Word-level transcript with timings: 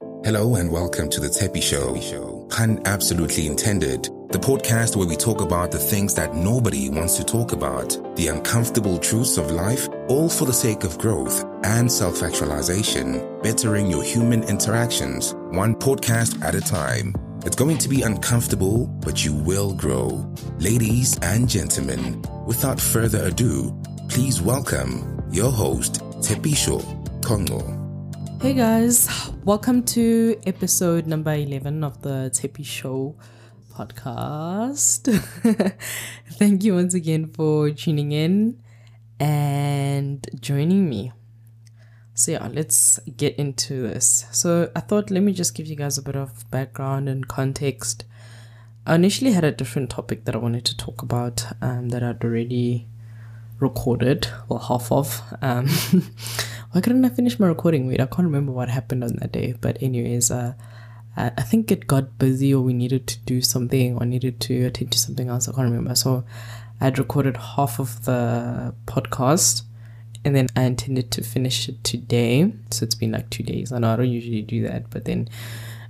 Hello 0.00 0.54
and 0.54 0.72
welcome 0.72 1.10
to 1.10 1.20
the 1.20 1.28
Tepi 1.28 1.62
Show. 1.62 2.46
Pun 2.48 2.80
absolutely 2.86 3.46
intended. 3.46 4.04
The 4.30 4.38
podcast 4.38 4.96
where 4.96 5.06
we 5.06 5.14
talk 5.14 5.42
about 5.42 5.70
the 5.70 5.78
things 5.78 6.14
that 6.14 6.34
nobody 6.34 6.88
wants 6.88 7.18
to 7.18 7.24
talk 7.24 7.52
about, 7.52 8.16
the 8.16 8.28
uncomfortable 8.28 8.96
truths 8.96 9.36
of 9.36 9.50
life, 9.50 9.90
all 10.08 10.30
for 10.30 10.46
the 10.46 10.54
sake 10.54 10.84
of 10.84 10.96
growth 10.96 11.44
and 11.64 11.92
self-actualization, 11.92 13.42
bettering 13.42 13.90
your 13.90 14.02
human 14.02 14.42
interactions, 14.44 15.34
one 15.50 15.74
podcast 15.74 16.42
at 16.42 16.54
a 16.54 16.62
time. 16.62 17.14
It's 17.44 17.56
going 17.56 17.76
to 17.76 17.88
be 17.88 18.00
uncomfortable, 18.00 18.86
but 19.04 19.22
you 19.22 19.34
will 19.34 19.74
grow. 19.74 20.26
Ladies 20.58 21.18
and 21.18 21.46
gentlemen, 21.46 22.24
without 22.46 22.80
further 22.80 23.24
ado, 23.24 23.78
please 24.08 24.40
welcome 24.40 25.22
your 25.30 25.52
host, 25.52 26.00
Tepisho 26.22 26.80
Kongo. 27.22 27.79
Hey 28.40 28.54
guys, 28.54 29.06
welcome 29.44 29.82
to 29.82 30.40
episode 30.46 31.06
number 31.06 31.34
11 31.34 31.84
of 31.84 32.00
the 32.00 32.30
Tepi 32.32 32.64
Show 32.64 33.14
podcast. 33.70 35.12
Thank 36.38 36.64
you 36.64 36.74
once 36.74 36.94
again 36.94 37.28
for 37.34 37.68
tuning 37.68 38.12
in 38.12 38.58
and 39.20 40.26
joining 40.40 40.88
me. 40.88 41.12
So, 42.14 42.32
yeah, 42.32 42.48
let's 42.50 42.98
get 43.14 43.36
into 43.36 43.82
this. 43.82 44.24
So, 44.30 44.72
I 44.74 44.80
thought 44.80 45.10
let 45.10 45.22
me 45.22 45.34
just 45.34 45.54
give 45.54 45.66
you 45.66 45.76
guys 45.76 45.98
a 45.98 46.02
bit 46.02 46.16
of 46.16 46.50
background 46.50 47.10
and 47.10 47.28
context. 47.28 48.06
I 48.86 48.94
initially 48.94 49.32
had 49.32 49.44
a 49.44 49.52
different 49.52 49.90
topic 49.90 50.24
that 50.24 50.34
I 50.34 50.38
wanted 50.38 50.64
to 50.64 50.76
talk 50.78 51.02
about 51.02 51.44
um, 51.60 51.90
that 51.90 52.02
I'd 52.02 52.24
already 52.24 52.88
recorded, 53.58 54.28
well, 54.48 54.60
half 54.60 54.90
of. 54.90 55.20
Um, 55.42 55.68
why 56.72 56.80
couldn't 56.80 57.04
I 57.04 57.08
finish 57.08 57.38
my 57.38 57.46
recording? 57.46 57.86
Wait, 57.86 58.00
I 58.00 58.06
can't 58.06 58.24
remember 58.24 58.52
what 58.52 58.68
happened 58.68 59.02
on 59.02 59.16
that 59.16 59.32
day. 59.32 59.54
But 59.60 59.82
anyways, 59.82 60.30
uh, 60.30 60.54
I, 61.16 61.42
think 61.42 61.72
it 61.72 61.86
got 61.86 62.18
busy 62.18 62.54
or 62.54 62.62
we 62.62 62.72
needed 62.72 63.06
to 63.08 63.18
do 63.20 63.40
something 63.40 63.96
or 63.96 64.06
needed 64.06 64.40
to 64.42 64.66
attend 64.66 64.92
to 64.92 64.98
something 64.98 65.28
else. 65.28 65.48
I 65.48 65.52
can't 65.52 65.68
remember. 65.68 65.94
So 65.96 66.24
I'd 66.80 66.98
recorded 66.98 67.36
half 67.36 67.80
of 67.80 68.04
the 68.04 68.74
podcast 68.86 69.62
and 70.24 70.36
then 70.36 70.48
I 70.54 70.62
intended 70.62 71.10
to 71.12 71.24
finish 71.24 71.68
it 71.68 71.82
today. 71.82 72.52
So 72.70 72.84
it's 72.84 72.94
been 72.94 73.12
like 73.12 73.30
two 73.30 73.42
days. 73.42 73.72
I 73.72 73.78
know 73.78 73.92
I 73.92 73.96
don't 73.96 74.08
usually 74.08 74.42
do 74.42 74.62
that, 74.68 74.90
but 74.90 75.06
then 75.06 75.28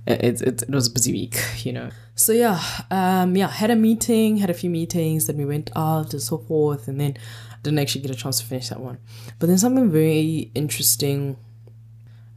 it, 0.07 0.41
it, 0.41 0.61
it 0.63 0.69
was 0.69 0.87
a 0.87 0.91
busy 0.91 1.11
week, 1.11 1.39
you 1.63 1.73
know. 1.73 1.89
So 2.15 2.33
yeah, 2.33 2.61
um, 2.89 3.35
yeah, 3.35 3.49
had 3.49 3.71
a 3.71 3.75
meeting, 3.75 4.37
had 4.37 4.49
a 4.49 4.53
few 4.53 4.69
meetings, 4.69 5.27
then 5.27 5.37
we 5.37 5.45
went 5.45 5.71
out 5.75 6.13
and 6.13 6.21
so 6.21 6.37
forth, 6.37 6.87
and 6.87 6.99
then 6.99 7.17
didn't 7.63 7.79
actually 7.79 8.01
get 8.01 8.11
a 8.11 8.15
chance 8.15 8.39
to 8.39 8.45
finish 8.45 8.69
that 8.69 8.79
one. 8.79 8.97
But 9.39 9.47
then 9.47 9.57
something 9.57 9.89
very 9.91 10.51
interesting, 10.55 11.37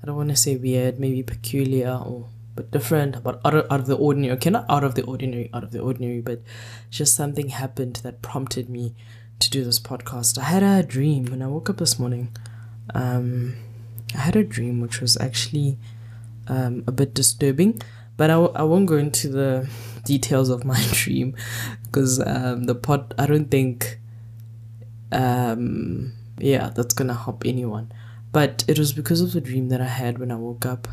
I 0.03 0.07
don't 0.07 0.17
want 0.17 0.31
to 0.31 0.37
say 0.37 0.57
weird, 0.57 1.01
maybe 1.01 1.23
peculiar 1.23 1.93
or 2.05 2.29
but 2.55 2.71
different, 2.71 3.23
but 3.23 3.41
out 3.45 3.55
of, 3.55 3.67
out 3.71 3.81
of 3.81 3.87
the 3.87 3.97
ordinary. 3.97 4.33
Okay, 4.35 4.51
not 4.51 4.67
out 4.69 4.85
of 4.85 4.95
the 4.95 5.03
ordinary, 5.03 5.51
out 5.53 5.65
of 5.65 5.73
the 5.73 5.81
ordinary, 5.81 6.21
but 6.21 6.41
just 6.91 7.17
something 7.17 7.49
happened 7.49 7.97
that 8.05 8.23
prompted 8.23 8.69
me 8.69 8.95
to 9.41 9.51
do 9.51 9.65
this 9.65 9.81
podcast. 9.81 10.39
I 10.39 10.45
had 10.45 10.63
a 10.63 10.87
dream 10.87 11.25
when 11.27 11.43
I 11.43 11.49
woke 11.49 11.69
up 11.69 11.79
this 11.79 11.99
morning. 11.99 12.29
Um, 12.95 13.57
I 14.15 14.19
had 14.19 14.37
a 14.37 14.45
dream 14.45 14.81
which 14.81 15.01
was 15.01 15.17
actually 15.17 15.79
um, 16.49 16.85
a 16.87 16.93
bit 16.93 17.15
disturbing, 17.15 17.81
but 18.17 18.31
I 18.31 18.35
w- 18.35 18.53
I 18.55 18.63
won't 18.63 18.87
go 18.87 18.97
into 18.97 19.29
the 19.29 19.69
details 20.05 20.49
of 20.49 20.65
my 20.65 20.83
dream 20.93 21.37
because 21.85 22.21
um, 22.27 22.65
the 22.65 22.75
pod, 22.75 23.15
I 23.19 23.27
don't 23.27 23.51
think 23.51 23.99
um, 25.13 26.13
yeah, 26.39 26.71
that's 26.71 26.95
gonna 26.95 27.15
help 27.15 27.45
anyone. 27.47 27.93
But 28.33 28.65
it 28.67 28.79
was 28.79 28.93
because 28.93 29.21
of 29.21 29.33
the 29.33 29.41
dream 29.41 29.69
that 29.69 29.81
I 29.81 29.87
had 29.87 30.19
when 30.19 30.33
I 30.33 30.37
woke 30.37 30.67
up. 30.67 30.89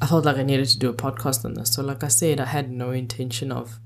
I 0.00 0.06
felt 0.06 0.24
like 0.24 0.36
I 0.36 0.42
needed 0.42 0.66
to 0.68 0.78
do 0.78 0.88
a 0.88 0.94
podcast 0.94 1.44
on 1.44 1.54
this. 1.54 1.72
So, 1.72 1.82
like 1.82 2.04
I 2.04 2.08
said, 2.08 2.40
I 2.40 2.44
had 2.46 2.70
no 2.70 2.90
intention 2.90 3.50
of 3.50 3.80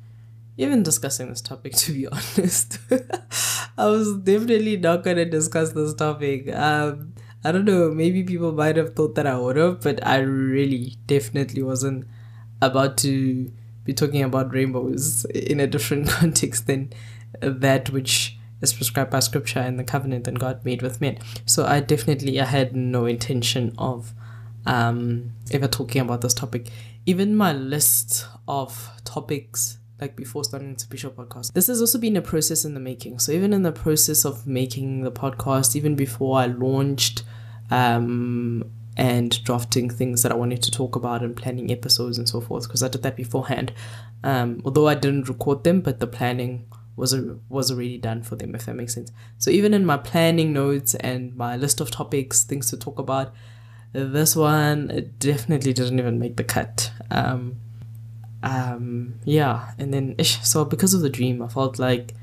even 0.58 0.82
discussing 0.82 1.28
this 1.28 1.40
topic, 1.40 1.72
to 1.76 1.92
be 1.92 2.06
honest. 2.06 2.78
I 3.78 3.86
was 3.86 4.16
definitely 4.18 4.76
not 4.76 5.04
gonna 5.04 5.24
discuss 5.24 5.72
this 5.72 5.94
topic. 5.94 6.54
Um, 6.54 7.14
I 7.44 7.52
don't 7.52 7.64
know, 7.64 7.90
maybe 7.90 8.24
people 8.24 8.52
might 8.52 8.76
have 8.76 8.94
thought 8.94 9.14
that 9.14 9.26
I 9.26 9.38
would 9.38 9.56
have, 9.56 9.80
but 9.80 10.04
I 10.06 10.18
really 10.18 10.96
definitely 11.06 11.62
wasn't 11.62 12.06
about 12.60 12.96
to 12.98 13.52
be 13.84 13.94
talking 13.94 14.22
about 14.22 14.52
rainbows 14.52 15.24
in 15.26 15.60
a 15.60 15.66
different 15.66 16.08
context 16.20 16.66
than 16.66 16.92
that 17.40 17.90
which 17.90 18.36
is 18.60 18.72
prescribed 18.72 19.10
by 19.10 19.20
scripture 19.20 19.60
and 19.60 19.78
the 19.78 19.84
covenant 19.84 20.24
that 20.24 20.38
God 20.38 20.64
made 20.64 20.82
with 20.82 21.00
men. 21.00 21.18
So 21.46 21.64
I 21.64 21.80
definitely 21.80 22.40
I 22.40 22.44
had 22.44 22.74
no 22.74 23.06
intention 23.06 23.74
of 23.78 24.12
um, 24.66 25.32
ever 25.52 25.68
talking 25.68 26.02
about 26.02 26.20
this 26.20 26.34
topic. 26.34 26.68
Even 27.06 27.36
my 27.36 27.52
list 27.52 28.26
of 28.46 28.90
topics 29.04 29.78
like 30.00 30.16
before 30.16 30.44
starting 30.44 30.76
to 30.76 30.88
the 30.88 30.96
Tepi 30.96 30.98
Show 30.98 31.10
podcast. 31.10 31.52
This 31.52 31.66
has 31.66 31.80
also 31.80 31.98
been 31.98 32.16
a 32.16 32.22
process 32.22 32.64
in 32.64 32.74
the 32.74 32.80
making. 32.80 33.18
So 33.18 33.32
even 33.32 33.52
in 33.52 33.62
the 33.62 33.72
process 33.72 34.24
of 34.24 34.46
making 34.46 35.02
the 35.02 35.10
podcast, 35.10 35.74
even 35.74 35.96
before 35.96 36.38
I 36.38 36.46
launched 36.46 37.24
um, 37.70 38.70
and 38.96 39.42
drafting 39.44 39.90
things 39.90 40.22
that 40.22 40.32
I 40.32 40.36
wanted 40.36 40.62
to 40.62 40.70
talk 40.70 40.96
about 40.96 41.22
and 41.22 41.36
planning 41.36 41.72
episodes 41.72 42.18
and 42.18 42.28
so 42.28 42.40
forth, 42.40 42.64
because 42.64 42.82
I 42.82 42.88
did 42.88 43.02
that 43.02 43.16
beforehand. 43.16 43.72
Um, 44.22 44.62
although 44.64 44.88
I 44.88 44.94
didn't 44.94 45.28
record 45.28 45.64
them, 45.64 45.80
but 45.80 46.00
the 46.00 46.06
planning 46.06 46.66
was 46.98 47.12
a, 47.12 47.38
was 47.48 47.70
already 47.70 47.96
done 47.96 48.22
for 48.22 48.34
them 48.34 48.56
if 48.56 48.66
that 48.66 48.74
makes 48.74 48.92
sense 48.92 49.12
so 49.38 49.52
even 49.52 49.72
in 49.72 49.86
my 49.86 49.96
planning 49.96 50.52
notes 50.52 50.96
and 50.96 51.34
my 51.36 51.56
list 51.56 51.80
of 51.80 51.92
topics 51.92 52.42
things 52.42 52.68
to 52.70 52.76
talk 52.76 52.98
about 52.98 53.32
this 53.92 54.34
one 54.34 54.90
it 54.90 55.16
definitely 55.20 55.72
didn't 55.72 56.00
even 56.00 56.18
make 56.18 56.36
the 56.36 56.42
cut 56.42 56.90
um 57.12 57.54
um 58.42 59.14
yeah 59.24 59.72
and 59.78 59.92
then 59.92 60.14
ish, 60.18 60.40
so 60.44 60.64
because 60.64 60.94
of 60.94 61.00
the 61.00 61.10
dream 61.10 61.42
i 61.42 61.48
felt 61.48 61.78
like 61.78 62.14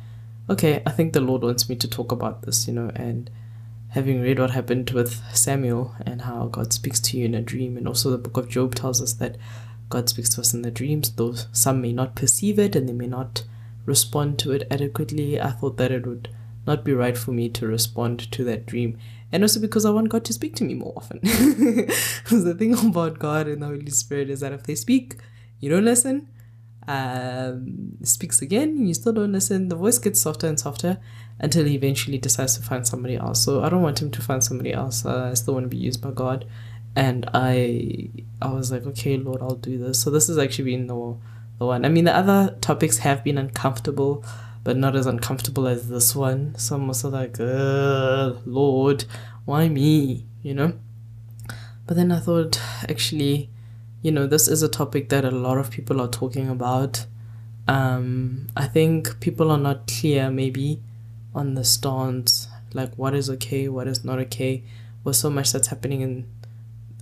okay 0.50 0.82
i 0.86 0.92
think 0.92 1.14
the 1.14 1.22
lord 1.22 1.42
wants 1.42 1.68
me 1.68 1.76
to 1.76 1.88
talk 1.88 2.12
about 2.12 2.44
this 2.44 2.68
you 2.68 2.74
know 2.74 2.92
and 2.96 3.30
having 3.90 4.22
read 4.22 4.40
what 4.40 4.52
happened 4.52 4.90
with 4.92 5.22
samuel 5.34 5.96
and 6.06 6.24
how 6.24 6.48
god 6.48 6.72
speaks 6.72 7.00
to 7.00 7.18
you 7.18 7.26
in 7.26 7.34
a 7.34 7.42
dream 7.42 7.78
and 7.78 7.88
also 7.88 8.10
the 8.10 8.18
book 8.18 8.38
of 8.38 8.50
job 8.50 8.76
tells 8.76 9.02
us 9.02 9.14
that 9.14 9.38
god 9.90 10.08
speaks 10.10 10.30
to 10.30 10.42
us 10.42 10.54
in 10.54 10.62
the 10.62 10.72
dreams 10.72 11.12
though 11.12 11.34
some 11.52 11.82
may 11.82 11.92
not 11.92 12.16
perceive 12.16 12.60
it 12.60 12.76
and 12.76 12.88
they 12.88 12.94
may 12.94 13.08
not 13.08 13.44
respond 13.86 14.40
to 14.40 14.52
it 14.52 14.68
adequately, 14.70 15.40
I 15.40 15.52
thought 15.52 15.78
that 15.78 15.92
it 15.92 16.06
would 16.06 16.30
not 16.66 16.84
be 16.84 16.94
right 16.94 17.18
for 17.18 17.32
me 17.32 17.50
to 17.50 17.68
respond 17.68 18.32
to 18.32 18.44
that 18.46 18.66
dream. 18.66 18.98
And 19.32 19.44
also 19.44 19.60
because 19.60 19.86
I 19.86 19.92
want 19.92 20.10
God 20.10 20.26
to 20.26 20.34
speak 20.34 20.56
to 20.56 20.64
me 20.64 20.74
more 20.74 20.94
often. 20.96 21.20
Because 21.24 22.44
the 22.44 22.56
thing 22.58 22.74
about 22.88 23.20
God 23.20 23.48
and 23.48 23.62
the 23.62 23.68
Holy 23.68 23.92
Spirit 23.92 24.30
is 24.30 24.40
that 24.40 24.54
if 24.54 24.64
they 24.64 24.76
speak, 24.76 25.18
you 25.66 25.72
don't 25.72 25.84
listen. 25.84 26.28
Um, 26.88 27.98
speaks 28.04 28.40
again, 28.44 28.86
you 28.86 28.94
still 28.94 29.14
don't 29.14 29.32
listen. 29.32 29.70
The 29.70 29.76
voice 29.76 29.98
gets 29.98 30.22
softer 30.22 30.46
and 30.46 30.60
softer 30.60 31.00
until 31.40 31.66
he 31.66 31.74
eventually 31.74 32.20
decides 32.20 32.56
to 32.58 32.62
find 32.62 32.86
somebody 32.86 33.16
else. 33.16 33.44
So 33.44 33.64
I 33.64 33.70
don't 33.70 33.82
want 33.82 34.00
him 34.00 34.12
to 34.12 34.22
find 34.22 34.44
somebody 34.44 34.74
else. 34.74 35.08
Uh, 35.08 35.30
I 35.32 35.34
still 35.34 35.56
want 35.56 35.64
to 35.64 35.70
be 35.70 35.78
used 35.78 36.04
by 36.04 36.12
God. 36.12 36.46
And 36.96 37.28
I, 37.34 38.12
I 38.44 38.54
was 38.54 38.72
like, 38.72 38.86
okay, 38.86 39.18
Lord, 39.18 39.42
I'll 39.42 39.56
do 39.56 39.80
this. 39.80 40.00
So 40.00 40.12
this 40.12 40.28
has 40.28 40.38
actually 40.38 40.66
been 40.66 40.86
the 40.86 41.18
the 41.58 41.66
one. 41.66 41.84
I 41.84 41.90
mean, 41.90 42.06
the 42.06 42.16
other 42.16 42.56
topics 42.62 43.00
have 43.00 43.24
been 43.24 43.40
uncomfortable, 43.40 44.24
but 44.64 44.78
not 44.78 44.96
as 44.96 45.08
uncomfortable 45.08 45.68
as 45.68 45.90
this 45.90 46.16
one. 46.16 46.54
So 46.60 46.76
I'm 46.76 46.88
also 46.88 47.10
like, 47.10 47.38
Lord, 48.46 49.06
why 49.46 49.68
me? 49.70 50.28
You 50.44 50.54
know? 50.54 50.74
But 51.88 51.96
then 51.98 52.12
I 52.12 52.20
thought, 52.20 52.60
actually, 52.88 53.50
you 54.06 54.12
know, 54.12 54.28
this 54.28 54.48
is 54.48 54.62
a 54.62 54.70
topic 54.70 55.10
that 55.10 55.26
a 55.26 55.32
lot 55.32 55.58
of 55.58 55.72
people 55.72 56.00
are 56.00 56.08
talking 56.08 56.48
about. 56.48 57.08
Um, 57.68 58.46
I 58.56 58.68
think 58.68 59.20
people 59.20 59.50
are 59.50 59.58
not 59.58 59.88
clear, 59.88 60.30
maybe, 60.30 60.80
on 61.34 61.56
the 61.56 61.64
stance, 61.64 62.48
like 62.72 62.94
what 63.00 63.16
is 63.16 63.32
okay, 63.32 63.68
what 63.68 63.88
is 63.88 64.06
not 64.06 64.20
okay, 64.20 64.64
with 65.04 65.16
so 65.16 65.32
much 65.32 65.52
that's 65.52 65.70
happening 65.70 66.02
in 66.02 66.30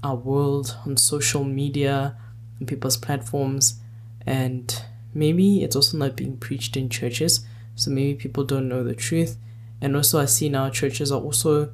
our 0.02 0.16
world, 0.16 0.78
on 0.86 0.96
social 0.96 1.44
media, 1.44 2.16
on 2.62 2.68
people's 2.68 2.96
platforms 2.96 3.82
and 4.26 4.84
maybe 5.14 5.62
it's 5.62 5.76
also 5.76 5.98
not 5.98 6.16
being 6.16 6.38
preached 6.38 6.78
in 6.78 6.88
churches 6.90 7.46
so 7.76 7.92
maybe 7.92 8.16
people 8.16 8.46
don't 8.46 8.70
know 8.70 8.84
the 8.84 8.96
truth 8.96 9.36
and 9.82 9.98
also 9.98 10.18
i 10.20 10.26
see 10.26 10.48
now 10.48 10.70
churches 10.70 11.12
are 11.12 11.20
also 11.20 11.70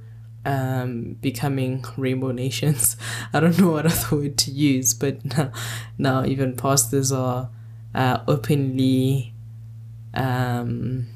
um, 0.46 1.18
becoming 1.22 1.84
rainbow 1.98 2.32
nations 2.32 2.96
i 3.34 3.40
don't 3.40 3.60
know 3.60 3.72
what 3.72 3.86
other 3.86 4.16
word 4.16 4.38
to 4.38 4.52
use 4.52 4.94
but 4.94 5.24
now, 5.38 5.52
now 5.98 6.26
even 6.26 6.56
pastors 6.56 7.12
are 7.12 7.50
uh, 7.94 8.20
openly 8.28 9.34
um, 10.14 11.08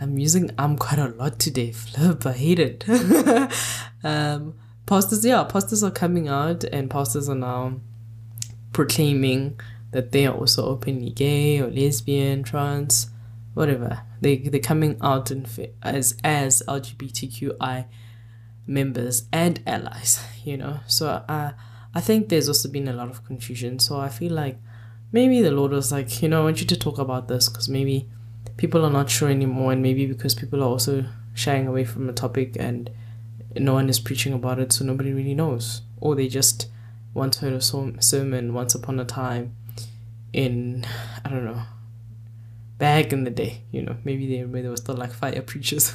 i'm 0.00 0.18
using 0.18 0.50
i'm 0.58 0.76
quite 0.76 0.98
a 0.98 1.08
lot 1.08 1.38
today 1.38 1.72
flip 1.72 2.26
i 2.26 2.32
hate 2.32 2.58
it 2.58 2.84
um, 4.04 4.54
pastors 4.86 5.24
yeah 5.24 5.44
pastors 5.44 5.82
are 5.84 5.90
coming 5.90 6.28
out 6.28 6.64
and 6.64 6.90
pastors 6.90 7.28
are 7.28 7.34
now 7.34 7.74
proclaiming 8.72 9.58
that 9.90 10.12
they 10.12 10.26
are 10.26 10.34
also 10.34 10.66
openly 10.66 11.10
gay 11.10 11.60
or 11.60 11.70
lesbian, 11.70 12.42
trans, 12.42 13.10
whatever. 13.54 14.02
They 14.20 14.36
they're 14.36 14.60
coming 14.60 14.96
out 15.00 15.30
and 15.30 15.48
as 15.82 16.16
as 16.22 16.62
LGBTQI 16.68 17.86
members 18.70 19.24
and 19.32 19.60
allies, 19.66 20.24
you 20.44 20.56
know. 20.56 20.80
So 20.86 21.08
uh, 21.08 21.52
I 21.94 22.00
think 22.00 22.28
there's 22.28 22.48
also 22.48 22.68
been 22.70 22.88
a 22.88 22.92
lot 22.92 23.10
of 23.10 23.24
confusion. 23.26 23.80
So 23.80 23.98
I 24.00 24.08
feel 24.08 24.32
like 24.32 24.58
maybe 25.12 25.42
the 25.42 25.50
Lord 25.50 25.72
was 25.72 25.90
like, 25.90 26.22
you 26.22 26.28
know, 26.28 26.42
I 26.42 26.44
want 26.44 26.60
you 26.60 26.66
to 26.66 26.76
talk 26.78 26.98
about 26.98 27.26
this 27.26 27.48
because 27.48 27.68
maybe 27.68 28.08
people 28.56 28.84
are 28.84 28.92
not 28.92 29.10
sure 29.10 29.28
anymore, 29.28 29.72
and 29.72 29.82
maybe 29.82 30.06
because 30.06 30.34
people 30.34 30.62
are 30.62 30.68
also 30.68 31.04
shying 31.34 31.66
away 31.66 31.84
from 31.84 32.06
the 32.06 32.12
topic 32.12 32.56
and 32.58 32.90
no 33.56 33.74
one 33.74 33.88
is 33.88 33.98
preaching 33.98 34.32
about 34.32 34.60
it, 34.60 34.72
so 34.72 34.84
nobody 34.84 35.12
really 35.12 35.34
knows, 35.34 35.82
or 36.00 36.14
they 36.14 36.28
just 36.28 36.68
once 37.12 37.38
heard 37.38 37.52
a 37.52 37.60
sermon 37.60 38.54
once 38.54 38.74
upon 38.74 39.00
a 39.00 39.04
time 39.04 39.56
in 40.32 40.86
I 41.24 41.28
don't 41.28 41.44
know 41.44 41.62
back 42.80 43.12
in 43.12 43.24
the 43.24 43.30
day, 43.30 43.62
you 43.70 43.82
know, 43.82 43.96
maybe 44.04 44.26
they 44.26 44.42
maybe 44.42 44.62
they 44.62 44.68
were 44.70 44.76
still 44.76 44.96
like 44.96 45.12
fire 45.12 45.42
preachers. 45.42 45.94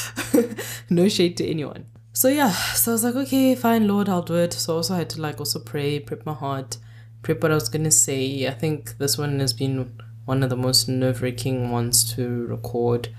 no 0.90 1.06
shade 1.06 1.36
to 1.36 1.46
anyone. 1.46 1.84
So 2.14 2.28
yeah, 2.28 2.50
so 2.50 2.92
I 2.92 2.94
was 2.94 3.04
like, 3.04 3.14
okay, 3.14 3.54
fine, 3.54 3.86
Lord, 3.86 4.08
I'll 4.08 4.22
do 4.22 4.34
it. 4.34 4.54
So 4.54 4.76
also 4.76 4.94
I 4.94 4.98
had 4.98 5.10
to 5.10 5.20
like 5.20 5.38
also 5.38 5.60
pray, 5.60 6.00
prep 6.00 6.26
my 6.26 6.32
heart, 6.32 6.78
prep 7.22 7.42
what 7.42 7.52
I 7.52 7.54
was 7.54 7.68
gonna 7.68 7.90
say. 7.90 8.48
I 8.48 8.52
think 8.52 8.96
this 8.98 9.16
one 9.16 9.38
has 9.40 9.52
been 9.52 9.92
one 10.24 10.42
of 10.42 10.50
the 10.50 10.56
most 10.56 10.88
nerve 10.88 11.22
wracking 11.22 11.70
ones 11.70 12.02
to 12.14 12.46
record, 12.46 13.10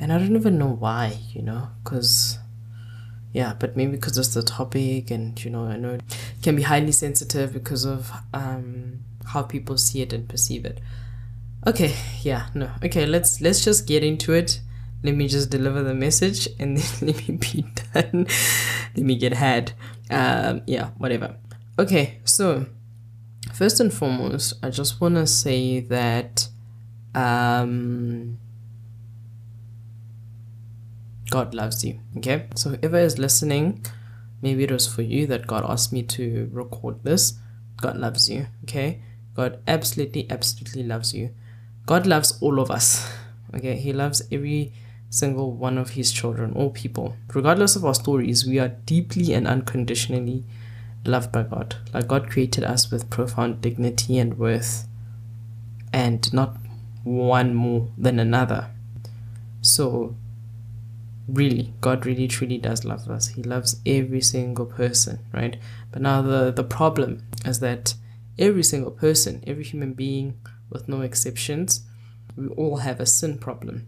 and 0.00 0.12
I 0.12 0.18
don't 0.18 0.36
even 0.36 0.58
know 0.58 0.72
why, 0.72 1.18
you 1.32 1.42
know, 1.42 1.68
because 1.84 2.38
yeah, 3.32 3.52
but 3.58 3.76
maybe 3.76 3.92
because 3.92 4.16
it's 4.16 4.32
the 4.32 4.42
topic, 4.42 5.10
and 5.10 5.42
you 5.44 5.50
know, 5.50 5.64
I 5.64 5.76
know 5.76 5.90
it 5.90 6.02
can 6.42 6.56
be 6.56 6.62
highly 6.62 6.92
sensitive 6.92 7.52
because 7.52 7.84
of 7.84 8.10
um 8.32 9.00
how 9.26 9.42
people 9.42 9.76
see 9.76 10.00
it 10.00 10.14
and 10.14 10.26
perceive 10.26 10.64
it. 10.64 10.80
Okay, 11.66 11.96
yeah, 12.22 12.46
no. 12.54 12.70
Okay, 12.84 13.06
let's 13.06 13.40
let's 13.40 13.64
just 13.64 13.88
get 13.88 14.04
into 14.04 14.32
it. 14.32 14.60
Let 15.02 15.16
me 15.16 15.26
just 15.26 15.50
deliver 15.50 15.82
the 15.82 15.94
message 15.94 16.48
and 16.60 16.76
then 16.76 17.08
let 17.08 17.28
me 17.28 17.36
be 17.36 17.66
done. 17.92 18.26
let 18.96 19.04
me 19.04 19.16
get 19.16 19.32
had. 19.32 19.72
Um, 20.08 20.62
yeah, 20.66 20.90
whatever. 20.98 21.36
Okay, 21.76 22.20
so 22.24 22.66
first 23.52 23.80
and 23.80 23.92
foremost, 23.92 24.54
I 24.62 24.70
just 24.70 25.00
want 25.00 25.16
to 25.16 25.26
say 25.26 25.80
that 25.80 26.48
um, 27.16 28.38
God 31.30 31.52
loves 31.52 31.84
you. 31.84 31.98
Okay, 32.18 32.46
so 32.54 32.70
whoever 32.70 32.98
is 32.98 33.18
listening, 33.18 33.84
maybe 34.40 34.62
it 34.62 34.70
was 34.70 34.86
for 34.86 35.02
you 35.02 35.26
that 35.26 35.48
God 35.48 35.64
asked 35.68 35.92
me 35.92 36.04
to 36.04 36.48
record 36.52 37.02
this. 37.02 37.40
God 37.76 37.96
loves 37.96 38.30
you. 38.30 38.46
Okay, 38.62 39.02
God 39.34 39.58
absolutely, 39.66 40.30
absolutely 40.30 40.84
loves 40.84 41.12
you. 41.12 41.34
God 41.86 42.04
loves 42.04 42.36
all 42.40 42.58
of 42.58 42.70
us. 42.70 43.08
Okay, 43.54 43.76
He 43.76 43.92
loves 43.92 44.22
every 44.32 44.72
single 45.08 45.52
one 45.52 45.78
of 45.78 45.90
His 45.90 46.10
children, 46.10 46.52
all 46.52 46.70
people. 46.70 47.16
Regardless 47.32 47.76
of 47.76 47.84
our 47.84 47.94
stories, 47.94 48.44
we 48.44 48.58
are 48.58 48.68
deeply 48.68 49.32
and 49.32 49.46
unconditionally 49.46 50.44
loved 51.04 51.30
by 51.30 51.44
God. 51.44 51.76
Like 51.94 52.08
God 52.08 52.28
created 52.28 52.64
us 52.64 52.90
with 52.90 53.08
profound 53.08 53.60
dignity 53.60 54.18
and 54.18 54.36
worth, 54.36 54.86
and 55.92 56.32
not 56.32 56.56
one 57.04 57.54
more 57.54 57.88
than 57.96 58.18
another. 58.18 58.70
So, 59.62 60.16
really, 61.28 61.72
God 61.80 62.04
really 62.04 62.26
truly 62.26 62.58
does 62.58 62.84
love 62.84 63.08
us. 63.08 63.28
He 63.28 63.44
loves 63.44 63.80
every 63.86 64.20
single 64.20 64.66
person, 64.66 65.20
right? 65.32 65.56
But 65.92 66.02
now 66.02 66.20
the 66.20 66.50
the 66.50 66.64
problem 66.64 67.22
is 67.44 67.60
that 67.60 67.94
every 68.38 68.64
single 68.64 68.90
person, 68.90 69.42
every 69.46 69.64
human 69.64 69.92
being, 69.92 70.34
with 70.70 70.88
no 70.88 71.00
exceptions, 71.00 71.82
we 72.36 72.48
all 72.48 72.78
have 72.78 73.00
a 73.00 73.06
sin 73.06 73.38
problem. 73.38 73.86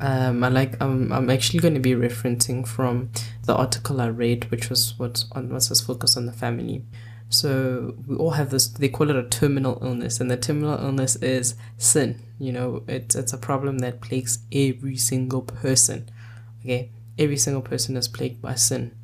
Um, 0.00 0.42
I 0.42 0.48
like 0.48 0.80
um, 0.80 1.12
I'm 1.12 1.30
actually 1.30 1.60
going 1.60 1.74
to 1.74 1.80
be 1.80 1.92
referencing 1.92 2.66
from 2.66 3.10
the 3.44 3.54
article 3.54 4.00
I 4.00 4.08
read, 4.08 4.50
which 4.50 4.68
was 4.68 4.98
what 4.98 5.24
on 5.32 5.50
was 5.50 5.70
was 5.70 5.80
focused 5.80 6.16
on 6.16 6.26
the 6.26 6.32
family. 6.32 6.84
So 7.28 7.94
we 8.06 8.16
all 8.16 8.32
have 8.32 8.50
this. 8.50 8.66
They 8.68 8.88
call 8.88 9.10
it 9.10 9.16
a 9.16 9.28
terminal 9.28 9.78
illness, 9.82 10.20
and 10.20 10.30
the 10.30 10.36
terminal 10.36 10.78
illness 10.78 11.16
is 11.16 11.54
sin. 11.78 12.20
You 12.38 12.52
know, 12.52 12.82
it's 12.88 13.14
it's 13.14 13.32
a 13.32 13.38
problem 13.38 13.78
that 13.78 14.00
plagues 14.00 14.40
every 14.52 14.96
single 14.96 15.42
person. 15.42 16.08
Okay, 16.60 16.90
every 17.18 17.36
single 17.36 17.62
person 17.62 17.96
is 17.96 18.08
plagued 18.08 18.42
by 18.42 18.56
sin, 18.56 18.96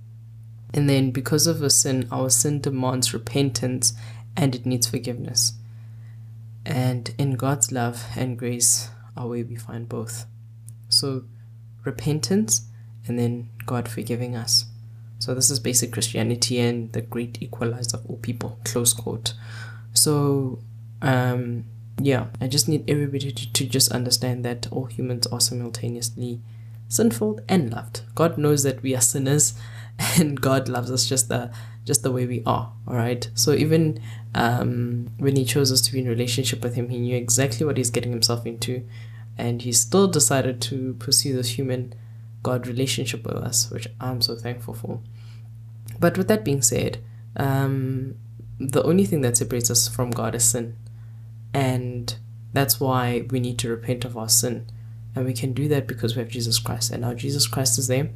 and 0.74 0.88
then 0.88 1.12
because 1.12 1.46
of 1.46 1.62
a 1.62 1.70
sin, 1.70 2.08
our 2.10 2.30
sin 2.30 2.60
demands 2.60 3.14
repentance 3.14 3.92
and 4.36 4.54
it 4.54 4.66
needs 4.66 4.88
forgiveness. 4.88 5.52
And 6.64 7.14
in 7.18 7.32
God's 7.32 7.72
love 7.72 8.04
and 8.16 8.38
grace 8.38 8.90
are 9.16 9.28
where 9.28 9.44
we 9.44 9.56
find 9.56 9.88
both. 9.88 10.26
So, 10.88 11.24
repentance 11.84 12.66
and 13.06 13.18
then 13.18 13.48
God 13.66 13.88
forgiving 13.88 14.36
us. 14.36 14.66
So, 15.18 15.34
this 15.34 15.50
is 15.50 15.60
basic 15.60 15.92
Christianity 15.92 16.58
and 16.58 16.92
the 16.92 17.00
great 17.00 17.42
equalizer 17.42 17.96
of 17.96 18.06
all 18.06 18.18
people, 18.18 18.58
close 18.64 18.92
quote. 18.92 19.34
So, 19.92 20.60
um, 21.02 21.64
yeah, 22.00 22.26
I 22.40 22.48
just 22.48 22.68
need 22.68 22.88
everybody 22.88 23.30
to, 23.30 23.52
to 23.52 23.66
just 23.66 23.92
understand 23.92 24.44
that 24.44 24.66
all 24.70 24.86
humans 24.86 25.26
are 25.26 25.40
simultaneously 25.40 26.40
sinful 26.88 27.40
and 27.48 27.72
loved. 27.72 28.02
God 28.14 28.36
knows 28.36 28.62
that 28.64 28.82
we 28.82 28.94
are 28.94 29.00
sinners 29.00 29.54
and 30.18 30.40
God 30.40 30.68
loves 30.68 30.90
us 30.90 31.08
just 31.08 31.28
the 31.28 31.50
just 31.84 32.02
the 32.02 32.12
way 32.12 32.26
we 32.26 32.42
are 32.46 32.72
all 32.86 32.94
right 32.94 33.30
so 33.34 33.52
even 33.52 34.00
um, 34.34 35.08
when 35.18 35.34
he 35.34 35.44
chose 35.44 35.72
us 35.72 35.80
to 35.80 35.92
be 35.92 36.00
in 36.00 36.08
relationship 36.08 36.62
with 36.62 36.74
him 36.74 36.88
he 36.88 36.98
knew 36.98 37.16
exactly 37.16 37.66
what 37.66 37.76
he's 37.76 37.90
getting 37.90 38.12
himself 38.12 38.46
into 38.46 38.86
and 39.38 39.62
he 39.62 39.72
still 39.72 40.06
decided 40.06 40.60
to 40.60 40.94
pursue 40.98 41.34
this 41.34 41.58
human 41.58 41.92
god 42.42 42.66
relationship 42.66 43.24
with 43.24 43.36
us 43.36 43.70
which 43.70 43.86
i'm 44.00 44.20
so 44.20 44.34
thankful 44.36 44.74
for. 44.74 45.00
But 45.98 46.16
with 46.16 46.28
that 46.28 46.44
being 46.44 46.62
said 46.62 46.98
um, 47.36 48.16
the 48.58 48.82
only 48.82 49.04
thing 49.06 49.22
that 49.22 49.36
separates 49.36 49.70
us 49.70 49.88
from 49.88 50.10
god 50.10 50.34
is 50.34 50.44
sin. 50.44 50.76
And 51.52 52.14
that's 52.52 52.78
why 52.78 53.26
we 53.30 53.40
need 53.40 53.58
to 53.60 53.70
repent 53.70 54.04
of 54.04 54.16
our 54.16 54.28
sin. 54.28 54.66
And 55.14 55.24
we 55.24 55.32
can 55.32 55.52
do 55.52 55.66
that 55.68 55.86
because 55.86 56.14
we 56.14 56.20
have 56.20 56.30
jesus 56.30 56.58
christ 56.58 56.92
and 56.92 57.02
now 57.02 57.14
jesus 57.14 57.48
christ 57.48 57.78
is 57.78 57.88
there 57.88 58.10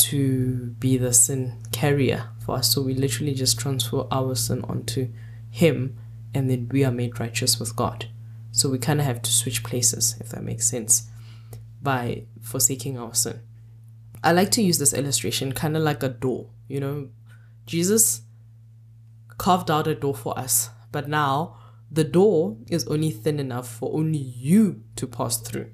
to 0.00 0.74
be 0.78 0.96
the 0.96 1.12
sin 1.12 1.62
carrier 1.72 2.28
for 2.44 2.56
us. 2.56 2.72
So 2.74 2.82
we 2.82 2.94
literally 2.94 3.34
just 3.34 3.58
transfer 3.58 4.06
our 4.10 4.34
sin 4.34 4.64
onto 4.64 5.08
Him 5.50 5.98
and 6.34 6.50
then 6.50 6.68
we 6.70 6.84
are 6.84 6.92
made 6.92 7.20
righteous 7.20 7.58
with 7.58 7.76
God. 7.76 8.06
So 8.52 8.68
we 8.68 8.78
kind 8.78 9.00
of 9.00 9.06
have 9.06 9.22
to 9.22 9.30
switch 9.30 9.62
places, 9.62 10.16
if 10.20 10.30
that 10.30 10.42
makes 10.42 10.68
sense, 10.68 11.08
by 11.82 12.24
forsaking 12.40 12.98
our 12.98 13.14
sin. 13.14 13.40
I 14.22 14.32
like 14.32 14.50
to 14.52 14.62
use 14.62 14.78
this 14.78 14.92
illustration 14.92 15.52
kind 15.52 15.76
of 15.76 15.82
like 15.82 16.02
a 16.02 16.08
door. 16.08 16.50
You 16.68 16.80
know, 16.80 17.08
Jesus 17.66 18.22
carved 19.38 19.70
out 19.70 19.86
a 19.86 19.94
door 19.94 20.14
for 20.14 20.38
us, 20.38 20.70
but 20.92 21.08
now 21.08 21.56
the 21.90 22.04
door 22.04 22.56
is 22.68 22.86
only 22.86 23.10
thin 23.10 23.40
enough 23.40 23.68
for 23.68 23.92
only 23.94 24.18
you 24.18 24.82
to 24.96 25.06
pass 25.06 25.38
through 25.38 25.70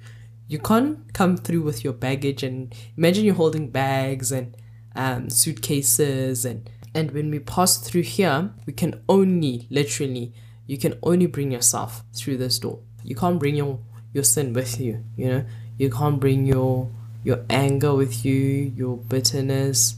you 0.48 0.58
can't 0.58 1.12
come 1.12 1.36
through 1.36 1.62
with 1.62 1.82
your 1.82 1.92
baggage 1.92 2.42
and 2.42 2.74
imagine 2.96 3.24
you're 3.24 3.34
holding 3.34 3.68
bags 3.68 4.30
and 4.30 4.56
um, 4.94 5.28
suitcases 5.28 6.44
and 6.44 6.70
and 6.94 7.10
when 7.10 7.30
we 7.30 7.38
pass 7.38 7.76
through 7.76 8.02
here 8.02 8.50
we 8.64 8.72
can 8.72 9.02
only 9.08 9.66
literally 9.70 10.32
you 10.66 10.78
can 10.78 10.98
only 11.02 11.26
bring 11.26 11.52
yourself 11.52 12.02
through 12.12 12.38
this 12.38 12.58
door. 12.58 12.80
You 13.04 13.14
can't 13.14 13.38
bring 13.38 13.54
your 13.56 13.78
your 14.12 14.24
sin 14.24 14.52
with 14.52 14.80
you 14.80 15.04
you 15.16 15.28
know? 15.28 15.44
You 15.78 15.90
can't 15.90 16.20
bring 16.20 16.46
your 16.46 16.90
your 17.24 17.44
anger 17.50 17.94
with 17.94 18.24
you 18.24 18.34
your 18.34 18.96
bitterness 18.96 19.96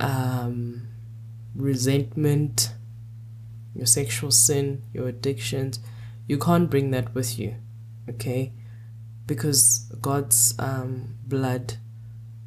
um 0.00 0.88
resentment 1.54 2.72
your 3.74 3.86
sexual 3.86 4.30
sin 4.32 4.82
your 4.92 5.08
addictions. 5.08 5.78
You 6.26 6.38
can't 6.38 6.68
bring 6.68 6.90
that 6.90 7.14
with 7.14 7.38
you 7.38 7.54
okay? 8.10 8.52
Because 9.26 9.86
god's 10.00 10.54
um 10.58 11.14
blood 11.26 11.74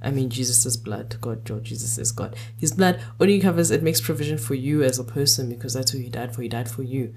i 0.01 0.09
mean 0.09 0.29
jesus' 0.29 0.75
blood 0.75 1.15
god 1.21 1.43
god 1.45 1.63
jesus 1.63 1.97
is 1.97 2.11
god. 2.11 2.35
His 2.57 2.73
blood 2.73 2.99
only 3.19 3.39
covers 3.39 3.71
it 3.71 3.83
makes 3.83 4.01
provision 4.01 4.37
for 4.37 4.55
you 4.55 4.83
as 4.83 4.99
a 4.99 5.03
person 5.03 5.49
because 5.49 5.73
that's 5.73 5.91
who 5.91 5.99
he 5.99 6.09
died 6.09 6.33
for. 6.35 6.41
He 6.41 6.49
died 6.49 6.69
for 6.69 6.83
you 6.83 7.13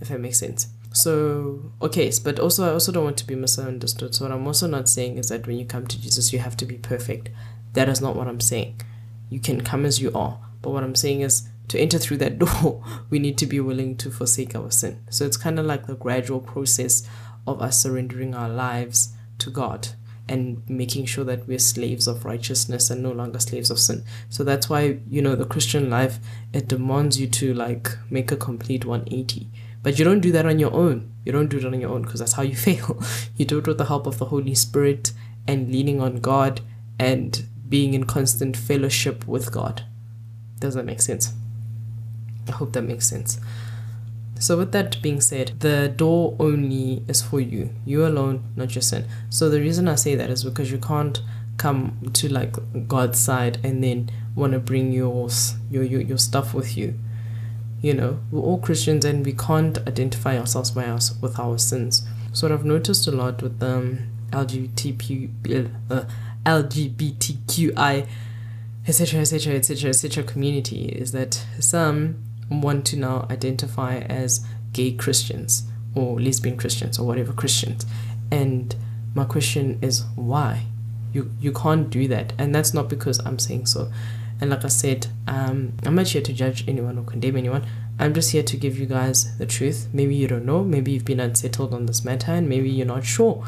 if 0.00 0.08
that 0.08 0.20
makes 0.20 0.38
sense. 0.38 0.68
So 0.94 1.72
okay 1.80 2.10
but 2.22 2.38
also 2.38 2.64
i 2.68 2.72
also 2.72 2.92
don't 2.92 3.04
want 3.04 3.16
to 3.18 3.26
be 3.26 3.34
misunderstood. 3.34 4.14
So 4.14 4.24
what 4.24 4.32
i'm 4.32 4.46
also 4.46 4.66
not 4.66 4.88
saying 4.88 5.18
is 5.18 5.28
that 5.28 5.46
when 5.46 5.58
you 5.58 5.66
come 5.66 5.86
to 5.86 6.00
jesus 6.00 6.32
you 6.32 6.38
have 6.38 6.56
to 6.58 6.64
be 6.66 6.78
perfect. 6.78 7.28
That 7.74 7.88
is 7.88 8.00
not 8.00 8.16
what 8.16 8.28
i'm 8.28 8.40
saying. 8.40 8.80
You 9.28 9.40
can 9.40 9.60
come 9.62 9.84
as 9.84 10.00
you 10.00 10.12
are 10.14 10.38
but 10.62 10.70
what 10.70 10.84
i'm 10.84 10.94
saying 10.94 11.20
is 11.22 11.48
to 11.68 11.78
enter 11.78 11.98
through 11.98 12.18
that 12.18 12.38
door 12.44 12.84
we 13.10 13.18
need 13.18 13.38
to 13.38 13.46
be 13.46 13.60
willing 13.60 13.96
to 13.98 14.10
forsake 14.10 14.54
our 14.54 14.70
sin. 14.70 15.02
So 15.10 15.24
it's 15.26 15.36
kind 15.36 15.58
of 15.58 15.66
like 15.66 15.86
the 15.86 15.94
gradual 15.94 16.40
process 16.40 17.06
of 17.46 17.60
us 17.60 17.82
surrendering 17.82 18.34
our 18.34 18.48
lives 18.48 19.14
to 19.38 19.50
God 19.50 19.88
and 20.28 20.62
making 20.68 21.04
sure 21.04 21.24
that 21.24 21.46
we're 21.46 21.58
slaves 21.58 22.06
of 22.06 22.24
righteousness 22.24 22.90
and 22.90 23.02
no 23.02 23.10
longer 23.10 23.38
slaves 23.38 23.70
of 23.70 23.78
sin. 23.78 24.04
So 24.30 24.44
that's 24.44 24.68
why, 24.68 24.98
you 25.08 25.20
know, 25.20 25.34
the 25.34 25.44
Christian 25.44 25.90
life, 25.90 26.18
it 26.52 26.68
demands 26.68 27.20
you 27.20 27.26
to 27.28 27.52
like 27.52 27.90
make 28.08 28.30
a 28.30 28.36
complete 28.36 28.84
180. 28.84 29.48
But 29.82 29.98
you 29.98 30.04
don't 30.04 30.20
do 30.20 30.32
that 30.32 30.46
on 30.46 30.58
your 30.58 30.72
own. 30.72 31.12
You 31.24 31.32
don't 31.32 31.48
do 31.48 31.58
it 31.58 31.64
on 31.64 31.80
your 31.80 31.90
own 31.90 32.02
because 32.02 32.20
that's 32.20 32.34
how 32.34 32.42
you 32.42 32.56
fail. 32.68 33.02
you 33.36 33.44
do 33.44 33.58
it 33.58 33.66
with 33.66 33.78
the 33.78 33.86
help 33.86 34.06
of 34.06 34.18
the 34.18 34.26
Holy 34.26 34.54
Spirit 34.54 35.12
and 35.46 35.70
leaning 35.70 36.00
on 36.00 36.16
God 36.16 36.60
and 36.98 37.44
being 37.68 37.94
in 37.94 38.04
constant 38.04 38.56
fellowship 38.56 39.26
with 39.26 39.50
God. 39.50 39.84
Does 40.60 40.74
that 40.74 40.84
make 40.84 41.00
sense? 41.00 41.32
I 42.48 42.52
hope 42.52 42.72
that 42.74 42.82
makes 42.82 43.06
sense. 43.06 43.40
So, 44.42 44.58
with 44.58 44.72
that 44.72 45.00
being 45.00 45.20
said, 45.20 45.60
the 45.60 45.88
door 45.88 46.34
only 46.40 47.04
is 47.06 47.22
for 47.22 47.38
you, 47.38 47.70
you 47.86 48.04
alone, 48.04 48.42
not 48.56 48.74
your 48.74 48.82
sin. 48.82 49.06
So, 49.30 49.48
the 49.48 49.60
reason 49.60 49.86
I 49.86 49.94
say 49.94 50.16
that 50.16 50.30
is 50.30 50.42
because 50.42 50.72
you 50.72 50.78
can't 50.78 51.22
come 51.58 52.10
to 52.14 52.28
like 52.28 52.56
God's 52.88 53.20
side 53.20 53.58
and 53.62 53.84
then 53.84 54.10
want 54.34 54.54
to 54.54 54.58
bring 54.58 54.90
your, 54.90 55.28
your 55.70 55.84
your 55.84 56.00
your 56.00 56.18
stuff 56.18 56.54
with 56.54 56.76
you. 56.76 56.98
You 57.82 57.94
know, 57.94 58.18
we're 58.32 58.40
all 58.40 58.58
Christians 58.58 59.04
and 59.04 59.24
we 59.24 59.32
can't 59.32 59.78
identify 59.86 60.36
ourselves 60.36 60.72
by 60.72 60.86
us 60.86 61.16
with 61.20 61.38
our 61.38 61.56
sins. 61.56 62.02
So, 62.32 62.48
what 62.48 62.58
I've 62.58 62.64
noticed 62.64 63.06
a 63.06 63.12
lot 63.12 63.42
with 63.42 63.60
the 63.60 63.76
um, 63.76 63.98
LGBT, 64.30 65.70
uh, 65.88 66.04
LGBTQI, 66.44 68.08
etc., 68.88 69.20
etc., 69.20 69.54
etc., 69.54 69.90
etc. 69.90 70.24
community 70.24 70.86
is 70.86 71.12
that 71.12 71.46
some 71.60 72.16
want 72.60 72.86
to 72.86 72.96
now 72.96 73.26
identify 73.30 73.98
as 73.98 74.44
gay 74.72 74.92
Christians 74.92 75.64
or 75.94 76.20
lesbian 76.20 76.56
Christians 76.56 76.98
or 76.98 77.06
whatever 77.06 77.32
Christians. 77.32 77.86
And 78.30 78.74
my 79.14 79.24
question 79.24 79.78
is 79.82 80.04
why? 80.14 80.66
You 81.12 81.30
you 81.40 81.52
can't 81.52 81.90
do 81.90 82.08
that. 82.08 82.32
And 82.38 82.54
that's 82.54 82.72
not 82.72 82.88
because 82.88 83.18
I'm 83.26 83.38
saying 83.38 83.66
so. 83.66 83.90
And 84.40 84.50
like 84.50 84.64
I 84.64 84.68
said, 84.68 85.06
um, 85.28 85.74
I'm 85.84 85.94
not 85.94 86.08
here 86.08 86.22
to 86.22 86.32
judge 86.32 86.66
anyone 86.66 86.98
or 86.98 87.04
condemn 87.04 87.36
anyone. 87.36 87.64
I'm 87.98 88.12
just 88.14 88.32
here 88.32 88.42
to 88.42 88.56
give 88.56 88.78
you 88.78 88.86
guys 88.86 89.36
the 89.38 89.46
truth. 89.46 89.88
Maybe 89.92 90.16
you 90.16 90.26
don't 90.26 90.44
know. 90.44 90.64
Maybe 90.64 90.90
you've 90.90 91.04
been 91.04 91.20
unsettled 91.20 91.72
on 91.72 91.86
this 91.86 92.04
matter 92.04 92.32
and 92.32 92.48
maybe 92.48 92.68
you're 92.68 92.86
not 92.86 93.04
sure. 93.04 93.46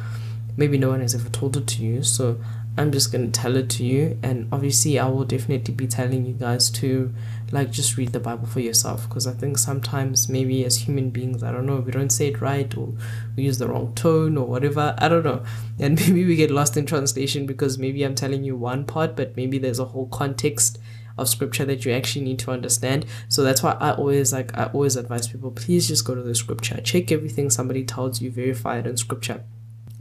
Maybe 0.57 0.79
no 0.79 0.91
one 0.91 1.01
has 1.01 1.15
ever 1.15 1.29
told 1.31 1.57
it 1.57 1.67
to 1.69 1.83
you. 1.83 2.05
So 2.05 2.39
I'm 2.77 2.93
just 2.93 3.11
going 3.11 3.31
to 3.31 3.41
tell 3.41 3.57
it 3.57 3.71
to 3.71 3.85
you. 3.85 4.19
And 4.23 4.49
obviously, 4.53 4.99
I 4.99 5.09
will 5.09 5.25
definitely 5.25 5.75
be 5.75 5.87
telling 5.87 6.27
you 6.27 6.35
guys 6.35 6.71
to 6.71 7.13
like 7.53 7.71
just 7.71 7.97
read 7.97 8.13
the 8.13 8.21
Bible 8.21 8.47
for 8.47 8.61
yourself 8.61 9.09
because 9.09 9.27
I 9.27 9.33
think 9.33 9.59
sometimes 9.59 10.29
maybe 10.29 10.65
as 10.65 10.77
human 10.77 11.11
beings, 11.11 11.43
I 11.43 11.53
don't 11.53 11.67
know, 11.67 11.77
we 11.77 11.93
don't 11.93 12.11
say 12.11 12.29
it 12.29 12.41
right 12.41 12.77
or 12.77 12.95
we 13.37 13.45
use 13.45 13.59
the 13.59 13.69
wrong 13.69 13.95
tone 13.95 14.37
or 14.37 14.47
whatever. 14.47 14.95
I 14.99 15.09
don't 15.09 15.25
know. 15.25 15.45
And 15.81 15.99
maybe 15.99 16.25
we 16.25 16.37
get 16.37 16.53
lost 16.53 16.77
in 16.77 16.87
translation 16.87 17.47
because 17.47 17.79
maybe 17.79 18.05
I'm 18.05 18.15
telling 18.15 18.45
you 18.45 18.57
one 18.57 18.85
part, 18.85 19.17
but 19.17 19.37
maybe 19.37 19.59
there's 19.59 19.81
a 19.81 19.87
whole 19.87 20.07
context 20.07 20.79
of 21.19 21.29
scripture 21.29 21.65
that 21.65 21.85
you 21.85 21.93
actually 21.93 22.25
need 22.25 22.39
to 22.41 22.51
understand. 22.51 23.07
So 23.29 23.43
that's 23.43 23.63
why 23.63 23.73
I 23.81 23.93
always 23.93 24.33
like 24.33 24.57
I 24.57 24.67
always 24.67 24.97
advise 24.97 25.29
people, 25.29 25.51
please 25.51 25.89
just 25.89 26.05
go 26.05 26.15
to 26.15 26.23
the 26.23 26.35
scripture. 26.35 26.81
Check 26.81 27.13
everything 27.13 27.51
somebody 27.51 27.85
tells 27.85 28.21
you, 28.21 28.31
verify 28.31 28.79
it 28.79 28.87
in 28.87 28.97
scripture. 28.97 29.43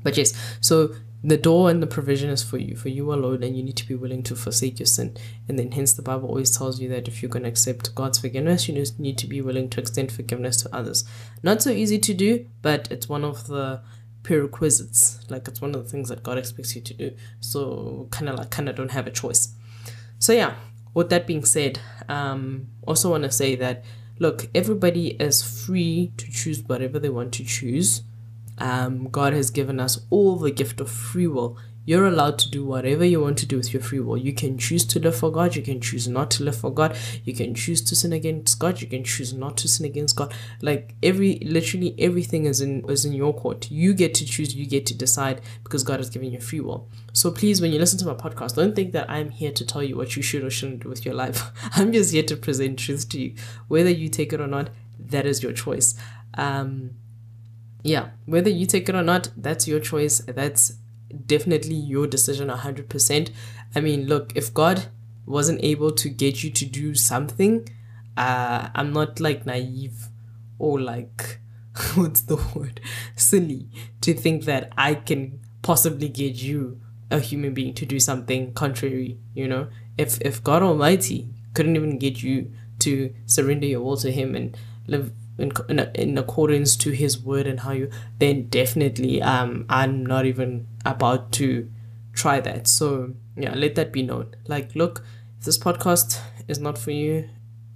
But 0.03 0.17
yes, 0.17 0.33
so 0.59 0.93
the 1.23 1.37
door 1.37 1.69
and 1.69 1.81
the 1.81 1.87
provision 1.87 2.29
is 2.29 2.43
for 2.43 2.57
you, 2.57 2.75
for 2.75 2.89
you 2.89 3.13
alone, 3.13 3.43
and 3.43 3.55
you 3.55 3.63
need 3.63 3.77
to 3.77 3.87
be 3.87 3.95
willing 3.95 4.23
to 4.23 4.35
forsake 4.35 4.79
your 4.79 4.85
sin. 4.85 5.15
And 5.47 5.57
then, 5.57 5.71
hence, 5.71 5.93
the 5.93 6.01
Bible 6.01 6.27
always 6.27 6.55
tells 6.55 6.81
you 6.81 6.89
that 6.89 7.07
if 7.07 7.21
you're 7.21 7.29
going 7.29 7.43
to 7.43 7.49
accept 7.49 7.95
God's 7.95 8.19
forgiveness, 8.19 8.67
you 8.67 8.85
need 8.97 9.17
to 9.19 9.27
be 9.27 9.41
willing 9.41 9.69
to 9.69 9.79
extend 9.79 10.11
forgiveness 10.11 10.57
to 10.63 10.75
others. 10.75 11.05
Not 11.41 11.61
so 11.61 11.69
easy 11.69 11.97
to 11.99 12.13
do, 12.13 12.45
but 12.61 12.91
it's 12.91 13.07
one 13.07 13.23
of 13.23 13.47
the 13.47 13.81
prerequisites. 14.23 15.19
Like, 15.29 15.47
it's 15.47 15.61
one 15.61 15.73
of 15.73 15.83
the 15.83 15.89
things 15.89 16.09
that 16.09 16.23
God 16.23 16.37
expects 16.37 16.75
you 16.75 16.81
to 16.81 16.93
do. 16.93 17.11
So, 17.39 18.09
kind 18.11 18.27
of 18.27 18.37
like, 18.37 18.49
kind 18.49 18.67
of 18.67 18.75
don't 18.75 18.91
have 18.91 19.07
a 19.07 19.11
choice. 19.11 19.55
So, 20.19 20.33
yeah, 20.33 20.55
with 20.93 21.09
that 21.09 21.25
being 21.25 21.45
said, 21.45 21.79
um, 22.09 22.67
also 22.85 23.09
want 23.09 23.23
to 23.23 23.31
say 23.31 23.55
that 23.55 23.85
look, 24.19 24.47
everybody 24.53 25.09
is 25.19 25.41
free 25.41 26.13
to 26.17 26.31
choose 26.31 26.61
whatever 26.63 26.99
they 26.99 27.09
want 27.09 27.33
to 27.33 27.43
choose 27.43 28.03
um, 28.63 29.09
God 29.09 29.33
has 29.33 29.51
given 29.51 29.77
us 29.81 29.99
all 30.09 30.37
the 30.37 30.49
gift 30.49 30.79
of 30.79 30.89
free 30.89 31.27
will. 31.27 31.57
You're 31.83 32.07
allowed 32.07 32.39
to 32.39 32.49
do 32.49 32.63
whatever 32.63 33.03
you 33.03 33.19
want 33.19 33.37
to 33.39 33.45
do 33.45 33.57
with 33.57 33.73
your 33.73 33.81
free 33.81 33.99
will. 33.99 34.15
You 34.15 34.31
can 34.31 34.57
choose 34.57 34.85
to 34.85 34.99
live 34.99 35.17
for 35.17 35.29
God. 35.29 35.57
You 35.57 35.61
can 35.61 35.81
choose 35.81 36.07
not 36.07 36.31
to 36.31 36.43
live 36.45 36.55
for 36.55 36.73
God. 36.73 36.95
You 37.25 37.33
can 37.33 37.53
choose 37.55 37.81
to 37.81 37.93
sin 37.93 38.13
against 38.13 38.57
God. 38.59 38.79
You 38.79 38.87
can 38.87 39.03
choose 39.03 39.33
not 39.33 39.57
to 39.57 39.67
sin 39.67 39.85
against 39.85 40.15
God. 40.15 40.33
Like 40.61 40.95
every, 41.03 41.39
literally 41.39 41.93
everything 41.99 42.45
is 42.45 42.61
in 42.61 42.89
is 42.89 43.03
in 43.03 43.11
your 43.11 43.33
court. 43.33 43.69
You 43.69 43.93
get 43.93 44.13
to 44.13 44.25
choose. 44.25 44.55
You 44.55 44.65
get 44.65 44.85
to 44.85 44.97
decide 44.97 45.41
because 45.65 45.83
God 45.83 45.99
has 45.99 46.09
given 46.09 46.31
you 46.31 46.39
free 46.39 46.61
will. 46.61 46.87
So 47.11 47.31
please, 47.31 47.59
when 47.59 47.73
you 47.73 47.79
listen 47.79 47.99
to 47.99 48.05
my 48.05 48.13
podcast, 48.13 48.55
don't 48.55 48.77
think 48.77 48.93
that 48.93 49.09
I'm 49.09 49.29
here 49.29 49.51
to 49.51 49.65
tell 49.65 49.83
you 49.83 49.97
what 49.97 50.15
you 50.15 50.23
should 50.23 50.45
or 50.45 50.49
shouldn't 50.49 50.83
do 50.83 50.89
with 50.89 51.03
your 51.03 51.15
life. 51.15 51.51
I'm 51.73 51.91
just 51.91 52.13
here 52.13 52.23
to 52.23 52.37
present 52.37 52.79
truth 52.79 53.09
to 53.09 53.19
you. 53.19 53.35
Whether 53.67 53.89
you 53.89 54.07
take 54.07 54.31
it 54.31 54.39
or 54.39 54.47
not, 54.47 54.69
that 54.97 55.25
is 55.25 55.43
your 55.43 55.51
choice. 55.51 55.95
Um, 56.35 56.91
yeah, 57.83 58.11
whether 58.25 58.49
you 58.49 58.65
take 58.65 58.87
it 58.87 58.95
or 58.95 59.03
not, 59.03 59.29
that's 59.35 59.67
your 59.67 59.79
choice. 59.79 60.19
That's 60.19 60.77
definitely 61.25 61.75
your 61.75 62.07
decision 62.07 62.47
100%. 62.47 63.29
I 63.75 63.79
mean, 63.81 64.07
look, 64.07 64.31
if 64.35 64.53
God 64.53 64.85
wasn't 65.25 65.63
able 65.63 65.91
to 65.91 66.09
get 66.09 66.43
you 66.43 66.49
to 66.51 66.65
do 66.65 66.95
something, 66.95 67.67
uh, 68.15 68.69
I'm 68.73 68.93
not 68.93 69.19
like 69.19 69.45
naive 69.45 70.07
or 70.59 70.79
like, 70.79 71.39
what's 71.95 72.21
the 72.21 72.37
word, 72.55 72.79
silly 73.15 73.67
to 74.01 74.13
think 74.13 74.45
that 74.45 74.71
I 74.77 74.95
can 74.95 75.39
possibly 75.61 76.07
get 76.07 76.35
you, 76.35 76.79
a 77.11 77.19
human 77.19 77.53
being, 77.53 77.73
to 77.75 77.85
do 77.85 77.99
something 77.99 78.53
contrary, 78.53 79.19
you 79.33 79.47
know? 79.47 79.67
If, 79.97 80.19
if 80.21 80.43
God 80.43 80.63
Almighty 80.63 81.29
couldn't 81.53 81.75
even 81.75 81.99
get 81.99 82.23
you 82.23 82.51
to 82.79 83.13
surrender 83.25 83.67
your 83.67 83.81
will 83.81 83.97
to 83.97 84.11
Him 84.11 84.35
and 84.35 84.57
live 84.87 85.11
in, 85.37 85.51
in, 85.69 85.79
in 85.95 86.17
accordance 86.17 86.75
to 86.77 86.91
his 86.91 87.19
word 87.19 87.47
and 87.47 87.61
how 87.61 87.71
you 87.71 87.89
then 88.19 88.47
definitely 88.49 89.21
um 89.21 89.65
i'm 89.69 90.05
not 90.05 90.25
even 90.25 90.67
about 90.85 91.31
to 91.31 91.69
try 92.13 92.39
that. 92.39 92.67
So 92.67 93.13
yeah 93.35 93.53
let 93.55 93.75
that 93.75 93.91
be 93.91 94.03
known. 94.03 94.35
Like 94.47 94.75
look 94.75 95.03
if 95.39 95.45
this 95.45 95.57
podcast 95.57 96.19
is 96.47 96.59
not 96.59 96.77
for 96.77 96.91
you 96.91 97.29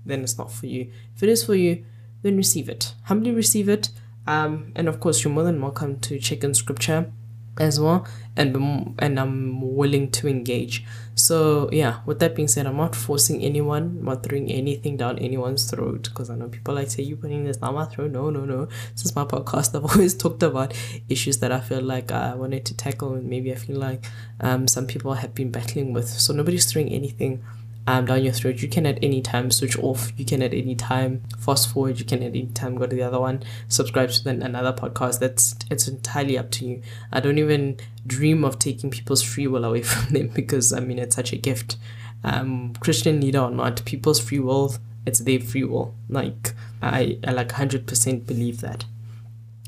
then 0.05 0.21
it's 0.21 0.37
not 0.37 0.51
for 0.51 0.67
you. 0.67 0.91
If 1.15 1.23
it 1.23 1.29
is 1.29 1.43
for 1.43 1.55
you 1.55 1.83
then 2.21 2.37
receive 2.37 2.69
it. 2.69 2.93
Humbly 3.03 3.31
receive 3.31 3.67
it. 3.67 3.89
Um 4.25 4.71
and 4.75 4.87
of 4.87 4.99
course 4.99 5.23
you're 5.23 5.33
more 5.33 5.43
than 5.43 5.61
welcome 5.61 5.99
to 6.01 6.19
check 6.19 6.43
in 6.43 6.53
scripture 6.53 7.11
as 7.59 7.79
well 7.79 8.07
and 8.37 8.95
and 8.99 9.19
I'm 9.19 9.75
willing 9.75 10.11
to 10.11 10.27
engage. 10.27 10.85
So 11.15 11.69
yeah, 11.71 12.01
with 12.05 12.19
that 12.19 12.35
being 12.35 12.47
said, 12.47 12.67
I'm 12.67 12.77
not 12.77 12.95
forcing 12.95 13.43
anyone, 13.43 13.97
I'm 13.99 14.05
not 14.05 14.23
throwing 14.23 14.51
anything 14.51 14.95
down 14.95 15.17
anyone's 15.17 15.69
throat 15.69 16.03
because 16.03 16.29
I 16.29 16.35
know 16.35 16.47
people 16.47 16.75
like 16.75 16.89
say 16.91 17.03
you 17.03 17.17
putting 17.17 17.43
this 17.43 17.57
down 17.57 17.73
my 17.73 17.85
throat. 17.85 18.11
No, 18.11 18.29
no, 18.29 18.45
no. 18.45 18.67
Is 18.95 19.15
my 19.15 19.25
podcast. 19.25 19.75
I've 19.75 19.91
always 19.91 20.13
talked 20.13 20.43
about 20.43 20.73
issues 21.09 21.39
that 21.39 21.51
I 21.51 21.59
feel 21.59 21.81
like 21.81 22.11
I 22.11 22.35
wanted 22.35 22.65
to 22.67 22.77
tackle 22.77 23.15
and 23.15 23.27
maybe 23.27 23.51
I 23.51 23.55
feel 23.55 23.77
like 23.77 24.05
um 24.39 24.67
some 24.67 24.85
people 24.85 25.13
have 25.15 25.33
been 25.33 25.51
battling 25.51 25.91
with. 25.91 26.07
So 26.07 26.33
nobody's 26.33 26.71
throwing 26.71 26.89
anything 26.89 27.43
um, 27.87 28.05
down 28.05 28.23
your 28.23 28.33
throat. 28.33 28.61
You 28.61 28.67
can 28.67 28.85
at 28.85 28.99
any 29.01 29.21
time 29.21 29.49
switch 29.49 29.77
off. 29.79 30.11
You 30.17 30.25
can 30.25 30.43
at 30.43 30.53
any 30.53 30.75
time 30.75 31.23
fast 31.39 31.71
forward. 31.71 31.99
You 31.99 32.05
can 32.05 32.21
at 32.21 32.29
any 32.29 32.47
time 32.47 32.75
go 32.75 32.85
to 32.85 32.95
the 32.95 33.01
other 33.01 33.19
one, 33.19 33.43
subscribe 33.69 34.09
to 34.09 34.23
then 34.23 34.43
another 34.43 34.73
podcast. 34.73 35.19
That's 35.19 35.55
it's 35.71 35.87
entirely 35.87 36.37
up 36.37 36.51
to 36.51 36.65
you. 36.65 36.81
I 37.11 37.21
don't 37.21 37.39
even 37.39 37.77
dream 38.07 38.43
of 38.43 38.57
taking 38.57 38.89
people's 38.89 39.21
free 39.21 39.45
will 39.45 39.65
away 39.65 39.81
from 39.91 40.13
them 40.13 40.29
because 40.29 40.73
I 40.73 40.79
mean 40.79 40.97
it's 40.97 41.15
such 41.15 41.33
a 41.33 41.37
gift. 41.37 41.77
Um, 42.23 42.73
Christian 42.79 43.21
leader 43.21 43.39
or 43.39 43.51
not, 43.51 43.85
people's 43.85 44.19
free 44.19 44.39
will, 44.39 44.75
it's 45.05 45.19
their 45.19 45.39
free 45.39 45.63
will. 45.63 45.93
Like 46.09 46.53
I, 46.81 47.19
I 47.25 47.31
like 47.31 47.51
hundred 47.51 47.85
percent 47.85 48.25
believe 48.25 48.61
that. 48.61 48.85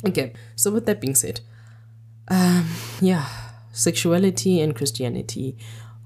Okay, 0.06 0.34
so 0.56 0.72
with 0.72 0.86
that 0.86 1.02
being 1.02 1.16
said, 1.16 1.42
um, 2.30 2.70
yeah, 3.02 3.28
sexuality 3.72 4.62
and 4.62 4.76
Christianity 4.76 5.58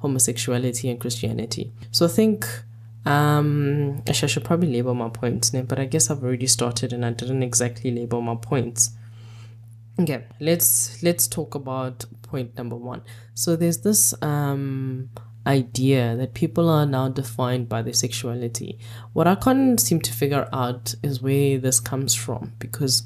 homosexuality 0.03 0.89
and 0.89 0.99
Christianity. 0.99 1.71
So 1.91 2.05
I 2.05 2.09
think 2.09 2.45
um, 3.05 4.03
actually 4.07 4.27
I 4.27 4.31
should 4.31 4.43
probably 4.43 4.71
label 4.71 4.93
my 4.93 5.09
points, 5.09 5.53
now, 5.53 5.61
but 5.61 5.79
I 5.79 5.85
guess 5.85 6.11
I've 6.11 6.23
already 6.23 6.47
started 6.47 6.93
and 6.93 7.05
I 7.05 7.11
didn't 7.11 7.41
exactly 7.41 7.89
label 7.89 8.21
my 8.21 8.35
points. 8.35 8.91
Okay, 9.99 10.25
let's 10.39 11.03
let's 11.03 11.27
talk 11.27 11.53
about 11.53 12.05
point 12.23 12.57
number 12.57 12.75
one. 12.75 13.03
So 13.35 13.55
there's 13.55 13.81
this 13.81 14.13
um 14.23 15.09
idea 15.45 16.15
that 16.15 16.33
people 16.33 16.69
are 16.69 16.85
now 16.85 17.09
defined 17.09 17.69
by 17.69 17.83
their 17.83 17.93
sexuality. 17.93 18.79
What 19.13 19.27
I 19.27 19.35
can't 19.35 19.79
seem 19.79 20.01
to 20.01 20.13
figure 20.13 20.47
out 20.51 20.95
is 21.03 21.21
where 21.21 21.59
this 21.59 21.79
comes 21.79 22.15
from 22.15 22.53
because 22.57 23.03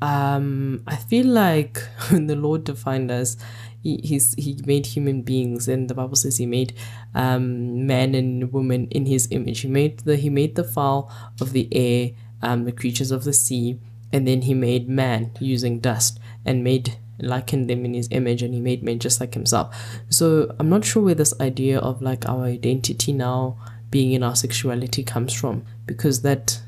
um 0.00 0.84
I 0.86 0.96
feel 0.96 1.26
like 1.26 1.78
when 2.10 2.26
the 2.28 2.36
Lord 2.36 2.62
defined 2.62 3.10
us, 3.10 3.36
he 3.82 4.00
he's, 4.04 4.34
he 4.34 4.60
made 4.64 4.86
human 4.86 5.22
beings 5.22 5.66
and 5.66 5.90
the 5.90 5.94
bible 5.94 6.14
says 6.14 6.36
he 6.36 6.46
made 6.46 6.72
um 7.14 7.84
man 7.86 8.14
and 8.14 8.52
woman 8.52 8.86
in 8.92 9.06
his 9.06 9.26
image 9.32 9.60
he 9.60 9.68
made 9.68 9.98
the 10.00 10.16
he 10.16 10.30
made 10.30 10.54
the 10.54 10.64
fowl 10.64 11.12
of 11.40 11.52
the 11.52 11.68
air 11.72 12.10
um 12.42 12.64
the 12.64 12.72
creatures 12.72 13.10
of 13.10 13.24
the 13.24 13.32
sea 13.32 13.80
and 14.12 14.26
then 14.26 14.42
he 14.42 14.54
made 14.54 14.88
man 14.88 15.30
using 15.40 15.80
dust 15.80 16.18
and 16.44 16.62
made 16.62 16.96
likened 17.18 17.70
them 17.70 17.84
in 17.84 17.94
his 17.94 18.08
image 18.10 18.42
and 18.42 18.52
he 18.52 18.60
made 18.60 18.82
men 18.82 18.98
just 18.98 19.20
like 19.20 19.34
himself. 19.34 19.74
So 20.08 20.54
i'm 20.58 20.68
not 20.68 20.84
sure 20.84 21.02
where 21.02 21.14
this 21.14 21.38
idea 21.40 21.78
of 21.78 22.02
like 22.02 22.28
our 22.28 22.44
identity 22.44 23.12
now 23.12 23.58
being 23.90 24.12
in 24.12 24.22
our 24.22 24.34
sexuality 24.34 25.04
comes 25.04 25.32
from 25.32 25.64
because 25.86 26.22
that 26.22 26.60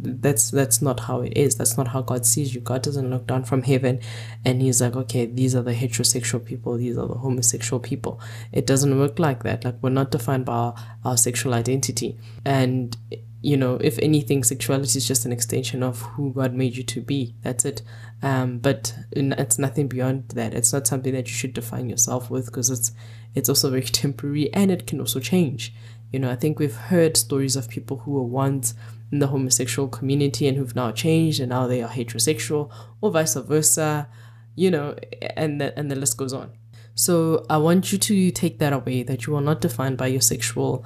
that's 0.00 0.50
that's 0.50 0.80
not 0.80 1.00
how 1.00 1.20
it 1.20 1.36
is. 1.36 1.56
That's 1.56 1.76
not 1.76 1.88
how 1.88 2.02
god 2.02 2.24
sees 2.24 2.54
you. 2.54 2.60
God 2.60 2.82
doesn't 2.82 3.10
look 3.10 3.26
down 3.26 3.44
from 3.44 3.62
heaven 3.62 4.00
and 4.44 4.62
he's 4.62 4.80
like 4.80 4.96
okay 4.96 5.26
these 5.26 5.54
are 5.54 5.62
the 5.62 5.74
heterosexual 5.74 6.44
people. 6.44 6.76
These 6.76 6.96
are 6.96 7.06
the 7.06 7.14
homosexual 7.14 7.78
people. 7.78 8.20
It 8.52 8.66
doesn't 8.66 8.98
work 8.98 9.18
like 9.18 9.42
that. 9.44 9.64
Like 9.64 9.76
we're 9.82 9.90
not 9.90 10.10
defined 10.10 10.46
by 10.46 10.54
our, 10.54 10.74
our 11.04 11.16
sexual 11.16 11.54
identity. 11.54 12.18
And 12.44 12.96
you 13.42 13.56
know 13.56 13.74
if 13.80 13.98
anything 13.98 14.44
sexuality 14.44 14.96
is 14.96 15.06
just 15.06 15.26
an 15.26 15.32
extension 15.32 15.82
of 15.82 16.00
who 16.02 16.32
god 16.32 16.54
made 16.54 16.76
you 16.76 16.82
to 16.84 17.00
be. 17.00 17.34
That's 17.42 17.64
it. 17.64 17.82
Um 18.22 18.58
but 18.58 18.94
it's 19.10 19.58
nothing 19.58 19.88
beyond 19.88 20.30
that. 20.30 20.54
It's 20.54 20.72
not 20.72 20.86
something 20.86 21.12
that 21.12 21.28
you 21.28 21.34
should 21.34 21.52
define 21.52 21.90
yourself 21.90 22.30
with 22.30 22.46
because 22.46 22.70
it's 22.70 22.92
it's 23.34 23.48
also 23.48 23.70
very 23.70 23.82
temporary 24.02 24.52
and 24.54 24.70
it 24.70 24.86
can 24.86 25.00
also 25.00 25.20
change. 25.20 25.74
You 26.12 26.18
know, 26.18 26.30
I 26.30 26.36
think 26.36 26.58
we've 26.58 26.76
heard 26.76 27.16
stories 27.16 27.56
of 27.56 27.68
people 27.68 27.98
who 27.98 28.12
were 28.12 28.22
once 28.22 28.74
in 29.10 29.18
the 29.18 29.28
homosexual 29.28 29.88
community 29.88 30.46
and 30.46 30.56
who've 30.56 30.76
now 30.76 30.92
changed 30.92 31.40
and 31.40 31.50
now 31.50 31.66
they 31.66 31.82
are 31.82 31.88
heterosexual 31.88 32.70
or 33.00 33.10
vice 33.10 33.34
versa, 33.34 34.08
you 34.54 34.70
know, 34.70 34.94
and 35.36 35.60
the, 35.60 35.78
and 35.78 35.90
the 35.90 35.96
list 35.96 36.16
goes 36.16 36.32
on. 36.32 36.50
So 36.94 37.46
I 37.48 37.56
want 37.56 37.92
you 37.92 37.98
to 37.98 38.30
take 38.30 38.58
that 38.58 38.72
away 38.72 39.02
that 39.04 39.26
you 39.26 39.34
are 39.36 39.40
not 39.40 39.62
defined 39.62 39.96
by 39.96 40.08
your 40.08 40.20
sexual 40.20 40.84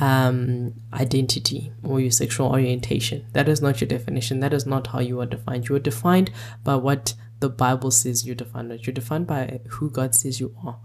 um, 0.00 0.74
identity 0.92 1.72
or 1.82 2.00
your 2.00 2.10
sexual 2.10 2.50
orientation. 2.50 3.26
That 3.32 3.48
is 3.48 3.62
not 3.62 3.80
your 3.80 3.88
definition. 3.88 4.40
That 4.40 4.52
is 4.52 4.66
not 4.66 4.88
how 4.88 5.00
you 5.00 5.20
are 5.20 5.26
defined. 5.26 5.68
You 5.68 5.76
are 5.76 5.80
defined 5.80 6.30
by 6.64 6.76
what 6.76 7.14
the 7.40 7.48
Bible 7.48 7.90
says 7.90 8.26
you're 8.26 8.34
defined. 8.34 8.86
You're 8.86 8.94
defined 8.94 9.26
by 9.26 9.60
who 9.68 9.90
God 9.90 10.14
says 10.14 10.40
you 10.40 10.54
are. 10.64 10.78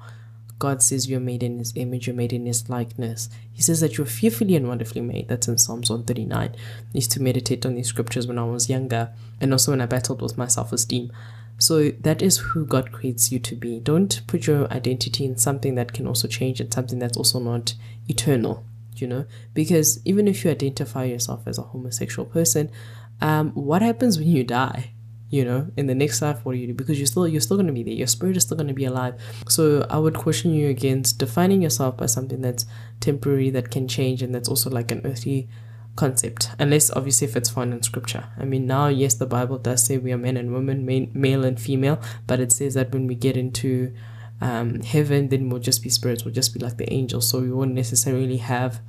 God 0.60 0.84
says 0.84 1.10
you're 1.10 1.20
made 1.20 1.41
in 1.41 1.58
his 1.58 1.74
image, 1.75 2.06
you're 2.06 2.15
made 2.15 2.32
in 2.32 2.46
his 2.46 2.70
likeness. 2.70 3.30
He 3.51 3.63
says 3.63 3.80
that 3.80 3.98
you're 3.98 4.06
fearfully 4.06 4.56
and 4.56 4.68
wonderfully 4.68 5.01
made. 5.01 5.27
That's 5.27 5.48
in 5.48 5.58
Psalms 5.58 5.89
139. 5.89 6.50
I 6.50 6.58
used 6.94 7.12
to 7.13 7.22
meditate 7.22 7.65
on 7.65 7.74
these 7.74 7.88
scriptures 7.88 8.27
when 8.27 8.38
I 8.38 8.44
was 8.44 8.70
younger 8.70 9.12
and 9.39 9.51
also 9.51 9.72
when 9.72 9.82
I 9.82 9.88
battled 9.88 10.22
with 10.22 10.38
my 10.38 10.46
self 10.46 10.72
esteem. 10.72 11.12
So 11.58 11.89
that 11.89 12.22
is 12.22 12.38
who 12.38 12.65
God 12.65 12.91
creates 12.91 13.32
you 13.32 13.39
to 13.39 13.56
be. 13.56 13.80
Don't 13.80 14.22
put 14.27 14.46
your 14.46 14.72
identity 14.72 15.25
in 15.25 15.38
something 15.38 15.75
that 15.75 15.94
can 15.94 16.06
also 16.06 16.27
change 16.27 16.60
and 16.60 16.72
something 16.72 17.00
that's 17.00 17.18
also 17.18 17.39
not 17.39 17.74
eternal, 18.08 18.63
you 19.01 19.08
know? 19.08 19.25
Because 19.53 20.00
even 20.05 20.27
if 20.27 20.46
you 20.46 20.51
identify 20.51 21.05
yourself 21.05 21.43
as 21.48 21.58
a 21.58 21.63
homosexual 21.63 22.27
person, 22.27 22.72
um, 23.20 23.51
what 23.51 23.81
happens 23.81 24.17
when 24.17 24.27
you 24.27 24.43
die? 24.43 24.93
you 25.31 25.46
know 25.46 25.72
in 25.77 25.88
the 25.88 25.96
next 25.96 26.22
life? 26.22 26.43
What 26.43 26.51
do 26.51 26.60
you 26.60 26.67
do? 26.67 26.74
Because 26.74 27.00
you're 27.00 27.08
still 27.08 27.27
you're 27.27 27.41
still 27.41 27.58
going 27.58 27.67
to 27.67 27.74
be 27.74 27.84
there. 27.84 27.93
Your 27.93 28.08
spirit 28.08 28.38
is 28.38 28.43
still 28.43 28.58
going 28.58 28.67
to 28.67 28.74
be 28.74 28.86
alive. 28.86 29.15
So 29.48 29.88
i 29.89 29.98
would 29.98 30.13
caution 30.13 30.53
you 30.53 30.70
against 30.70 31.17
defining 31.17 31.62
yourself 31.62 31.98
by 31.98 32.05
something 32.05 32.41
that's 32.41 32.65
temporary 33.00 33.50
that 33.51 33.72
can 33.72 33.88
change 33.88 34.22
and 34.22 34.36
that's 34.36 34.50
also 34.50 34.70
like 34.70 34.91
an 34.91 35.01
earthly 35.05 35.48
concept. 35.96 36.51
Unless 36.60 36.91
obviously 36.91 37.27
if 37.27 37.36
it's 37.36 37.50
found 37.50 37.74
in 37.74 37.81
scripture. 37.81 38.25
I 38.38 38.43
mean 38.43 38.67
now 38.67 38.88
yes 38.88 39.15
the 39.15 39.25
bible 39.25 39.58
does 39.58 39.86
say 39.86 39.98
we 39.98 40.12
are 40.12 40.17
men 40.17 40.38
and 40.38 40.53
women 40.53 40.86
male 40.86 41.46
and 41.46 41.60
female 41.60 42.01
but 42.27 42.39
it 42.41 42.51
says 42.51 42.74
that 42.74 42.91
when 42.91 43.08
we 43.08 43.15
get 43.15 43.38
into 43.38 43.93
um, 44.41 44.81
heaven 44.81 45.29
then 45.29 45.50
we'll 45.50 45.62
just 45.62 45.83
be 45.83 45.89
spirits 45.89 46.25
we'll 46.25 46.33
just 46.33 46.53
be 46.53 46.60
like 46.60 46.77
the 46.77 46.91
angels. 46.91 47.29
So 47.29 47.39
we 47.39 47.51
won't 47.51 47.74
necessarily 47.74 48.38
have 48.38 48.81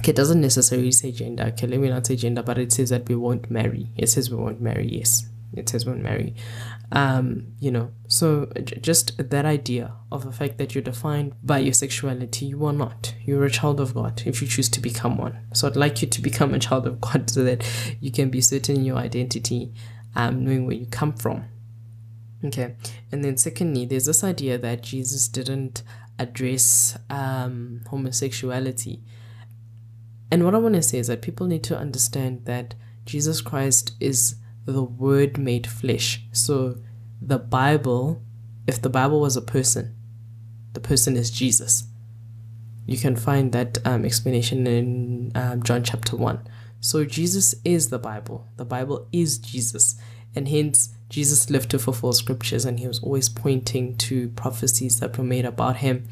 okay, 0.00 0.10
it 0.10 0.16
doesn't 0.16 0.40
necessarily 0.40 0.92
say 0.92 1.12
gender. 1.12 1.44
Okay, 1.44 1.66
let 1.66 1.78
me 1.78 1.88
not 1.88 2.06
say 2.06 2.16
gender, 2.16 2.42
but 2.42 2.58
it 2.58 2.72
says 2.72 2.90
that 2.90 3.08
we 3.08 3.14
won't 3.14 3.50
marry. 3.50 3.90
It 3.96 4.08
says 4.08 4.30
we 4.30 4.36
won't 4.36 4.60
marry, 4.60 4.88
yes. 4.88 5.26
It 5.54 5.68
says 5.68 5.86
won't 5.86 6.02
marry. 6.02 6.34
Um 6.92 7.48
you 7.60 7.70
know 7.70 7.90
so 8.06 8.46
j- 8.62 8.78
just 8.80 9.30
that 9.30 9.44
idea 9.44 9.92
of 10.12 10.24
the 10.24 10.32
fact 10.32 10.56
that 10.58 10.74
you're 10.74 10.82
defined 10.82 11.34
by 11.42 11.58
your 11.58 11.72
sexuality 11.74 12.46
you 12.46 12.64
are 12.64 12.72
not. 12.72 13.14
You're 13.24 13.44
a 13.44 13.50
child 13.50 13.80
of 13.80 13.92
god 13.94 14.22
if 14.24 14.40
you 14.40 14.48
choose 14.48 14.68
to 14.70 14.80
become 14.80 15.18
one. 15.18 15.40
So 15.52 15.66
i'd 15.66 15.76
like 15.76 16.00
you 16.00 16.08
to 16.08 16.20
become 16.22 16.54
a 16.54 16.60
child 16.60 16.86
of 16.86 17.00
god 17.00 17.28
so 17.34 17.42
that 17.42 17.68
you 18.00 18.12
can 18.12 18.30
be 18.30 18.40
certain 18.40 18.76
in 18.76 18.84
your 18.84 18.98
identity 18.98 19.72
um 20.14 20.44
knowing 20.44 20.66
where 20.66 20.76
you 20.76 20.86
come 20.86 21.12
from 21.12 21.46
okay 22.44 22.76
and 23.10 23.24
then 23.24 23.36
secondly 23.36 23.84
there's 23.84 24.06
this 24.06 24.22
idea 24.22 24.58
that 24.58 24.82
jesus 24.82 25.28
didn't 25.28 25.82
address 26.18 26.98
um 27.10 27.80
homosexuality 27.88 29.00
and 30.30 30.44
what 30.44 30.54
i 30.54 30.58
want 30.58 30.74
to 30.74 30.82
say 30.82 30.98
is 30.98 31.06
that 31.06 31.22
people 31.22 31.46
need 31.46 31.62
to 31.64 31.76
understand 31.76 32.44
that 32.44 32.74
jesus 33.04 33.40
christ 33.40 33.92
is 34.00 34.36
the 34.66 34.82
Word 34.82 35.38
made 35.38 35.66
flesh. 35.66 36.22
So 36.32 36.76
the 37.22 37.38
Bible, 37.38 38.22
if 38.66 38.82
the 38.82 38.90
Bible 38.90 39.20
was 39.20 39.36
a 39.36 39.42
person, 39.42 39.94
the 40.74 40.80
person 40.80 41.16
is 41.16 41.30
Jesus. 41.30 41.84
You 42.84 42.98
can 42.98 43.16
find 43.16 43.52
that 43.52 43.78
um, 43.86 44.04
explanation 44.04 44.66
in 44.66 45.32
um, 45.34 45.62
John 45.62 45.82
chapter 45.82 46.16
1. 46.16 46.46
So 46.80 47.04
Jesus 47.04 47.54
is 47.64 47.88
the 47.88 47.98
Bible. 47.98 48.46
The 48.56 48.64
Bible 48.64 49.08
is 49.12 49.38
Jesus. 49.38 49.98
And 50.34 50.48
hence, 50.48 50.94
Jesus 51.08 51.50
lived 51.50 51.70
to 51.70 51.78
fulfill 51.78 52.12
scriptures 52.12 52.64
and 52.64 52.80
he 52.80 52.88
was 52.88 53.02
always 53.02 53.28
pointing 53.28 53.96
to 53.98 54.28
prophecies 54.30 55.00
that 55.00 55.16
were 55.16 55.24
made 55.24 55.44
about 55.44 55.76
him 55.76 56.08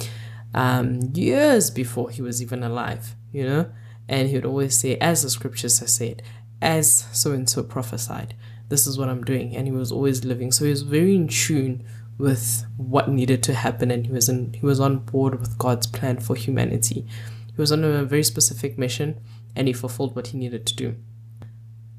um, 0.54 1.00
years 1.14 1.70
before 1.70 2.10
he 2.10 2.22
was 2.22 2.40
even 2.40 2.62
alive, 2.62 3.16
you 3.32 3.44
know? 3.44 3.70
And 4.08 4.28
he 4.28 4.34
would 4.34 4.44
always 4.44 4.76
say, 4.76 4.96
as 4.96 5.22
the 5.22 5.30
scriptures 5.30 5.80
have 5.80 5.90
said, 5.90 6.22
as 6.62 7.08
so 7.12 7.32
and 7.32 7.48
so 7.48 7.62
prophesied. 7.62 8.34
This 8.68 8.86
is 8.86 8.98
what 8.98 9.08
I'm 9.08 9.24
doing. 9.24 9.56
And 9.56 9.66
he 9.66 9.72
was 9.72 9.90
always 9.90 10.24
living. 10.24 10.52
So 10.52 10.64
he 10.64 10.70
was 10.70 10.82
very 10.82 11.16
in 11.16 11.28
tune 11.28 11.84
with 12.18 12.64
what 12.76 13.08
needed 13.08 13.42
to 13.42 13.54
happen 13.54 13.90
and 13.90 14.06
he 14.06 14.12
was 14.12 14.28
in 14.28 14.52
he 14.52 14.64
was 14.64 14.78
on 14.78 14.98
board 14.98 15.40
with 15.40 15.58
God's 15.58 15.86
plan 15.86 16.18
for 16.20 16.36
humanity. 16.36 17.06
He 17.46 17.60
was 17.60 17.72
on 17.72 17.82
a 17.84 18.04
very 18.04 18.22
specific 18.22 18.78
mission 18.78 19.20
and 19.56 19.66
he 19.66 19.72
fulfilled 19.72 20.14
what 20.14 20.28
he 20.28 20.38
needed 20.38 20.66
to 20.66 20.76
do. 20.76 20.96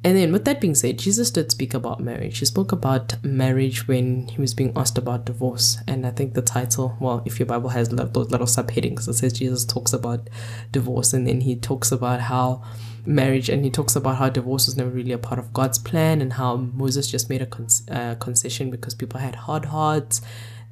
And 0.05 0.15
then, 0.15 0.31
with 0.31 0.45
that 0.45 0.61
being 0.61 0.75
said, 0.75 0.99
Jesus 0.99 1.31
did 1.31 1.49
speak 1.49 1.73
about 1.73 1.99
marriage. 1.99 2.37
He 2.37 2.45
spoke 2.45 2.71
about 2.71 3.15
marriage 3.23 3.87
when 3.87 4.27
he 4.27 4.39
was 4.39 4.53
being 4.53 4.71
asked 4.75 4.99
about 4.99 5.25
divorce. 5.25 5.79
And 5.87 6.05
I 6.05 6.11
think 6.11 6.35
the 6.35 6.43
title, 6.43 6.95
well, 6.99 7.23
if 7.25 7.39
your 7.39 7.47
Bible 7.47 7.69
has 7.69 7.89
those 7.89 8.29
little 8.29 8.45
subheadings, 8.45 9.07
it 9.07 9.15
says 9.15 9.33
Jesus 9.33 9.65
talks 9.65 9.93
about 9.93 10.29
divorce. 10.71 11.11
And 11.11 11.25
then 11.25 11.41
he 11.41 11.55
talks 11.55 11.91
about 11.91 12.21
how 12.21 12.61
marriage 13.03 13.49
and 13.49 13.65
he 13.65 13.71
talks 13.71 13.95
about 13.95 14.17
how 14.17 14.29
divorce 14.29 14.67
was 14.67 14.77
never 14.77 14.91
really 14.91 15.11
a 15.11 15.17
part 15.17 15.39
of 15.39 15.51
God's 15.53 15.79
plan 15.79 16.21
and 16.21 16.33
how 16.33 16.55
Moses 16.55 17.09
just 17.09 17.27
made 17.27 17.41
a 17.41 17.47
con- 17.47 17.67
uh, 17.89 18.13
concession 18.19 18.69
because 18.69 18.93
people 18.93 19.19
had 19.19 19.33
hard 19.33 19.65
hearts 19.65 20.21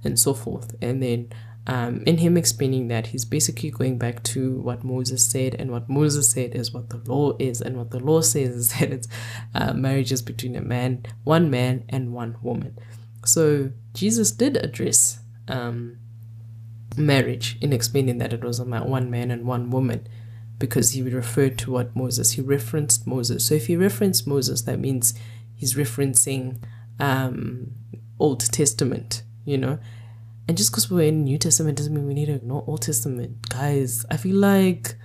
and 0.04 0.19
so 0.19 0.36
forth. 0.36 0.76
And 0.80 1.02
then 1.02 1.30
um, 1.65 2.04
in 2.06 2.17
him 2.17 2.36
explaining 2.36 2.89
that, 2.89 3.08
he's 3.08 3.23
basically 3.23 3.71
going 3.71 3.97
back 3.97 4.21
to 4.23 4.60
what 4.60 4.84
Moses 4.84 5.26
said, 5.26 5.56
and 5.56 5.71
what 5.71 5.89
Moses 5.89 6.30
said 6.30 6.56
is 6.56 6.73
what 6.73 6.89
the 6.89 6.97
law 6.97 7.34
is, 7.39 7.62
and 7.62 7.78
what 7.78 7.91
the 7.91 7.99
law 7.99 8.21
says 8.21 8.49
is 8.56 8.73
that 8.80 8.91
it's 8.91 9.08
uh, 9.56 9.73
marriages 9.73 10.21
between 10.21 10.56
a 10.56 10.62
man, 10.62 11.06
one 11.23 11.49
man, 11.49 11.86
and 11.88 12.13
one 12.13 12.36
woman. 12.41 12.78
So 13.26 13.71
Jesus 13.93 14.32
did 14.32 14.58
address 14.58 15.19
um, 15.47 15.99
marriage 16.97 17.58
in 17.62 17.71
explaining 17.71 18.17
that 18.17 18.34
it 18.34 18.43
was 18.43 18.60
a 18.60 18.65
one 18.65 19.10
man 19.10 19.32
and 19.32 19.45
one 19.45 19.69
woman, 19.69 20.06
because 20.58 20.91
he 20.91 21.02
referred 21.02 21.58
to 21.60 21.71
what 21.71 21.95
Moses 21.95 22.32
he 22.32 22.41
referenced 22.41 23.08
Moses. 23.08 23.45
So 23.45 23.56
if 23.56 23.67
he 23.67 23.78
referenced 23.78 24.28
Moses, 24.28 24.63
that 24.63 24.80
means 24.80 25.13
he's 25.56 25.76
referencing 25.76 26.62
um, 26.99 27.71
Old 28.19 28.41
Testament, 28.52 29.23
you 29.45 29.58
know, 29.58 29.80
and 30.47 30.58
just 30.58 30.71
because 30.71 30.91
we're 30.91 31.08
in 31.08 31.23
New 31.23 31.38
Testament 31.38 31.77
doesn't 31.77 31.93
mean 31.93 32.08
we 32.08 32.13
need 32.13 32.25
to 32.25 32.34
ignore 32.34 32.63
Old 32.67 32.82
Testament. 32.82 33.49
Guys, 33.49 34.06
I 34.12 34.17
feel 34.17 34.36
like 34.36 34.95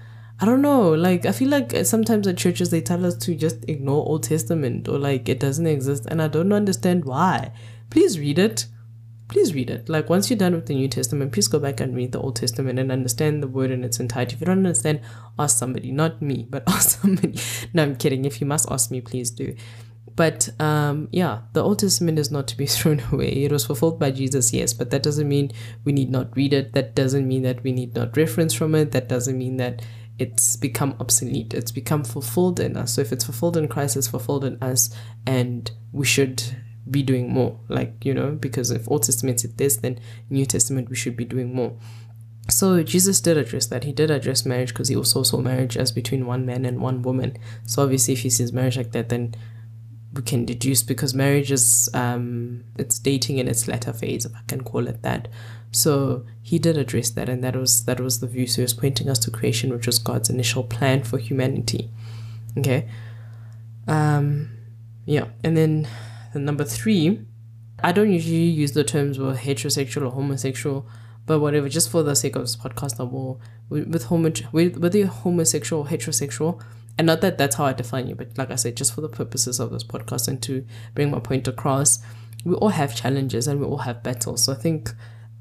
I 0.40 0.44
don't 0.44 0.62
know, 0.62 0.90
like 0.90 1.27
I 1.27 1.33
feel 1.33 1.48
like 1.48 1.74
uh, 1.74 1.85
sometimes 1.85 2.27
at 2.27 2.37
churches 2.37 2.70
they 2.70 2.81
tell 2.81 3.05
us 3.05 3.16
to 3.18 3.35
just 3.35 3.64
ignore 3.68 4.05
Old 4.07 4.24
Testament 4.24 4.88
or 4.88 4.98
like 4.98 5.29
it 5.29 5.40
doesn't 5.40 5.66
exist 5.66 6.07
and 6.07 6.20
I 6.20 6.29
don't 6.29 6.53
understand 6.53 7.05
why. 7.05 7.53
Please 7.90 8.18
read 8.18 8.38
it. 8.38 8.66
Please 9.29 9.55
read 9.55 9.68
it. 9.68 9.88
Like 9.88 10.09
once 10.09 10.31
you're 10.31 10.38
done 10.38 10.55
with 10.55 10.66
the 10.66 10.74
New 10.74 10.88
Testament, 10.88 11.33
please 11.33 11.48
go 11.48 11.59
back 11.59 11.81
and 11.81 11.94
read 11.94 12.12
the 12.12 12.20
Old 12.20 12.37
Testament 12.37 12.79
and 12.79 12.90
understand 12.90 13.42
the 13.42 13.48
word 13.48 13.70
in 13.70 13.85
its 13.85 14.01
entirety. 14.01 14.35
If 14.35 14.40
you 14.40 14.46
don't 14.46 14.59
understand, 14.59 15.01
ask 15.38 15.59
somebody, 15.59 15.92
not 15.92 16.22
me, 16.22 16.46
but 16.48 16.62
ask 16.68 17.01
somebody. 17.01 17.38
No, 17.74 17.83
I'm 17.83 17.96
kidding. 17.96 18.24
If 18.24 18.40
you 18.40 18.46
must 18.46 18.70
ask 18.70 18.90
me, 18.90 19.01
please 19.01 19.31
do. 19.31 19.55
But 20.16 20.49
um, 20.61 21.09
yeah, 21.12 21.42
the 21.53 21.62
Old 21.62 21.79
Testament 21.79 22.18
is 22.18 22.31
not 22.31 22.49
to 22.49 22.57
be 22.57 22.66
thrown 22.77 23.03
away. 23.12 23.44
It 23.44 23.53
was 23.53 23.66
fulfilled 23.66 23.99
by 23.99 24.11
Jesus, 24.11 24.53
yes, 24.53 24.73
but 24.73 24.90
that 24.90 25.03
doesn't 25.03 25.29
mean 25.29 25.53
we 25.85 25.92
need 25.92 26.11
not 26.11 26.37
read 26.37 26.53
it. 26.53 26.73
That 26.73 26.94
doesn't 26.94 27.27
mean 27.27 27.42
that 27.42 27.62
we 27.62 27.73
need 27.73 27.94
not 27.94 28.16
reference 28.16 28.55
from 28.55 28.75
it. 28.75 28.92
That 28.92 29.09
doesn't 29.09 29.37
mean 29.37 29.57
that 29.59 29.83
it's 30.18 30.57
become 30.57 30.97
obsolete. 30.99 31.55
It's 31.55 31.71
become 31.71 32.05
fulfilled 32.05 32.59
in 32.61 32.77
us. 32.77 32.94
So 32.94 33.01
if 33.01 33.12
it's 33.12 33.25
fulfilled 33.25 33.57
in 33.57 33.68
Christ, 33.68 33.97
it's 33.97 34.09
fulfilled 34.09 34.44
in 34.44 34.61
us, 34.62 34.90
and 35.27 35.71
we 35.92 36.05
should 36.05 36.42
be 36.90 37.03
doing 37.03 37.31
more. 37.31 37.61
Like, 37.68 38.05
you 38.05 38.14
know, 38.14 38.33
because 38.33 38.71
if 38.71 38.90
Old 38.90 39.05
Testament 39.05 39.40
said 39.40 39.59
this, 39.59 39.77
then 39.77 40.01
New 40.31 40.47
Testament 40.47 40.90
we 40.90 40.97
should 40.97 41.16
be 41.16 41.25
doing 41.25 41.55
more. 41.55 41.77
So 42.51 42.83
Jesus 42.83 43.21
did 43.21 43.37
address 43.37 43.66
that. 43.66 43.85
He 43.85 43.92
did 43.92 44.11
address 44.11 44.47
marriage 44.47 44.71
because 44.71 44.88
he 44.88 44.97
also 44.97 45.23
saw 45.23 45.38
marriage 45.38 45.77
as 45.77 45.92
between 45.92 46.27
one 46.27 46.47
man 46.47 46.64
and 46.64 46.81
one 46.81 47.03
woman. 47.03 47.37
So 47.66 47.83
obviously 47.83 48.14
if 48.14 48.21
he 48.21 48.31
sees 48.31 48.53
marriage 48.53 48.79
like 48.79 48.92
that, 48.92 49.11
then 49.11 49.35
we 50.14 50.23
can 50.23 50.44
deduce 50.44 50.83
because 50.83 51.14
marriage 51.14 51.53
is 51.53 51.88
um 51.94 52.64
it's 52.79 52.99
dating 52.99 53.38
in 53.38 53.47
its 53.49 53.68
latter 53.68 53.92
phase 53.92 54.25
if 54.25 54.35
i 54.35 54.40
can 54.47 54.62
call 54.62 54.87
it 54.88 55.03
that 55.03 55.29
so 55.71 56.25
he 56.42 56.59
did 56.59 56.79
address 56.79 57.11
that 57.11 57.29
and 57.29 57.44
that 57.44 57.55
was 57.55 57.85
that 57.85 58.01
was 58.01 58.21
the 58.21 58.27
view 58.27 58.47
so 58.47 58.57
he 58.57 58.62
was 58.62 58.73
pointing 58.75 59.09
us 59.11 59.18
to 59.18 59.31
creation 59.31 59.71
which 59.71 59.87
was 59.87 59.99
god's 59.99 60.31
initial 60.31 60.64
plan 60.64 61.03
for 61.03 61.18
humanity 61.18 61.90
okay 62.57 62.88
Um, 63.87 64.51
yeah, 65.07 65.27
and 65.42 65.57
then 65.57 65.88
the 66.33 66.38
number 66.38 66.64
three, 66.64 67.25
I 67.83 67.92
don't 67.92 68.12
usually 68.12 68.37
use 68.37 68.73
the 68.73 68.85
terms 68.85 69.18
well 69.18 69.35
heterosexual 69.35 70.03
or 70.07 70.11
homosexual, 70.11 70.87
but 71.25 71.40
whatever. 71.40 71.68
Just 71.68 71.90
for 71.90 72.03
the 72.03 72.14
sake 72.14 72.37
of 72.37 72.42
this 72.42 72.57
podcast, 72.57 73.01
I 73.01 73.05
will 73.05 73.40
with 73.71 74.05
homo 74.05 74.33
with 74.53 74.77
whether 74.77 74.99
you're 74.99 75.09
homosexual 75.09 75.83
or 75.83 75.87
heterosexual. 75.88 76.61
And 76.98 77.06
not 77.06 77.20
that 77.20 77.38
that's 77.38 77.56
how 77.56 77.64
I 77.64 77.72
define 77.72 78.08
you, 78.08 78.16
but 78.16 78.37
like 78.37 78.50
I 78.50 78.56
said, 78.56 78.76
just 78.76 78.92
for 78.92 79.00
the 79.00 79.08
purposes 79.08 79.61
of 79.61 79.70
this 79.70 79.84
podcast 79.84 80.26
and 80.26 80.42
to 80.42 80.66
bring 80.94 81.11
my 81.11 81.20
point 81.20 81.46
across, 81.46 82.00
we 82.44 82.54
all 82.56 82.70
have 82.70 82.94
challenges 82.94 83.46
and 83.46 83.61
we 83.61 83.66
all 83.66 83.78
have 83.78 84.02
battles. 84.02 84.44
So 84.44 84.52
I 84.52 84.56
think 84.56 84.90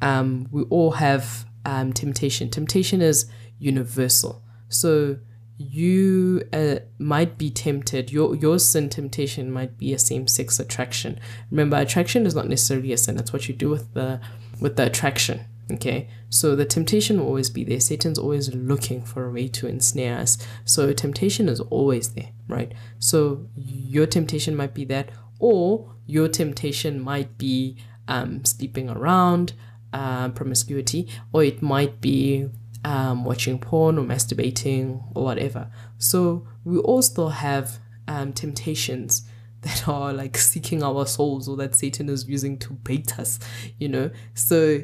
um, 0.02 0.48
we 0.52 0.64
all 0.64 0.92
have 0.92 1.46
um, 1.66 1.94
temptation. 1.94 2.50
Temptation 2.50 3.02
is 3.02 3.26
universal. 3.58 4.44
So 4.70 5.18
you 5.58 6.48
uh, 6.54 6.78
might 7.00 7.38
be 7.38 7.50
tempted. 7.50 8.12
Your 8.12 8.36
your 8.36 8.60
sin 8.60 8.90
temptation 8.90 9.52
might 9.52 9.78
be 9.78 9.94
a 9.94 10.00
same 10.00 10.28
sex 10.28 10.60
attraction. 10.60 11.20
Remember, 11.50 11.78
attraction 11.78 12.28
is 12.28 12.36
not 12.36 12.48
necessarily 12.48 12.94
a 12.94 12.98
sin. 12.98 13.18
It's 13.18 13.34
what 13.34 13.48
you 13.48 13.56
do 13.56 13.70
with 13.70 13.94
the 13.94 14.22
with 14.62 14.76
the 14.76 14.86
attraction. 14.86 15.46
Okay, 15.70 16.08
so 16.30 16.56
the 16.56 16.64
temptation 16.66 17.20
will 17.20 17.28
always 17.28 17.50
be 17.50 17.66
there. 17.66 17.82
Satan's 17.82 18.18
always 18.18 18.54
looking 18.56 19.04
for 19.04 19.26
a 19.26 19.32
way 19.32 19.50
to 19.50 19.68
ensnare 19.68 20.18
us. 20.18 20.38
So 20.64 20.94
temptation 20.94 21.50
is 21.50 21.60
always 21.60 22.14
there, 22.14 22.30
right? 22.48 22.74
So 23.00 23.48
your 23.56 24.06
temptation 24.06 24.56
might 24.56 24.74
be 24.74 24.86
that, 24.86 25.10
or 25.40 25.94
your 26.06 26.30
temptation 26.30 27.02
might 27.02 27.38
be 27.38 27.78
um, 28.08 28.46
sleeping 28.46 28.90
around, 28.90 29.54
uh, 29.92 30.30
promiscuity, 30.30 31.10
or 31.34 31.44
it 31.44 31.62
might 31.62 32.00
be 32.00 32.50
um, 32.86 33.26
watching 33.26 33.60
porn 33.60 33.98
or 33.98 34.06
masturbating 34.06 35.04
or 35.16 35.26
whatever. 35.26 35.70
So 35.98 36.48
we 36.64 36.78
all 36.78 37.02
still 37.02 37.30
have 37.30 37.80
um, 38.08 38.32
temptations 38.32 39.28
that 39.62 39.88
are 39.88 40.14
like 40.14 40.38
seeking 40.38 40.82
our 40.82 41.06
souls 41.06 41.50
or 41.50 41.58
that 41.58 41.76
Satan 41.76 42.08
is 42.08 42.28
using 42.30 42.58
to 42.60 42.74
bait 42.74 43.20
us, 43.20 43.40
you 43.78 43.90
know. 43.90 44.12
So 44.34 44.80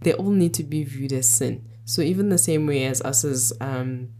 they 0.00 0.12
all 0.14 0.30
need 0.30 0.54
to 0.54 0.64
be 0.64 0.84
viewed 0.84 1.12
as 1.12 1.28
sin. 1.28 1.68
So 1.84 2.02
even 2.02 2.28
the 2.28 2.38
same 2.38 2.66
way 2.66 2.84
as 2.84 3.02
us 3.02 3.24
as 3.24 3.52
um, 3.60 4.10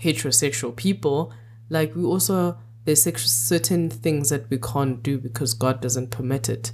heterosexual 0.00 0.76
people, 0.76 1.32
like 1.68 1.94
we 1.94 2.04
also 2.04 2.58
there's 2.84 3.02
certain 3.02 3.88
things 3.88 4.28
that 4.28 4.48
we 4.50 4.58
can't 4.58 5.02
do 5.02 5.18
because 5.18 5.54
God 5.54 5.80
doesn't 5.80 6.10
permit 6.10 6.48
it 6.48 6.72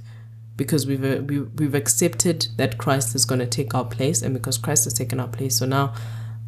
because 0.55 0.85
we've 0.85 1.03
uh, 1.03 1.23
we, 1.23 1.39
we've 1.39 1.75
accepted 1.75 2.47
that 2.57 2.77
Christ 2.77 3.15
is 3.15 3.25
going 3.25 3.39
to 3.39 3.47
take 3.47 3.73
our 3.73 3.85
place 3.85 4.21
and 4.21 4.33
because 4.33 4.57
Christ 4.57 4.83
has 4.83 4.93
taken 4.93 5.19
our 5.19 5.27
place 5.27 5.57
so 5.57 5.65
now 5.65 5.93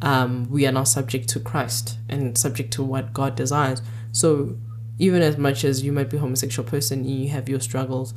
um, 0.02 0.46
we 0.50 0.66
are 0.66 0.72
now 0.72 0.84
subject 0.84 1.28
to 1.30 1.40
Christ 1.40 1.98
and 2.08 2.36
subject 2.36 2.72
to 2.74 2.82
what 2.82 3.14
God 3.14 3.34
desires 3.34 3.80
so 4.12 4.56
even 4.98 5.22
as 5.22 5.38
much 5.38 5.64
as 5.64 5.82
you 5.82 5.92
might 5.92 6.10
be 6.10 6.18
a 6.18 6.20
homosexual 6.20 6.68
person 6.68 7.00
and 7.00 7.10
you 7.10 7.30
have 7.30 7.48
your 7.48 7.60
struggles 7.60 8.14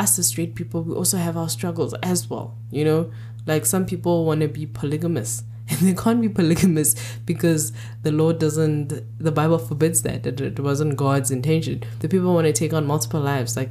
us 0.00 0.18
as 0.18 0.28
straight 0.28 0.54
people 0.54 0.82
we 0.82 0.94
also 0.94 1.16
have 1.16 1.36
our 1.36 1.48
struggles 1.48 1.94
as 2.02 2.28
well 2.28 2.56
you 2.70 2.84
know 2.84 3.10
like 3.46 3.64
some 3.64 3.86
people 3.86 4.24
want 4.24 4.40
to 4.40 4.48
be 4.48 4.66
polygamous 4.66 5.42
and 5.70 5.78
they 5.80 5.94
can't 5.94 6.20
be 6.20 6.28
polygamous 6.28 6.96
because 7.24 7.72
the 8.02 8.10
Lord 8.10 8.38
doesn't 8.38 8.88
the 9.18 9.30
Bible 9.30 9.58
forbids 9.58 10.02
that 10.02 10.26
it, 10.26 10.40
it 10.40 10.58
wasn't 10.58 10.96
God's 10.96 11.30
intention 11.30 11.82
the 12.00 12.08
people 12.08 12.34
want 12.34 12.46
to 12.46 12.52
take 12.52 12.72
on 12.72 12.86
multiple 12.86 13.20
lives 13.20 13.56
like 13.56 13.70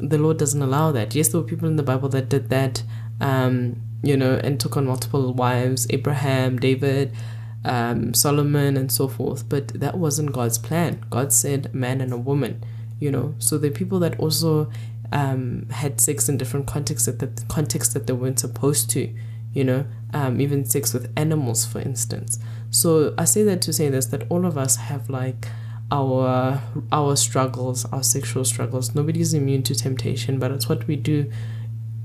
the 0.00 0.18
Lord 0.18 0.38
doesn't 0.38 0.62
allow 0.62 0.92
that. 0.92 1.14
Yes, 1.14 1.28
there 1.28 1.40
were 1.40 1.46
people 1.46 1.68
in 1.68 1.76
the 1.76 1.82
Bible 1.82 2.08
that 2.10 2.28
did 2.28 2.50
that, 2.50 2.82
um, 3.20 3.80
you 4.02 4.16
know, 4.16 4.40
and 4.42 4.58
took 4.58 4.76
on 4.76 4.86
multiple 4.86 5.32
wives 5.32 5.86
Abraham, 5.90 6.58
David, 6.58 7.12
um, 7.64 8.14
Solomon, 8.14 8.76
and 8.76 8.90
so 8.90 9.08
forth. 9.08 9.48
But 9.48 9.68
that 9.80 9.98
wasn't 9.98 10.32
God's 10.32 10.58
plan. 10.58 11.04
God 11.10 11.32
said 11.32 11.74
man 11.74 12.00
and 12.00 12.12
a 12.12 12.16
woman, 12.16 12.64
you 13.00 13.10
know. 13.10 13.34
So 13.38 13.58
the 13.58 13.70
people 13.70 13.98
that 14.00 14.18
also 14.18 14.70
um, 15.12 15.68
had 15.70 16.00
sex 16.00 16.28
in 16.28 16.36
different 16.36 16.66
contexts 16.66 17.06
that 17.06 17.18
the 17.18 17.44
context 17.48 17.94
that 17.94 18.06
they 18.06 18.12
weren't 18.12 18.40
supposed 18.40 18.90
to, 18.90 19.12
you 19.52 19.64
know, 19.64 19.86
um, 20.12 20.40
even 20.40 20.64
sex 20.64 20.92
with 20.92 21.12
animals, 21.16 21.64
for 21.64 21.80
instance. 21.80 22.38
So 22.70 23.14
I 23.16 23.24
say 23.24 23.42
that 23.44 23.62
to 23.62 23.72
say 23.72 23.88
this 23.88 24.06
that 24.06 24.24
all 24.28 24.44
of 24.44 24.58
us 24.58 24.76
have 24.76 25.08
like 25.08 25.48
our 25.90 26.60
our 26.92 27.16
struggles, 27.16 27.84
our 27.86 28.02
sexual 28.02 28.44
struggles. 28.44 28.94
Nobody's 28.94 29.34
immune 29.34 29.62
to 29.64 29.74
temptation, 29.74 30.38
but 30.38 30.50
it's 30.50 30.68
what 30.68 30.86
we 30.86 30.96
do 30.96 31.30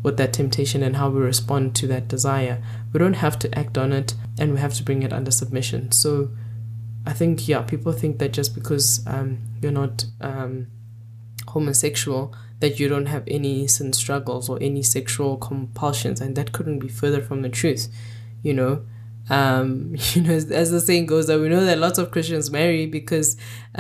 with 0.02 0.18
that 0.18 0.34
temptation 0.34 0.84
and 0.84 0.98
how 0.98 1.10
we 1.10 1.22
respond 1.22 1.76
to 1.76 1.88
that 1.88 2.08
desire. 2.08 2.62
We 2.92 3.00
don't 3.00 3.14
have 3.14 3.40
to 3.40 3.58
act 3.58 3.78
on 3.78 3.94
it 3.94 4.14
and 4.38 4.54
we 4.54 4.60
have 4.60 4.74
to 4.76 4.84
bring 4.84 5.04
it 5.04 5.14
under 5.14 5.32
submission. 5.32 5.92
So 5.92 6.30
I 7.06 7.14
think 7.14 7.48
yeah, 7.48 7.62
people 7.62 7.92
think 7.94 8.20
that 8.20 8.34
just 8.34 8.54
because 8.54 9.06
um, 9.08 9.40
you're 9.62 9.72
not 9.72 10.06
um, 10.22 10.68
homosexual 11.48 12.36
that 12.60 12.80
you 12.80 12.88
don't 12.88 13.08
have 13.08 13.24
any 13.28 13.68
sin 13.68 13.94
struggles 13.94 14.50
or 14.50 14.58
any 14.62 14.84
sexual 14.84 15.38
compulsions 15.38 16.22
and 16.22 16.36
that 16.36 16.52
couldn't 16.52 16.80
be 16.80 16.88
further 16.88 17.22
from 17.22 17.42
the 17.42 17.50
truth. 17.50 17.88
You 18.42 18.54
know, 18.54 18.86
um, 19.30 19.96
you 20.14 20.22
know, 20.22 20.34
as, 20.34 20.72
the 20.72 20.82
saying 20.82 21.06
goes, 21.06 21.28
that 21.28 21.40
we 21.40 21.50
know 21.50 21.66
that 21.66 21.78
lots 21.78 21.98
of 21.98 22.12
Christians 22.12 22.52
marry 22.52 22.86
because, 22.86 23.38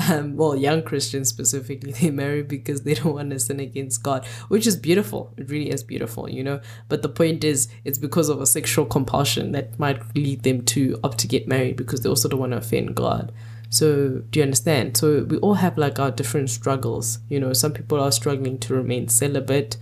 um, 0.10 0.36
well, 0.36 0.56
young 0.56 0.84
Christians 0.84 1.30
specifically, 1.30 1.92
they 2.02 2.12
marry 2.12 2.44
because 2.44 2.84
they 2.84 2.94
don't 2.94 3.14
want 3.14 3.32
to 3.32 3.40
sin 3.40 3.60
against 3.60 4.04
God, 4.04 4.26
which 4.48 4.68
is 4.68 4.76
beautiful. 4.76 5.34
It 5.38 5.50
really 5.50 5.70
is 5.70 5.84
beautiful, 5.84 6.30
you 6.30 6.44
know. 6.44 6.62
But 6.90 7.02
the 7.02 7.10
point 7.10 7.44
is, 7.44 7.68
it's 7.84 7.98
because 7.98 8.30
of 8.30 8.42
a 8.42 8.46
sexual 8.46 8.86
compulsion 8.86 9.52
that 9.52 9.78
might 9.80 10.16
lead 10.16 10.44
them 10.44 10.64
to 10.66 11.00
opt 11.04 11.20
to 11.20 11.28
get 11.28 11.48
married 11.48 11.76
because 11.76 12.02
they 12.02 12.10
also 12.10 12.30
don't 12.30 12.40
want 12.40 12.52
to 12.54 12.58
offend 12.58 12.96
God. 12.96 13.32
So, 13.74 14.22
do 14.30 14.40
you 14.40 14.44
understand? 14.44 14.98
So, 14.98 15.24
we 15.24 15.38
all 15.38 15.56
have 15.56 15.78
like 15.78 15.98
our 16.00 16.12
different 16.12 16.50
struggles. 16.52 17.20
You 17.28 17.40
know, 17.40 17.54
some 17.54 17.74
people 17.74 18.00
are 18.00 18.12
struggling 18.12 18.60
to 18.60 18.76
remain 18.76 19.08
celibate 19.08 19.78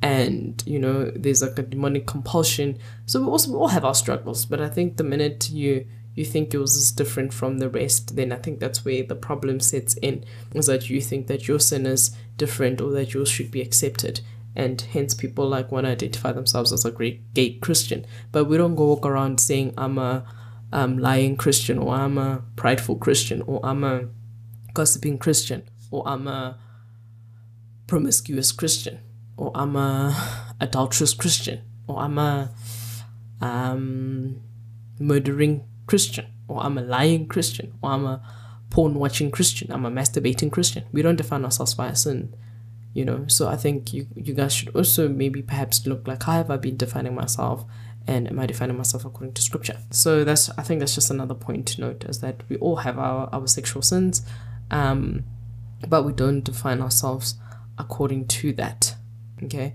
and 0.00 0.62
you 0.66 0.78
know 0.78 1.10
there's 1.16 1.42
like 1.42 1.58
a 1.58 1.62
demonic 1.62 2.06
compulsion 2.06 2.78
so 3.06 3.20
we 3.20 3.26
also 3.26 3.50
we 3.50 3.56
all 3.56 3.68
have 3.68 3.84
our 3.84 3.94
struggles 3.94 4.46
but 4.46 4.60
i 4.60 4.68
think 4.68 4.96
the 4.96 5.02
minute 5.02 5.50
you 5.50 5.84
you 6.14 6.24
think 6.24 6.52
yours 6.52 6.76
is 6.76 6.92
different 6.92 7.32
from 7.32 7.58
the 7.58 7.68
rest 7.68 8.14
then 8.14 8.30
i 8.30 8.36
think 8.36 8.60
that's 8.60 8.84
where 8.84 9.02
the 9.02 9.16
problem 9.16 9.58
sets 9.58 9.94
in 9.94 10.24
is 10.54 10.66
that 10.66 10.88
you 10.88 11.00
think 11.00 11.26
that 11.26 11.48
your 11.48 11.58
sin 11.58 11.84
is 11.84 12.14
different 12.36 12.80
or 12.80 12.92
that 12.92 13.12
yours 13.12 13.28
should 13.28 13.50
be 13.50 13.60
accepted 13.60 14.20
and 14.54 14.80
hence 14.92 15.14
people 15.14 15.48
like 15.48 15.72
want 15.72 15.84
to 15.84 15.90
identify 15.90 16.30
themselves 16.32 16.72
as 16.72 16.84
a 16.84 16.92
great 16.92 17.34
gay 17.34 17.54
christian 17.54 18.06
but 18.30 18.44
we 18.44 18.56
don't 18.56 18.76
go 18.76 18.86
walk 18.86 19.04
around 19.04 19.40
saying 19.40 19.74
i'm 19.76 19.98
a 19.98 20.24
um, 20.72 20.98
lying 20.98 21.36
christian 21.36 21.78
or 21.78 21.94
i'm 21.94 22.18
a 22.18 22.42
prideful 22.56 22.96
christian 22.96 23.42
or 23.42 23.60
i'm 23.64 23.84
a 23.84 24.08
gossiping 24.74 25.18
christian 25.18 25.68
or 25.90 26.06
i'm 26.06 26.26
a 26.26 26.58
promiscuous 27.86 28.52
christian 28.52 29.00
or 29.38 29.52
I'm 29.54 29.76
a 29.76 30.14
adulterous 30.60 31.14
Christian, 31.14 31.62
or 31.86 32.00
I'm 32.00 32.18
a 32.18 32.50
um, 33.40 34.42
murdering 34.98 35.64
Christian, 35.86 36.26
or 36.48 36.62
I'm 36.62 36.76
a 36.76 36.82
lying 36.82 37.28
Christian, 37.28 37.72
or 37.80 37.92
I'm 37.92 38.04
a 38.04 38.20
porn 38.68 38.94
watching 38.94 39.30
Christian, 39.30 39.72
I'm 39.72 39.86
a 39.86 39.90
masturbating 39.90 40.52
Christian. 40.52 40.84
We 40.92 41.02
don't 41.02 41.16
define 41.16 41.44
ourselves 41.44 41.74
by 41.74 41.86
a 41.86 41.96
sin, 41.96 42.34
you 42.92 43.04
know. 43.04 43.26
So 43.28 43.48
I 43.48 43.56
think 43.56 43.94
you 43.94 44.08
you 44.16 44.34
guys 44.34 44.52
should 44.52 44.74
also 44.74 45.08
maybe 45.08 45.40
perhaps 45.40 45.86
look 45.86 46.06
like 46.06 46.24
how 46.24 46.32
have 46.32 46.50
I 46.50 46.56
been 46.56 46.76
defining 46.76 47.14
myself, 47.14 47.64
and 48.08 48.26
am 48.26 48.40
I 48.40 48.46
defining 48.46 48.76
myself 48.76 49.04
according 49.04 49.34
to 49.34 49.42
Scripture? 49.42 49.78
So 49.90 50.24
that's 50.24 50.50
I 50.58 50.62
think 50.62 50.80
that's 50.80 50.94
just 50.94 51.10
another 51.10 51.34
point 51.34 51.68
to 51.68 51.80
note 51.82 52.04
is 52.04 52.20
that 52.20 52.42
we 52.48 52.56
all 52.56 52.76
have 52.76 52.98
our 52.98 53.28
our 53.32 53.46
sexual 53.46 53.82
sins, 53.82 54.22
um, 54.70 55.24
but 55.86 56.04
we 56.04 56.12
don't 56.12 56.42
define 56.42 56.80
ourselves 56.80 57.36
according 57.78 58.26
to 58.26 58.52
that. 58.54 58.96
Okay. 59.44 59.74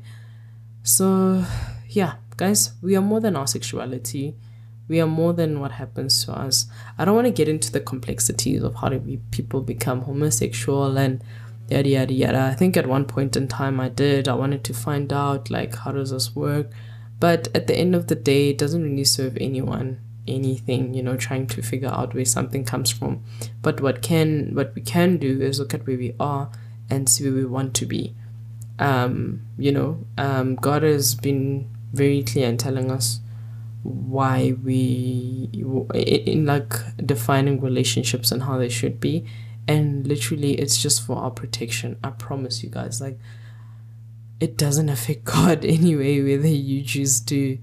So, 0.84 1.46
yeah, 1.88 2.16
guys, 2.36 2.74
we 2.82 2.96
are 2.98 3.02
more 3.02 3.22
than 3.22 3.38
our 3.38 3.48
sexuality. 3.48 4.36
We 4.90 5.00
are 5.00 5.08
more 5.08 5.32
than 5.32 5.62
what 5.62 5.72
happens 5.72 6.26
to 6.26 6.34
us. 6.34 6.68
I 6.98 7.06
don't 7.06 7.16
want 7.16 7.28
to 7.28 7.32
get 7.32 7.48
into 7.48 7.72
the 7.72 7.80
complexities 7.80 8.64
of 8.64 8.76
how 8.76 8.90
do 8.90 9.20
people 9.32 9.62
become 9.62 10.02
homosexual 10.02 10.98
and 10.98 11.24
yada 11.70 11.88
yada 11.88 12.14
yada. 12.14 12.42
I 12.52 12.56
think 12.56 12.76
at 12.76 12.88
one 12.88 13.06
point 13.06 13.38
in 13.38 13.48
time 13.48 13.80
I 13.80 13.88
did. 13.90 14.28
I 14.28 14.34
wanted 14.34 14.66
to 14.66 14.74
find 14.74 15.14
out 15.14 15.50
like 15.50 15.76
how 15.76 15.94
does 15.94 16.12
this 16.12 16.36
work, 16.36 16.70
but 17.24 17.48
at 17.58 17.68
the 17.68 17.76
end 17.84 17.96
of 17.96 18.08
the 18.08 18.16
day, 18.32 18.50
it 18.52 18.58
doesn't 18.58 18.84
really 18.84 19.10
serve 19.18 19.38
anyone 19.40 20.00
anything. 20.26 20.94
You 20.94 21.04
know, 21.04 21.18
trying 21.18 21.48
to 21.48 21.62
figure 21.62 21.94
out 22.00 22.14
where 22.14 22.26
something 22.26 22.64
comes 22.64 22.92
from. 22.92 23.24
But 23.62 23.82
what 23.82 24.02
can 24.02 24.56
what 24.56 24.76
we 24.76 24.82
can 24.82 25.18
do 25.18 25.42
is 25.42 25.60
look 25.60 25.74
at 25.74 25.86
where 25.88 25.98
we 25.98 26.12
are 26.20 26.52
and 26.90 27.10
see 27.10 27.24
where 27.24 27.40
we 27.42 27.46
want 27.46 27.74
to 27.76 27.86
be 27.86 28.04
um, 28.80 29.42
you 29.58 29.72
know, 29.72 30.06
um, 30.18 30.56
God 30.56 30.84
has 30.84 31.16
been 31.16 31.70
very 31.94 32.24
clear 32.24 32.50
in 32.50 32.58
telling 32.58 32.92
us 32.92 33.20
why 33.84 34.56
we 34.64 35.50
in 35.94 36.46
like 36.46 36.74
defining 37.06 37.60
relationships 37.60 38.32
and 38.32 38.44
how 38.44 38.58
they 38.58 38.70
should 38.70 39.00
be 39.00 39.26
and 39.68 40.08
literally 40.08 40.54
it's 40.54 40.82
just 40.82 41.06
for 41.06 41.18
our 41.18 41.30
protection 41.30 41.98
i 42.02 42.10
promise 42.10 42.64
you 42.64 42.70
guys 42.70 43.02
like 43.02 43.20
it 44.44 44.58
doesn't 44.58 44.90
affect 44.90 45.24
god 45.36 45.66
anyway 45.66 46.22
whether 46.22 46.48
you 46.48 46.84
choose 46.84 47.20
to 47.22 47.58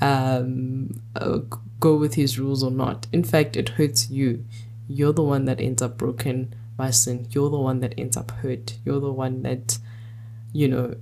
um 0.00 0.90
uh, 1.16 1.38
go 1.80 1.96
with 1.96 2.14
his 2.14 2.38
rules 2.38 2.62
or 2.62 2.70
not 2.70 3.06
in 3.12 3.24
fact 3.24 3.56
it 3.56 3.70
hurts 3.70 4.10
you 4.10 4.44
you're 4.88 5.12
the 5.12 5.22
one 5.22 5.46
that 5.46 5.60
ends 5.60 5.82
up 5.82 5.96
broken 5.98 6.54
by 6.76 6.90
sin, 6.90 7.26
you're 7.30 7.50
the 7.50 7.58
one 7.58 7.80
that 7.80 7.94
ends 7.96 8.16
up 8.16 8.30
hurt. 8.30 8.76
You're 8.84 9.00
the 9.00 9.12
one 9.12 9.42
that, 9.42 9.78
you 10.52 10.68
know, 10.68 10.96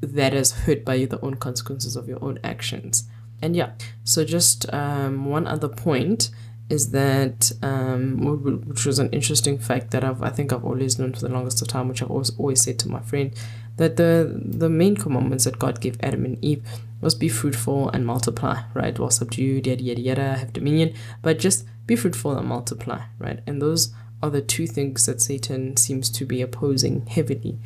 that 0.00 0.32
is 0.32 0.52
hurt 0.52 0.84
by 0.84 1.04
the 1.04 1.20
own 1.20 1.34
consequences 1.34 1.96
of 1.96 2.08
your 2.08 2.22
own 2.22 2.38
actions. 2.44 3.08
And 3.42 3.54
yeah, 3.54 3.72
so 4.04 4.24
just 4.24 4.72
um, 4.72 5.26
one 5.26 5.46
other 5.46 5.68
point 5.68 6.30
is 6.70 6.90
that 6.90 7.50
um, 7.62 8.18
which 8.66 8.84
was 8.84 8.98
an 8.98 9.08
interesting 9.10 9.58
fact 9.58 9.90
that 9.92 10.04
I've 10.04 10.22
I 10.22 10.28
think 10.28 10.52
I've 10.52 10.64
always 10.64 10.98
known 10.98 11.14
for 11.14 11.20
the 11.20 11.30
longest 11.30 11.62
of 11.62 11.68
time, 11.68 11.88
which 11.88 12.02
I've 12.02 12.10
always 12.10 12.30
always 12.36 12.62
said 12.62 12.78
to 12.80 12.88
my 12.88 13.00
friend, 13.00 13.32
that 13.78 13.96
the 13.96 14.40
the 14.44 14.68
main 14.68 14.96
commandments 14.96 15.44
that 15.44 15.58
God 15.58 15.80
gave 15.80 15.96
Adam 16.02 16.24
and 16.24 16.44
Eve 16.44 16.62
was 17.00 17.14
be 17.14 17.28
fruitful 17.28 17.88
and 17.90 18.04
multiply, 18.04 18.62
right? 18.74 18.98
Well 18.98 19.10
subdue, 19.10 19.62
yada 19.64 19.82
yada 19.82 20.00
yada, 20.00 20.36
have 20.36 20.52
dominion, 20.52 20.94
but 21.22 21.38
just 21.38 21.66
be 21.86 21.96
fruitful 21.96 22.36
and 22.36 22.46
multiply, 22.46 23.02
right? 23.18 23.40
And 23.46 23.62
those 23.62 23.94
are 24.22 24.30
the 24.30 24.42
two 24.42 24.66
things 24.66 25.06
that 25.06 25.20
Satan 25.20 25.76
seems 25.76 26.10
to 26.10 26.26
be 26.26 26.42
opposing 26.42 27.06
heavily. 27.06 27.58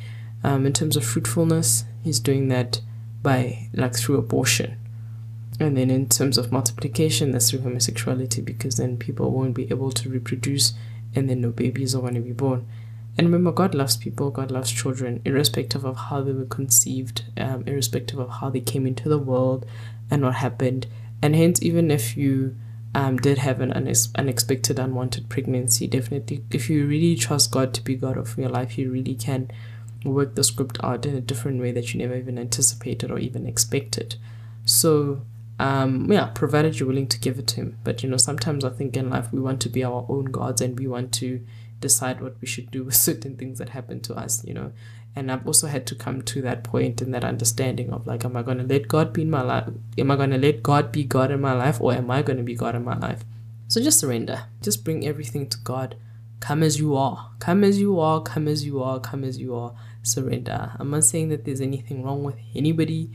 Um, 0.43 0.65
in 0.65 0.73
terms 0.73 0.95
of 0.95 1.05
fruitfulness, 1.05 1.85
he's 2.03 2.19
doing 2.19 2.47
that 2.49 2.81
by 3.21 3.69
like 3.73 3.95
through 3.95 4.17
abortion, 4.17 4.77
and 5.59 5.77
then 5.77 5.89
in 5.89 6.09
terms 6.09 6.37
of 6.37 6.51
multiplication, 6.51 7.31
that's 7.31 7.49
through 7.49 7.61
homosexuality 7.61 8.41
because 8.41 8.75
then 8.75 8.97
people 8.97 9.31
won't 9.31 9.55
be 9.55 9.69
able 9.69 9.91
to 9.91 10.09
reproduce 10.09 10.73
and 11.15 11.29
then 11.29 11.41
no 11.41 11.51
babies 11.51 11.95
are 11.95 12.01
going 12.01 12.15
to 12.15 12.19
be 12.19 12.31
born. 12.31 12.67
And 13.17 13.27
remember, 13.27 13.51
God 13.51 13.75
loves 13.75 13.95
people, 13.95 14.31
God 14.31 14.49
loves 14.49 14.71
children, 14.71 15.21
irrespective 15.23 15.85
of 15.85 15.97
how 15.97 16.21
they 16.21 16.31
were 16.31 16.45
conceived, 16.45 17.25
um, 17.37 17.63
irrespective 17.67 18.17
of 18.17 18.29
how 18.29 18.49
they 18.49 18.59
came 18.59 18.87
into 18.87 19.07
the 19.07 19.19
world 19.19 19.65
and 20.09 20.23
what 20.23 20.35
happened. 20.35 20.87
And 21.21 21.35
hence, 21.35 21.61
even 21.61 21.91
if 21.91 22.17
you 22.17 22.55
um, 22.95 23.17
did 23.17 23.37
have 23.39 23.61
an 23.61 23.71
unex- 23.71 24.13
unexpected, 24.15 24.79
unwanted 24.79 25.29
pregnancy, 25.29 25.87
definitely, 25.87 26.43
if 26.51 26.69
you 26.69 26.87
really 26.87 27.15
trust 27.15 27.51
God 27.51 27.73
to 27.75 27.83
be 27.83 27.95
God 27.95 28.17
of 28.17 28.37
your 28.37 28.49
life, 28.49 28.77
you 28.77 28.91
really 28.91 29.15
can 29.15 29.51
work 30.03 30.35
the 30.35 30.43
script 30.43 30.77
out 30.83 31.05
in 31.05 31.15
a 31.15 31.21
different 31.21 31.61
way 31.61 31.71
that 31.71 31.93
you 31.93 31.99
never 31.99 32.15
even 32.15 32.37
anticipated 32.37 33.11
or 33.11 33.19
even 33.19 33.45
expected. 33.45 34.15
So, 34.65 35.21
um, 35.59 36.11
yeah, 36.11 36.25
provided 36.33 36.79
you're 36.79 36.89
willing 36.89 37.07
to 37.07 37.19
give 37.19 37.37
it 37.39 37.47
to 37.47 37.55
Him. 37.57 37.77
But 37.83 38.03
you 38.03 38.09
know, 38.09 38.17
sometimes 38.17 38.65
I 38.65 38.69
think 38.69 38.97
in 38.97 39.09
life 39.09 39.31
we 39.31 39.39
want 39.39 39.61
to 39.61 39.69
be 39.69 39.83
our 39.83 40.05
own 40.09 40.25
gods 40.25 40.61
and 40.61 40.77
we 40.77 40.87
want 40.87 41.13
to 41.15 41.45
decide 41.83 42.21
what 42.21 42.35
we 42.41 42.47
should 42.47 42.71
do 42.71 42.83
with 42.83 42.95
certain 43.07 43.37
things 43.37 43.59
that 43.59 43.69
happen 43.69 43.99
to 44.01 44.15
us, 44.15 44.43
you 44.45 44.53
know. 44.53 44.71
And 45.15 45.31
I've 45.31 45.45
also 45.45 45.67
had 45.67 45.85
to 45.87 45.95
come 45.95 46.23
to 46.23 46.41
that 46.41 46.63
point 46.63 46.99
and 47.01 47.13
that 47.13 47.23
understanding 47.23 47.91
of 47.93 48.07
like, 48.07 48.25
am 48.25 48.35
I 48.35 48.41
going 48.41 48.57
to 48.57 48.63
let 48.63 48.87
God 48.87 49.13
be 49.13 49.21
in 49.21 49.29
my 49.29 49.43
life? 49.43 49.69
Am 49.97 50.09
I 50.09 50.15
going 50.15 50.31
to 50.31 50.39
let 50.39 50.63
God 50.63 50.91
be 50.91 51.03
God 51.03 51.29
in 51.29 51.39
my 51.39 51.53
life 51.53 51.79
or 51.79 51.93
am 51.93 52.09
I 52.09 52.23
going 52.23 52.37
to 52.37 52.43
be 52.43 52.55
God 52.55 52.73
in 52.73 52.83
my 52.83 52.97
life? 52.97 53.23
So 53.67 53.79
just 53.79 53.99
surrender. 53.99 54.45
Just 54.61 54.83
bring 54.83 55.05
everything 55.05 55.47
to 55.49 55.57
God. 55.59 55.95
Come 56.39 56.63
as 56.63 56.79
you 56.79 56.95
are. 56.95 57.29
Come 57.37 57.63
as 57.63 57.79
you 57.79 57.99
are. 57.99 58.21
Come 58.21 58.47
as 58.47 58.65
you 58.65 58.81
are. 58.81 58.99
Come 58.99 59.23
as 59.23 59.37
you 59.37 59.55
are. 59.55 59.75
Surrender. 60.01 60.71
I'm 60.79 60.89
not 60.89 61.03
saying 61.03 61.29
that 61.29 61.45
there's 61.45 61.61
anything 61.61 62.03
wrong 62.03 62.23
with 62.23 62.37
anybody. 62.55 63.11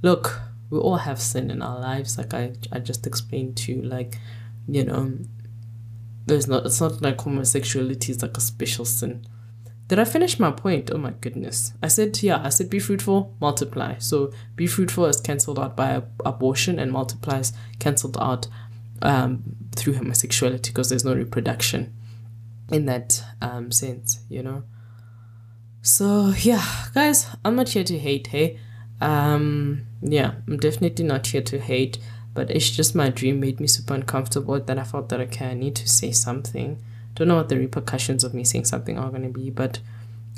Look, 0.00 0.40
we 0.72 0.78
all 0.78 0.96
have 0.96 1.20
sin 1.20 1.50
in 1.50 1.60
our 1.60 1.78
lives 1.78 2.16
like 2.16 2.32
i, 2.32 2.50
I 2.72 2.78
just 2.78 3.06
explained 3.06 3.58
to 3.58 3.72
you 3.72 3.82
like 3.82 4.16
you 4.66 4.84
know 4.84 5.18
there's 6.26 6.46
not 6.46 6.66
it's 6.66 6.80
not 6.80 7.02
like 7.02 7.20
homosexuality 7.20 8.12
is 8.12 8.22
like 8.22 8.36
a 8.36 8.40
special 8.40 8.84
sin. 8.84 9.26
Did 9.88 9.98
i 9.98 10.04
finish 10.04 10.38
my 10.38 10.50
point? 10.50 10.90
Oh 10.92 10.98
my 10.98 11.12
goodness. 11.20 11.72
I 11.82 11.88
said 11.88 12.22
yeah 12.22 12.40
i 12.44 12.48
said 12.48 12.70
be 12.70 12.78
fruitful 12.78 13.34
multiply. 13.40 13.98
So 13.98 14.32
be 14.56 14.66
fruitful 14.66 15.06
is 15.06 15.20
cancelled 15.20 15.58
out 15.58 15.76
by 15.76 16.02
abortion 16.24 16.78
and 16.78 16.92
multiplies 16.92 17.52
cancelled 17.78 18.16
out 18.20 18.46
um, 19.02 19.42
through 19.74 19.94
homosexuality 19.94 20.70
because 20.70 20.88
there's 20.88 21.04
no 21.04 21.14
reproduction 21.14 21.92
in 22.70 22.86
that 22.86 23.22
um, 23.40 23.72
sense 23.72 24.20
you 24.28 24.42
know? 24.42 24.62
So 25.82 26.32
yeah 26.38 26.64
guys 26.94 27.26
i'm 27.44 27.56
not 27.56 27.70
here 27.70 27.84
to 27.84 27.98
hate 27.98 28.28
hey? 28.28 28.58
Um, 29.02 29.86
yeah, 30.00 30.34
I'm 30.46 30.58
definitely 30.58 31.04
not 31.04 31.26
here 31.26 31.42
to 31.42 31.58
hate, 31.58 31.98
but 32.34 32.50
it's 32.50 32.70
just 32.70 32.94
my 32.94 33.10
dream 33.10 33.40
made 33.40 33.60
me 33.60 33.66
super 33.66 33.94
uncomfortable 33.94 34.58
that 34.58 34.78
I 34.78 34.84
felt 34.84 35.08
that 35.10 35.20
okay, 35.20 35.50
I 35.50 35.54
need 35.54 35.76
to 35.76 35.88
say 35.88 36.12
something. 36.12 36.78
Don't 37.14 37.28
know 37.28 37.36
what 37.36 37.48
the 37.48 37.58
repercussions 37.58 38.24
of 38.24 38.32
me 38.32 38.44
saying 38.44 38.64
something 38.64 38.98
are 38.98 39.10
gonna 39.10 39.28
be, 39.28 39.50
but 39.50 39.80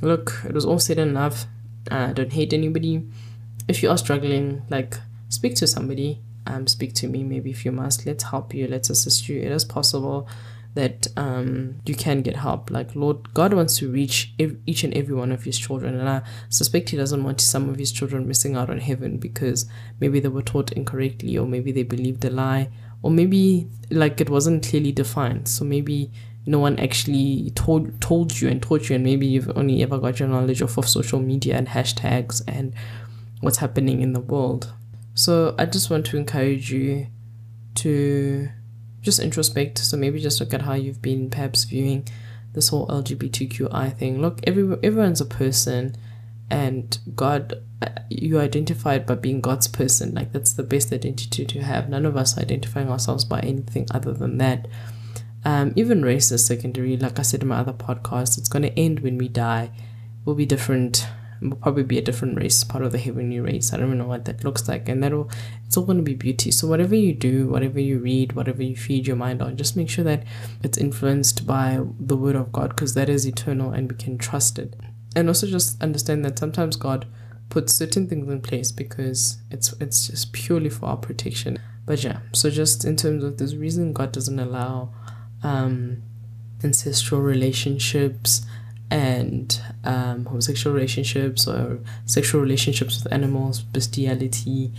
look, 0.02 0.42
it 0.44 0.52
was 0.52 0.64
all 0.64 0.78
said 0.78 0.98
in 0.98 1.14
love. 1.14 1.46
Uh, 1.90 2.12
don't 2.12 2.32
hate 2.32 2.52
anybody. 2.52 3.06
If 3.68 3.82
you 3.82 3.90
are 3.90 3.98
struggling, 3.98 4.62
like 4.70 4.96
speak 5.28 5.54
to 5.56 5.66
somebody. 5.66 6.20
Um, 6.46 6.66
speak 6.66 6.92
to 6.94 7.08
me 7.08 7.24
maybe 7.24 7.50
if 7.50 7.64
you 7.64 7.72
must. 7.72 8.04
Let's 8.04 8.24
help 8.24 8.52
you. 8.52 8.66
Let's 8.66 8.90
assist 8.90 9.28
you. 9.28 9.40
It 9.40 9.50
is 9.50 9.64
possible 9.64 10.28
that 10.74 11.06
um, 11.16 11.76
you 11.86 11.94
can 11.94 12.20
get 12.22 12.36
help. 12.36 12.70
Like 12.70 12.94
Lord 12.94 13.32
God 13.32 13.54
wants 13.54 13.78
to 13.78 13.90
reach 13.90 14.34
each 14.38 14.84
and 14.84 14.94
every 14.94 15.14
one 15.14 15.32
of 15.32 15.44
His 15.44 15.58
children, 15.58 15.98
and 15.98 16.08
I 16.08 16.22
suspect 16.48 16.90
He 16.90 16.96
doesn't 16.96 17.22
want 17.22 17.40
some 17.40 17.68
of 17.68 17.78
His 17.78 17.92
children 17.92 18.28
missing 18.28 18.56
out 18.56 18.70
on 18.70 18.78
heaven 18.78 19.18
because 19.18 19.66
maybe 20.00 20.20
they 20.20 20.28
were 20.28 20.42
taught 20.42 20.72
incorrectly, 20.72 21.38
or 21.38 21.46
maybe 21.46 21.72
they 21.72 21.84
believed 21.84 22.24
a 22.24 22.30
lie, 22.30 22.70
or 23.02 23.10
maybe 23.10 23.68
like 23.90 24.20
it 24.20 24.30
wasn't 24.30 24.66
clearly 24.66 24.92
defined. 24.92 25.48
So 25.48 25.64
maybe 25.64 26.10
no 26.46 26.58
one 26.58 26.78
actually 26.78 27.50
told 27.54 28.00
told 28.00 28.40
you 28.40 28.48
and 28.48 28.60
taught 28.60 28.88
you, 28.88 28.96
and 28.96 29.04
maybe 29.04 29.26
you've 29.26 29.56
only 29.56 29.82
ever 29.82 29.98
got 29.98 30.18
your 30.18 30.28
knowledge 30.28 30.60
off 30.60 30.76
of 30.76 30.88
social 30.88 31.20
media 31.20 31.56
and 31.56 31.68
hashtags 31.68 32.42
and 32.48 32.74
what's 33.40 33.58
happening 33.58 34.02
in 34.02 34.12
the 34.12 34.20
world. 34.20 34.72
So 35.14 35.54
I 35.56 35.66
just 35.66 35.90
want 35.90 36.06
to 36.06 36.16
encourage 36.16 36.72
you 36.72 37.06
to 37.76 38.48
just 39.04 39.20
introspect. 39.20 39.78
So 39.78 39.96
maybe 39.96 40.18
just 40.18 40.40
look 40.40 40.52
at 40.52 40.62
how 40.62 40.74
you've 40.74 41.02
been 41.02 41.30
perhaps 41.30 41.64
viewing 41.64 42.08
this 42.54 42.68
whole 42.68 42.88
LGBTQI 42.88 43.96
thing. 43.96 44.20
Look, 44.20 44.40
every, 44.44 44.76
everyone's 44.82 45.20
a 45.20 45.26
person, 45.26 45.94
and 46.50 46.98
God, 47.14 47.54
uh, 47.82 47.88
you 48.08 48.40
identified 48.40 49.06
by 49.06 49.14
being 49.16 49.40
God's 49.40 49.68
person. 49.68 50.14
Like 50.14 50.32
that's 50.32 50.54
the 50.54 50.62
best 50.62 50.92
identity 50.92 51.44
to 51.44 51.62
have. 51.62 51.88
None 51.88 52.06
of 52.06 52.16
us 52.16 52.38
identifying 52.38 52.90
ourselves 52.90 53.24
by 53.24 53.40
anything 53.40 53.86
other 53.90 54.12
than 54.12 54.38
that. 54.38 54.66
Um, 55.44 55.72
even 55.76 56.02
race 56.02 56.32
is 56.32 56.44
secondary. 56.44 56.96
Like 56.96 57.18
I 57.18 57.22
said 57.22 57.42
in 57.42 57.48
my 57.48 57.58
other 57.58 57.72
podcast, 57.72 58.38
it's 58.38 58.48
going 58.48 58.62
to 58.62 58.78
end 58.78 59.00
when 59.00 59.18
we 59.18 59.28
die. 59.28 59.70
We'll 60.24 60.36
be 60.36 60.46
different 60.46 61.06
will 61.40 61.56
probably 61.56 61.82
be 61.82 61.98
a 61.98 62.02
different 62.02 62.36
race, 62.36 62.64
part 62.64 62.84
of 62.84 62.92
the 62.92 62.98
heavenly 62.98 63.40
race. 63.40 63.72
I 63.72 63.76
don't 63.76 63.86
even 63.86 63.98
know 63.98 64.06
what 64.06 64.24
that 64.26 64.44
looks 64.44 64.68
like. 64.68 64.88
And 64.88 65.02
that'll, 65.02 65.30
it's 65.66 65.76
all 65.76 65.84
going 65.84 65.98
to 65.98 66.04
be 66.04 66.14
beauty. 66.14 66.50
So, 66.50 66.66
whatever 66.66 66.94
you 66.94 67.12
do, 67.12 67.48
whatever 67.48 67.80
you 67.80 67.98
read, 67.98 68.32
whatever 68.32 68.62
you 68.62 68.76
feed 68.76 69.06
your 69.06 69.16
mind 69.16 69.42
on, 69.42 69.56
just 69.56 69.76
make 69.76 69.90
sure 69.90 70.04
that 70.04 70.24
it's 70.62 70.78
influenced 70.78 71.46
by 71.46 71.80
the 71.98 72.16
word 72.16 72.36
of 72.36 72.52
God 72.52 72.70
because 72.70 72.94
that 72.94 73.08
is 73.08 73.26
eternal 73.26 73.70
and 73.70 73.90
we 73.90 73.96
can 73.96 74.18
trust 74.18 74.58
it. 74.58 74.74
And 75.16 75.28
also 75.28 75.46
just 75.46 75.80
understand 75.82 76.24
that 76.24 76.38
sometimes 76.38 76.76
God 76.76 77.06
puts 77.48 77.72
certain 77.72 78.08
things 78.08 78.28
in 78.28 78.40
place 78.40 78.72
because 78.72 79.38
it's 79.50 79.72
it's 79.80 80.08
just 80.08 80.32
purely 80.32 80.70
for 80.70 80.86
our 80.86 80.96
protection. 80.96 81.58
But 81.86 82.02
yeah, 82.02 82.20
so 82.32 82.50
just 82.50 82.84
in 82.84 82.96
terms 82.96 83.22
of 83.22 83.38
this 83.38 83.54
reason 83.54 83.92
God 83.92 84.12
doesn't 84.12 84.38
allow 84.38 84.92
um 85.42 86.02
ancestral 86.64 87.20
relationships 87.20 88.46
and 88.90 89.60
um, 89.84 90.26
homosexual 90.26 90.74
relationships 90.74 91.48
or 91.48 91.80
sexual 92.04 92.40
relationships 92.40 93.02
with 93.02 93.12
animals, 93.12 93.60
bestiality. 93.60 94.72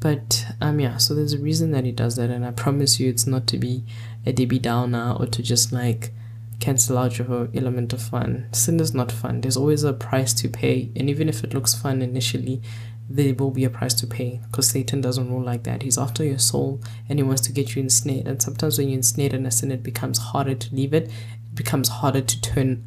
But 0.00 0.46
um, 0.60 0.80
yeah, 0.80 0.96
so 0.98 1.14
there's 1.14 1.32
a 1.32 1.38
reason 1.38 1.72
that 1.72 1.84
he 1.84 1.92
does 1.92 2.16
that, 2.16 2.30
and 2.30 2.44
I 2.44 2.52
promise 2.52 3.00
you, 3.00 3.08
it's 3.08 3.26
not 3.26 3.46
to 3.48 3.58
be 3.58 3.84
a 4.24 4.32
Debbie 4.32 4.60
Downer 4.60 5.16
or 5.18 5.26
to 5.26 5.42
just 5.42 5.72
like 5.72 6.12
cancel 6.60 6.98
out 6.98 7.18
your 7.18 7.48
element 7.54 7.92
of 7.92 8.02
fun. 8.02 8.48
Sin 8.52 8.80
is 8.80 8.94
not 8.94 9.10
fun. 9.10 9.40
There's 9.40 9.56
always 9.56 9.84
a 9.84 9.92
price 9.92 10.32
to 10.34 10.48
pay, 10.48 10.90
and 10.94 11.10
even 11.10 11.28
if 11.28 11.42
it 11.42 11.54
looks 11.54 11.74
fun 11.74 12.02
initially, 12.02 12.62
there 13.10 13.34
will 13.34 13.50
be 13.50 13.64
a 13.64 13.70
price 13.70 13.94
to 13.94 14.06
pay 14.06 14.40
because 14.46 14.68
Satan 14.68 15.00
doesn't 15.00 15.30
rule 15.30 15.42
like 15.42 15.62
that. 15.64 15.82
He's 15.82 15.98
after 15.98 16.24
your 16.24 16.38
soul 16.38 16.80
and 17.08 17.18
he 17.18 17.22
wants 17.22 17.40
to 17.42 17.52
get 17.52 17.74
you 17.74 17.82
ensnared. 17.82 18.26
And 18.26 18.42
sometimes 18.42 18.78
when 18.78 18.88
you're 18.88 18.98
ensnared 18.98 19.32
in 19.32 19.46
a 19.46 19.50
sin, 19.50 19.72
it 19.72 19.82
becomes 19.82 20.18
harder 20.18 20.54
to 20.54 20.74
leave 20.74 20.92
it. 20.92 21.04
It 21.04 21.54
becomes 21.54 21.88
harder 21.88 22.20
to 22.20 22.40
turn 22.42 22.84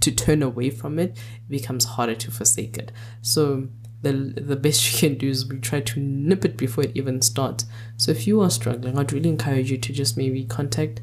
to 0.00 0.10
turn 0.10 0.42
away 0.42 0.70
from 0.70 0.98
it, 0.98 1.10
it 1.10 1.48
becomes 1.48 1.84
harder 1.84 2.14
to 2.14 2.30
forsake 2.30 2.76
it. 2.78 2.92
So 3.22 3.68
the 4.02 4.12
the 4.12 4.56
best 4.56 4.92
you 4.92 4.98
can 4.98 5.18
do 5.18 5.28
is 5.28 5.48
we 5.48 5.58
try 5.58 5.80
to 5.80 6.00
nip 6.00 6.44
it 6.44 6.56
before 6.56 6.84
it 6.84 6.92
even 6.94 7.22
starts. 7.22 7.64
So 7.96 8.12
if 8.12 8.26
you 8.26 8.40
are 8.40 8.50
struggling, 8.50 8.98
I'd 8.98 9.12
really 9.12 9.30
encourage 9.30 9.70
you 9.70 9.78
to 9.78 9.92
just 9.92 10.16
maybe 10.16 10.44
contact 10.44 11.00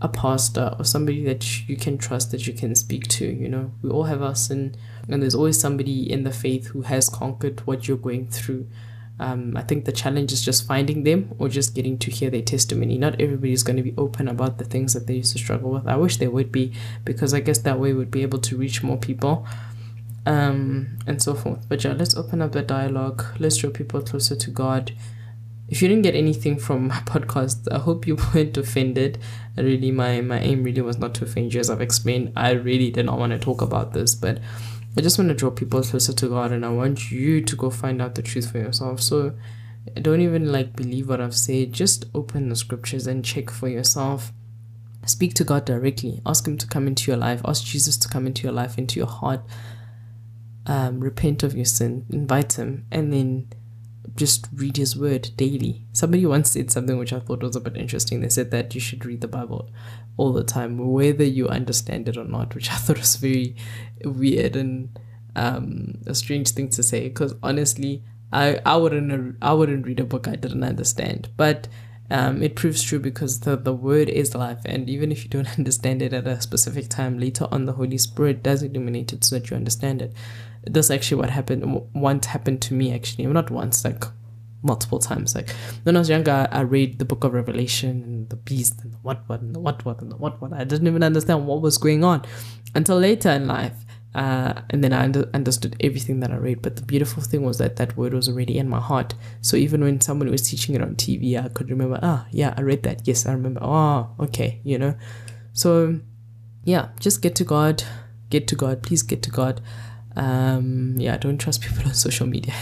a 0.00 0.08
pastor 0.08 0.74
or 0.78 0.84
somebody 0.84 1.24
that 1.24 1.68
you 1.68 1.76
can 1.76 1.96
trust 1.96 2.30
that 2.30 2.46
you 2.46 2.52
can 2.52 2.74
speak 2.74 3.08
to. 3.08 3.26
You 3.26 3.48
know, 3.48 3.72
we 3.82 3.90
all 3.90 4.04
have 4.04 4.22
our 4.22 4.34
sin, 4.34 4.76
and 5.08 5.22
there's 5.22 5.34
always 5.34 5.58
somebody 5.58 6.10
in 6.10 6.24
the 6.24 6.32
faith 6.32 6.68
who 6.68 6.82
has 6.82 7.08
conquered 7.08 7.66
what 7.66 7.88
you're 7.88 7.96
going 7.96 8.28
through. 8.28 8.68
Um, 9.18 9.56
I 9.56 9.62
think 9.62 9.86
the 9.86 9.92
challenge 9.92 10.30
is 10.32 10.44
just 10.44 10.66
finding 10.66 11.04
them 11.04 11.34
or 11.38 11.48
just 11.48 11.74
getting 11.74 11.98
to 11.98 12.10
hear 12.10 12.28
their 12.28 12.42
testimony. 12.42 12.98
Not 12.98 13.20
everybody 13.20 13.52
is 13.52 13.62
going 13.62 13.76
to 13.76 13.82
be 13.82 13.94
open 13.96 14.28
about 14.28 14.58
the 14.58 14.64
things 14.64 14.92
that 14.92 15.06
they 15.06 15.14
used 15.14 15.32
to 15.32 15.38
struggle 15.38 15.70
with. 15.70 15.86
I 15.86 15.96
wish 15.96 16.18
they 16.18 16.28
would 16.28 16.52
be 16.52 16.72
because 17.04 17.32
I 17.32 17.40
guess 17.40 17.58
that 17.58 17.80
way 17.80 17.94
we'd 17.94 18.10
be 18.10 18.22
able 18.22 18.40
to 18.40 18.56
reach 18.56 18.82
more 18.82 18.98
people 18.98 19.46
um, 20.26 20.98
and 21.06 21.22
so 21.22 21.34
forth. 21.34 21.66
But 21.68 21.82
yeah, 21.84 21.92
let's 21.92 22.16
open 22.16 22.42
up 22.42 22.52
the 22.52 22.62
dialogue. 22.62 23.24
Let's 23.38 23.56
draw 23.56 23.70
people 23.70 24.02
closer 24.02 24.36
to 24.36 24.50
God. 24.50 24.92
if 25.68 25.82
you 25.82 25.88
didn't 25.88 26.02
get 26.02 26.14
anything 26.14 26.58
from 26.58 26.88
my 26.88 26.94
podcast, 27.06 27.72
I 27.72 27.78
hope 27.78 28.06
you 28.06 28.16
weren't 28.34 28.56
offended. 28.56 29.18
Really, 29.56 29.90
my 29.90 30.20
my 30.20 30.40
aim 30.40 30.62
really 30.62 30.82
was 30.82 30.98
not 30.98 31.14
to 31.14 31.24
offend 31.24 31.54
you, 31.54 31.60
as 31.60 31.70
I've 31.70 31.80
explained. 31.80 32.32
I 32.36 32.50
really 32.50 32.90
did 32.90 33.06
not 33.06 33.18
want 33.18 33.32
to 33.32 33.38
talk 33.38 33.62
about 33.62 33.92
this, 33.92 34.14
but 34.14 34.40
I 34.96 35.02
just 35.02 35.18
want 35.18 35.28
to 35.28 35.34
draw 35.34 35.50
people 35.50 35.82
closer 35.82 36.12
to 36.12 36.28
God, 36.28 36.52
and 36.52 36.64
I 36.64 36.70
want 36.70 37.10
you 37.10 37.42
to 37.42 37.56
go 37.56 37.70
find 37.70 38.00
out 38.00 38.14
the 38.14 38.22
truth 38.22 38.50
for 38.50 38.58
yourself. 38.58 39.02
So 39.02 39.34
don't 39.94 40.22
even 40.22 40.50
like 40.50 40.74
believe 40.74 41.08
what 41.08 41.20
I've 41.20 41.36
said. 41.36 41.72
Just 41.72 42.06
open 42.14 42.48
the 42.48 42.56
scriptures 42.56 43.06
and 43.06 43.24
check 43.24 43.50
for 43.50 43.68
yourself. 43.68 44.32
Speak 45.04 45.34
to 45.34 45.44
God 45.44 45.66
directly. 45.66 46.20
Ask 46.24 46.48
Him 46.48 46.56
to 46.58 46.66
come 46.66 46.86
into 46.86 47.10
your 47.10 47.18
life. 47.18 47.42
Ask 47.44 47.64
Jesus 47.64 47.96
to 47.98 48.08
come 48.08 48.26
into 48.26 48.42
your 48.44 48.52
life, 48.52 48.78
into 48.78 48.98
your 48.98 49.08
heart. 49.08 49.42
Um, 50.66 51.00
repent 51.00 51.42
of 51.42 51.54
your 51.54 51.66
sin. 51.66 52.06
Invite 52.10 52.54
Him, 52.54 52.86
and 52.90 53.12
then 53.12 53.48
just 54.16 54.48
read 54.54 54.76
his 54.76 54.96
word 54.96 55.30
daily. 55.36 55.82
Somebody 55.92 56.24
once 56.26 56.50
said 56.50 56.70
something 56.70 56.98
which 56.98 57.12
I 57.12 57.20
thought 57.20 57.42
was 57.42 57.54
a 57.54 57.60
bit 57.60 57.76
interesting. 57.76 58.20
They 58.20 58.28
said 58.28 58.50
that 58.50 58.74
you 58.74 58.80
should 58.80 59.04
read 59.04 59.20
the 59.20 59.28
Bible 59.28 59.70
all 60.16 60.32
the 60.32 60.44
time, 60.44 60.78
whether 60.78 61.24
you 61.24 61.48
understand 61.48 62.08
it 62.08 62.16
or 62.16 62.24
not, 62.24 62.54
which 62.54 62.70
I 62.70 62.74
thought 62.76 62.98
was 62.98 63.16
very 63.16 63.56
weird 64.04 64.56
and 64.56 64.98
um, 65.34 65.98
a 66.06 66.14
strange 66.14 66.50
thing 66.50 66.68
to 66.70 66.82
say. 66.82 67.08
Because 67.08 67.34
honestly, 67.42 68.02
I, 68.32 68.60
I 68.64 68.76
wouldn't 68.76 69.36
I 69.42 69.52
wouldn't 69.52 69.86
read 69.86 70.00
a 70.00 70.04
book 70.04 70.28
I 70.28 70.36
didn't 70.36 70.64
understand. 70.64 71.28
But 71.36 71.68
um, 72.10 72.42
it 72.42 72.54
proves 72.54 72.82
true 72.82 72.98
because 72.98 73.40
the, 73.40 73.56
the 73.56 73.74
word 73.74 74.08
is 74.08 74.34
life 74.34 74.60
and 74.64 74.88
even 74.88 75.10
if 75.10 75.24
you 75.24 75.30
don't 75.30 75.48
understand 75.58 76.02
it 76.02 76.12
at 76.12 76.26
a 76.26 76.40
specific 76.40 76.88
time 76.88 77.18
later 77.18 77.48
on 77.50 77.66
the 77.66 77.72
holy 77.72 77.98
spirit 77.98 78.42
does 78.42 78.62
illuminate 78.62 79.12
it 79.12 79.24
so 79.24 79.38
that 79.38 79.50
you 79.50 79.56
understand 79.56 80.02
it 80.02 80.12
that's 80.64 80.90
actually 80.90 81.16
what 81.16 81.30
happened 81.30 81.82
once 81.94 82.26
happened 82.26 82.62
to 82.62 82.74
me 82.74 82.94
actually 82.94 83.26
not 83.26 83.50
once 83.50 83.84
like 83.84 84.04
multiple 84.66 84.98
times 84.98 85.34
like 85.34 85.50
when 85.84 85.96
i 85.96 85.98
was 85.98 86.10
younger 86.10 86.48
i 86.50 86.60
read 86.60 86.98
the 86.98 87.04
book 87.04 87.24
of 87.24 87.32
revelation 87.32 88.02
and 88.02 88.28
the 88.30 88.36
beast 88.36 88.80
and 88.82 88.92
the 88.92 88.98
what 88.98 89.22
what 89.28 89.40
and 89.40 89.54
the 89.54 89.60
what 89.60 89.84
what 89.84 90.00
and 90.00 90.10
the 90.10 90.16
what 90.16 90.40
what 90.40 90.52
i 90.52 90.64
didn't 90.64 90.86
even 90.86 91.02
understand 91.02 91.46
what 91.46 91.60
was 91.60 91.78
going 91.78 92.02
on 92.04 92.24
until 92.74 92.98
later 92.98 93.30
in 93.30 93.46
life 93.46 93.86
uh, 94.16 94.62
and 94.70 94.82
then 94.82 94.94
I 94.94 95.04
under- 95.04 95.28
understood 95.34 95.76
everything 95.80 96.20
that 96.20 96.30
I 96.30 96.36
read. 96.36 96.62
But 96.62 96.76
the 96.76 96.82
beautiful 96.82 97.22
thing 97.22 97.44
was 97.44 97.58
that 97.58 97.76
that 97.76 97.98
word 97.98 98.14
was 98.14 98.30
already 98.30 98.56
in 98.56 98.66
my 98.66 98.80
heart. 98.80 99.12
So 99.42 99.58
even 99.58 99.84
when 99.84 100.00
someone 100.00 100.30
was 100.30 100.48
teaching 100.48 100.74
it 100.74 100.80
on 100.80 100.96
TV, 100.96 101.38
I 101.38 101.48
could 101.50 101.68
remember, 101.68 102.00
ah, 102.02 102.26
yeah, 102.30 102.54
I 102.56 102.62
read 102.62 102.82
that. 102.84 103.06
Yes, 103.06 103.26
I 103.26 103.32
remember. 103.32 103.60
Oh, 103.62 104.08
okay, 104.18 104.62
you 104.64 104.78
know. 104.78 104.94
So 105.52 106.00
yeah, 106.64 106.88
just 106.98 107.20
get 107.20 107.34
to 107.36 107.44
God. 107.44 107.84
Get 108.30 108.48
to 108.48 108.56
God. 108.56 108.82
Please 108.82 109.02
get 109.02 109.22
to 109.22 109.30
God. 109.30 109.60
Um, 110.16 110.94
yeah, 110.98 111.16
don't 111.18 111.38
trust 111.38 111.60
people 111.60 111.84
on 111.86 111.94
social 112.06 112.26
media, 112.26 112.54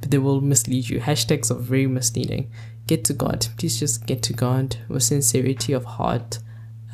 but 0.00 0.10
they 0.10 0.18
will 0.18 0.40
mislead 0.40 0.88
you. 0.88 1.00
Hashtags 1.00 1.50
are 1.50 1.58
very 1.58 1.86
misleading. 1.86 2.50
Get 2.86 3.04
to 3.06 3.12
God. 3.12 3.46
Please 3.58 3.78
just 3.78 4.06
get 4.06 4.22
to 4.24 4.32
God 4.32 4.76
with 4.88 5.02
sincerity 5.02 5.72
of 5.72 5.84
heart 5.84 6.38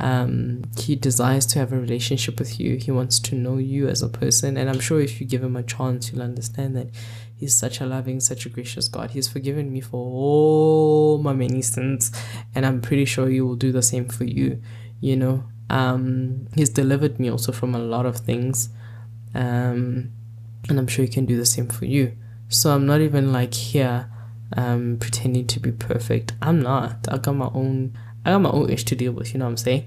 um, 0.01 0.63
he 0.77 0.97
desires 0.97 1.47
to 1.47 1.59
have 1.61 1.73
a 1.73 1.79
relationship 1.79 2.39
with 2.39 2.59
you. 2.59 2.77
He 2.77 2.91
wants 2.91 3.21
to 3.21 3.35
know 3.35 3.59
you 3.59 3.89
as 3.89 4.03
a 4.03 4.09
person. 4.09 4.57
And 4.57 4.69
I'm 4.69 4.81
sure 4.81 5.01
if 5.01 5.21
you 5.21 5.27
give 5.27 5.43
him 5.43 5.57
a 5.57 5.63
chance, 5.63 6.11
you'll 6.11 6.23
understand 6.23 6.77
that 6.77 6.89
he's 7.37 7.57
such 7.57 7.81
a 7.81 7.87
loving, 7.87 8.21
such 8.21 8.45
a 8.45 8.49
gracious 8.49 8.89
God. 8.89 9.13
He's 9.13 9.29
forgiven 9.29 9.73
me 9.73 9.81
for 9.81 9.99
all 9.99 11.19
my 11.19 11.33
many 11.33 11.63
sins. 11.63 12.11
And 12.55 12.67
I'm 12.67 12.81
pretty 12.81 13.05
sure 13.05 13.29
he 13.29 13.41
will 13.41 13.57
do 13.57 13.71
the 13.71 13.83
same 13.83 14.09
for 14.09 14.25
you. 14.25 14.61
You 15.01 15.17
know, 15.17 15.45
um, 15.71 16.49
he's 16.55 16.71
delivered 16.71 17.21
me 17.21 17.31
also 17.31 17.53
from 17.53 17.75
a 17.75 17.79
lot 17.79 18.07
of 18.07 18.17
things. 18.17 18.71
Um, 19.35 20.13
and 20.69 20.79
I'm 20.79 20.87
sure 20.87 21.05
he 21.05 21.11
can 21.11 21.27
do 21.27 21.37
the 21.37 21.47
same 21.47 21.69
for 21.69 21.85
you. 21.85 22.17
So 22.49 22.71
I'm 22.71 22.87
not 22.87 23.01
even 23.01 23.33
like 23.33 23.55
here 23.55 24.11
um, 24.57 24.99
pretending 25.01 25.47
to 25.49 25.61
be 25.61 25.73
perfect. 25.73 26.35
I'm 26.41 26.63
not. 26.63 27.07
I 27.11 27.19
got 27.19 27.35
my 27.35 27.51
own 27.53 27.97
I 28.27 28.31
got 28.31 28.41
my 28.41 28.51
own 28.51 28.71
ish 28.71 28.85
to 28.85 28.97
deal 28.97 29.13
with, 29.13 29.35
you 29.35 29.39
know 29.39 29.45
what 29.45 29.51
I'm 29.51 29.57
saying? 29.59 29.87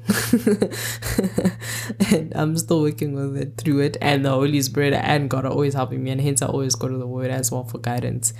and 2.11 2.31
I'm 2.35 2.55
still 2.55 2.81
working 2.81 3.13
with 3.13 3.35
it 3.35 3.57
through 3.57 3.79
it. 3.79 3.97
And 3.99 4.23
the 4.23 4.29
Holy 4.29 4.61
Spirit 4.61 4.93
and 4.93 5.27
God 5.27 5.45
are 5.45 5.51
always 5.51 5.73
helping 5.73 6.03
me. 6.03 6.11
And 6.11 6.21
hence, 6.21 6.43
I 6.43 6.45
always 6.45 6.75
go 6.75 6.87
to 6.87 6.97
the 6.97 7.07
Word 7.07 7.31
as 7.31 7.51
well 7.51 7.63
for 7.63 7.79
guidance 7.79 8.35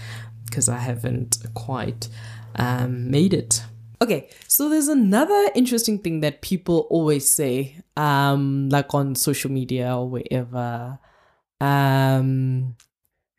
because 0.45 0.69
I 0.69 0.77
haven't 0.77 1.39
quite 1.55 2.09
um, 2.55 3.09
made 3.09 3.33
it. 3.33 3.63
Okay, 4.01 4.29
so 4.47 4.69
there's 4.69 4.87
another 4.87 5.49
interesting 5.55 5.97
thing 5.99 6.19
that 6.21 6.41
people 6.41 6.87
always 6.89 7.29
say, 7.29 7.77
um, 7.95 8.69
like 8.69 8.93
on 8.93 9.15
social 9.15 9.51
media 9.51 9.95
or 9.95 10.07
wherever. 10.07 10.99
Um, 11.59 12.75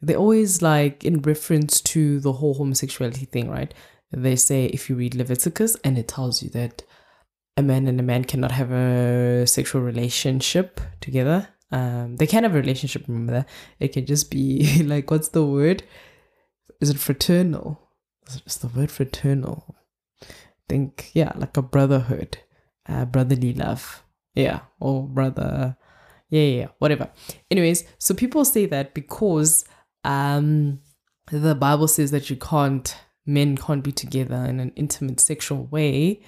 they 0.03 0.17
always 0.17 0.61
like 0.61 1.05
in 1.05 1.23
reference 1.23 1.81
to 1.83 2.19
the 2.21 2.33
whole 2.33 2.55
homosexuality 2.55 3.27
thing, 3.27 3.49
right? 3.49 3.73
they 4.11 4.37
say 4.37 4.67
if 4.67 4.89
you 4.89 4.97
read 4.97 5.15
Leviticus 5.15 5.77
and 5.85 5.99
it 5.99 6.09
tells 6.09 6.43
you 6.43 6.49
that 6.51 6.83
a 7.59 7.63
man 7.63 7.87
and 7.87 8.01
a 8.01 8.03
man 8.03 8.25
cannot 8.25 8.53
have 8.53 8.71
a 8.71 9.47
sexual 9.47 9.83
relationship 9.83 10.81
together. 11.01 11.49
Um, 11.71 12.17
they 12.17 12.27
can 12.27 12.45
have 12.45 12.55
a 12.55 12.59
relationship, 12.59 13.07
remember 13.07 13.33
that. 13.33 13.49
It 13.81 13.89
can 13.89 14.07
just 14.07 14.31
be 14.31 14.83
like, 14.85 15.11
what's 15.11 15.29
the 15.29 15.45
word? 15.45 15.83
Is 16.81 16.89
it 16.89 16.99
fraternal? 16.99 17.91
Is 18.47 18.57
the 18.59 18.69
word 18.69 18.91
fraternal? 18.91 19.75
Think, 20.69 21.11
yeah, 21.15 21.33
like 21.37 21.57
a 21.57 21.63
brotherhood, 21.63 22.39
uh, 22.89 23.05
brotherly 23.07 23.55
love. 23.55 24.03
Yeah, 24.35 24.61
or 24.81 25.03
brother. 25.07 25.77
Yeah, 26.31 26.43
yeah, 26.43 26.67
whatever. 26.79 27.11
Anyways, 27.51 27.85
so 27.99 28.15
people 28.15 28.45
say 28.45 28.67
that 28.67 28.93
because 28.93 29.65
um, 30.05 30.81
the 31.31 31.55
Bible 31.55 31.89
says 31.89 32.11
that 32.11 32.29
you 32.29 32.37
can't 32.37 32.95
men 33.25 33.57
can't 33.57 33.85
be 33.85 33.93
together 33.93 34.37
in 34.37 34.59
an 34.59 34.73
intimate 34.77 35.21
sexual 35.21 35.65
way, 35.67 36.23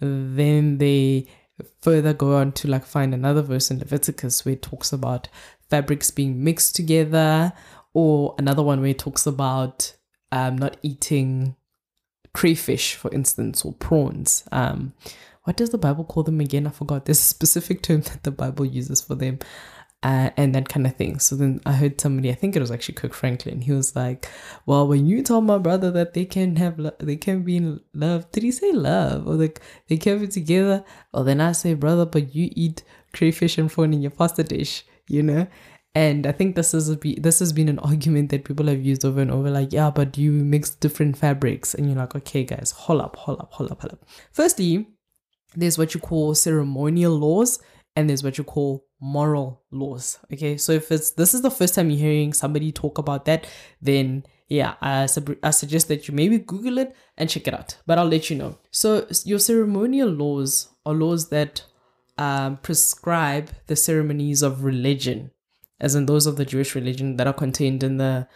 then 0.00 0.78
they 0.78 1.26
further 1.80 2.12
go 2.12 2.36
on 2.36 2.52
to 2.52 2.68
like 2.68 2.84
find 2.84 3.14
another 3.14 3.42
verse 3.42 3.70
in 3.70 3.78
Leviticus 3.78 4.44
where 4.44 4.54
it 4.54 4.62
talks 4.62 4.92
about 4.92 5.28
fabrics 5.70 6.10
being 6.10 6.42
mixed 6.42 6.76
together, 6.76 7.52
or 7.94 8.34
another 8.38 8.62
one 8.62 8.80
where 8.80 8.90
it 8.90 8.98
talks 8.98 9.26
about 9.26 9.94
um, 10.30 10.56
not 10.56 10.76
eating 10.82 11.56
crayfish, 12.34 12.94
for 12.94 13.12
instance, 13.12 13.64
or 13.64 13.72
prawns. 13.74 14.44
Um, 14.52 14.92
what 15.44 15.56
does 15.56 15.70
the 15.70 15.78
Bible 15.78 16.04
call 16.04 16.22
them 16.22 16.40
again? 16.40 16.66
I 16.66 16.70
forgot. 16.70 17.04
There's 17.04 17.18
a 17.18 17.22
specific 17.22 17.82
term 17.82 18.00
that 18.02 18.22
the 18.22 18.30
Bible 18.30 18.64
uses 18.64 19.00
for 19.00 19.14
them 19.14 19.38
uh, 20.02 20.30
and 20.36 20.54
that 20.54 20.68
kind 20.68 20.86
of 20.86 20.96
thing. 20.96 21.18
So 21.18 21.36
then 21.36 21.60
I 21.64 21.72
heard 21.72 22.00
somebody, 22.00 22.30
I 22.30 22.34
think 22.34 22.56
it 22.56 22.60
was 22.60 22.70
actually 22.70 22.94
Kirk 22.94 23.14
Franklin. 23.14 23.60
He 23.60 23.72
was 23.72 23.94
like, 23.94 24.28
"Well, 24.66 24.86
when 24.88 25.06
you 25.06 25.22
told 25.22 25.44
my 25.44 25.58
brother 25.58 25.90
that 25.92 26.14
they 26.14 26.24
can 26.24 26.56
have, 26.56 26.78
lo- 26.78 26.96
they 26.98 27.16
can 27.16 27.42
be 27.42 27.56
in 27.56 27.80
love, 27.94 28.30
did 28.32 28.42
he 28.42 28.50
say 28.50 28.72
love 28.72 29.26
or 29.28 29.34
like 29.34 29.60
they 29.88 29.96
can 29.96 30.18
be 30.18 30.26
together? 30.26 30.84
Well, 31.12 31.24
then 31.24 31.40
I 31.40 31.52
say, 31.52 31.74
brother, 31.74 32.04
but 32.06 32.34
you 32.34 32.50
eat 32.54 32.82
crayfish 33.12 33.58
and 33.58 33.70
prawn 33.70 33.92
in 33.92 34.02
your 34.02 34.10
pasta 34.10 34.42
dish, 34.42 34.84
you 35.06 35.22
know." 35.22 35.46
And 35.94 36.26
I 36.26 36.32
think 36.32 36.56
this 36.56 36.72
is 36.72 36.90
a 36.90 36.96
this 36.96 37.38
has 37.40 37.52
been 37.52 37.68
an 37.68 37.78
argument 37.90 38.30
that 38.30 38.44
people 38.44 38.66
have 38.66 38.82
used 38.82 39.04
over 39.04 39.20
and 39.20 39.30
over. 39.30 39.50
Like, 39.50 39.72
yeah, 39.72 39.90
but 39.90 40.16
you 40.16 40.32
mix 40.32 40.70
different 40.70 41.16
fabrics, 41.16 41.74
and 41.74 41.86
you're 41.86 41.98
like, 41.98 42.14
okay, 42.16 42.44
guys, 42.44 42.70
hold 42.70 43.02
up, 43.02 43.16
hold 43.16 43.40
up, 43.40 43.52
hold 43.52 43.70
up, 43.70 43.80
hold 43.80 43.92
up. 43.92 44.04
Firstly, 44.32 44.86
there's 45.54 45.78
what 45.78 45.94
you 45.94 46.00
call 46.00 46.34
ceremonial 46.34 47.12
laws, 47.12 47.60
and 47.94 48.08
there's 48.08 48.24
what 48.24 48.38
you 48.38 48.44
call 48.44 48.86
moral 49.00 49.62
laws. 49.70 50.18
Okay, 50.32 50.56
so 50.56 50.72
if 50.72 50.90
it's 50.90 51.10
this 51.10 51.34
is 51.34 51.42
the 51.42 51.50
first 51.50 51.74
time 51.74 51.90
you're 51.90 51.98
hearing 51.98 52.32
somebody 52.32 52.72
talk 52.72 52.98
about 52.98 53.26
that, 53.26 53.46
then 53.82 54.24
yeah, 54.52 54.74
I, 54.82 55.06
sub- 55.06 55.36
I 55.42 55.50
suggest 55.50 55.88
that 55.88 56.08
you 56.08 56.14
maybe 56.14 56.38
Google 56.38 56.76
it 56.76 56.94
and 57.16 57.28
check 57.28 57.48
it 57.48 57.54
out. 57.54 57.78
But 57.86 57.98
I'll 57.98 58.06
let 58.06 58.28
you 58.28 58.36
know. 58.36 58.58
So 58.70 59.06
your 59.24 59.38
ceremonial 59.38 60.10
laws 60.10 60.68
are 60.84 60.92
laws 60.92 61.30
that 61.30 61.64
um, 62.18 62.58
prescribe 62.58 63.50
the 63.66 63.76
ceremonies 63.76 64.42
of 64.42 64.62
religion, 64.62 65.31
as 65.82 65.94
in 65.94 66.06
those 66.06 66.26
of 66.26 66.36
the 66.36 66.46
Jewish 66.46 66.74
religion 66.74 67.16
that 67.16 67.26
are 67.26 67.34
contained 67.34 67.82
in 67.82 67.98
the 67.98 68.26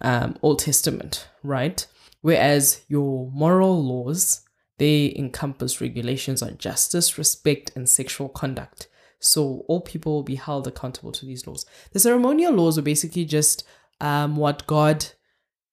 um, 0.00 0.36
Old 0.40 0.60
Testament, 0.60 1.28
right? 1.42 1.86
Whereas 2.22 2.82
your 2.88 3.30
moral 3.32 3.84
laws 3.84 4.40
they 4.78 5.14
encompass 5.16 5.80
regulations 5.80 6.42
on 6.42 6.58
justice, 6.58 7.16
respect, 7.16 7.70
and 7.76 7.88
sexual 7.88 8.28
conduct. 8.28 8.88
So 9.20 9.64
all 9.68 9.80
people 9.80 10.12
will 10.12 10.22
be 10.22 10.34
held 10.34 10.66
accountable 10.66 11.12
to 11.12 11.24
these 11.24 11.46
laws. 11.46 11.64
The 11.92 12.00
ceremonial 12.00 12.52
laws 12.52 12.76
were 12.76 12.82
basically 12.82 13.24
just 13.24 13.64
um, 14.00 14.36
what 14.36 14.66
God 14.66 15.06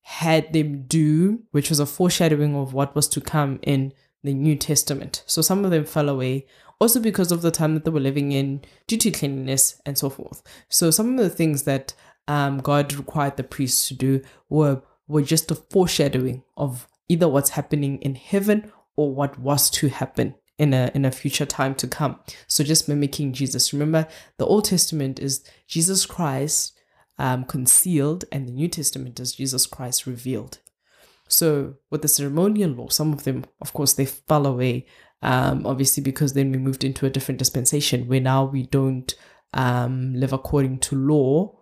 had 0.02 0.54
them 0.54 0.84
do, 0.84 1.44
which 1.52 1.70
was 1.70 1.80
a 1.80 1.86
foreshadowing 1.86 2.56
of 2.56 2.74
what 2.74 2.96
was 2.96 3.08
to 3.10 3.22
come 3.22 3.60
in 3.64 3.94
the 4.24 4.34
New 4.34 4.56
Testament. 4.56 5.24
So 5.26 5.42
some 5.42 5.66
of 5.66 5.72
them 5.72 5.86
fell 5.86 6.08
away, 6.08 6.46
also 6.82 7.00
because 7.00 7.32
of 7.32 7.44
the 7.44 7.52
time 7.52 7.76
that 7.76 7.86
they 7.86 7.92
were 7.92 8.00
living 8.00 8.32
in, 8.32 8.62
due 8.88 8.98
to 8.98 9.12
cleanliness 9.12 9.80
and 9.86 9.98
so 9.98 10.10
forth. 10.10 10.42
So 10.68 10.90
some 10.92 11.18
of 11.18 11.24
the 11.24 11.30
things 11.30 11.64
that 11.64 11.94
um, 12.28 12.58
God 12.60 12.94
required 12.94 13.38
the 13.38 13.44
priests 13.44 13.88
to 13.88 13.94
do 13.94 14.22
were 14.50 14.82
were 15.08 15.22
just 15.22 15.52
a 15.52 15.56
foreshadowing 15.56 16.44
of 16.56 16.88
either 17.10 17.28
what's 17.28 17.52
happening 17.52 17.98
in 18.02 18.16
heaven 18.16 18.72
or 18.96 19.14
what 19.14 19.38
was 19.38 19.70
to 19.70 19.90
happen 19.90 20.36
in 20.58 20.74
a 20.74 20.90
in 20.94 21.06
a 21.06 21.12
future 21.12 21.46
time 21.46 21.76
to 21.76 21.88
come. 21.88 22.20
So 22.48 22.64
just 22.64 22.88
mimicking 22.88 23.34
Jesus. 23.34 23.74
Remember, 23.74 24.08
the 24.38 24.46
Old 24.46 24.66
Testament 24.66 25.20
is 25.20 25.44
Jesus 25.68 26.06
Christ 26.06 26.74
um, 27.20 27.44
concealed, 27.44 28.26
and 28.32 28.48
the 28.48 28.54
New 28.54 28.68
Testament 28.68 29.20
is 29.20 29.34
Jesus 29.34 29.68
Christ 29.68 30.08
revealed. 30.08 30.60
So 31.28 31.76
with 31.90 32.02
the 32.02 32.08
ceremonial 32.08 32.72
law, 32.72 32.90
some 32.90 33.14
of 33.14 33.24
them, 33.24 33.46
of 33.62 33.74
course, 33.74 33.94
they 33.94 34.06
fell 34.06 34.48
away. 34.48 34.86
Um, 35.22 35.66
obviously, 35.66 36.02
because 36.02 36.34
then 36.34 36.52
we 36.52 36.58
moved 36.58 36.84
into 36.84 37.06
a 37.06 37.10
different 37.10 37.40
dispensation 37.40 38.08
where 38.08 38.20
now 38.20 38.46
we 38.46 38.64
don't 38.64 39.14
um, 39.54 40.14
live 40.16 40.34
according 40.34 40.80
to 40.80 40.96
law, 40.96 41.60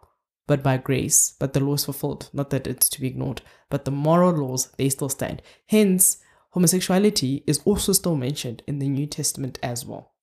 but 0.47 0.64
by 0.64 0.78
grace. 0.78 1.36
But 1.39 1.53
the 1.53 1.60
law 1.60 1.74
is 1.74 1.86
fulfilled, 1.86 2.30
not 2.34 2.49
that 2.51 2.68
it's 2.68 2.89
to 2.89 3.01
be 3.01 3.07
ignored. 3.07 3.41
But 3.70 3.86
the 3.86 3.91
moral 3.91 4.32
laws, 4.32 4.70
they 4.78 4.89
still 4.89 5.10
stand. 5.10 5.41
Hence, 5.68 6.18
homosexuality 6.51 7.43
is 7.45 7.62
also 7.66 7.93
still 7.93 8.16
mentioned 8.16 8.64
in 8.68 8.80
the 8.80 8.89
New 8.89 9.05
Testament 9.05 9.60
as 9.62 9.86
well. 9.86 10.14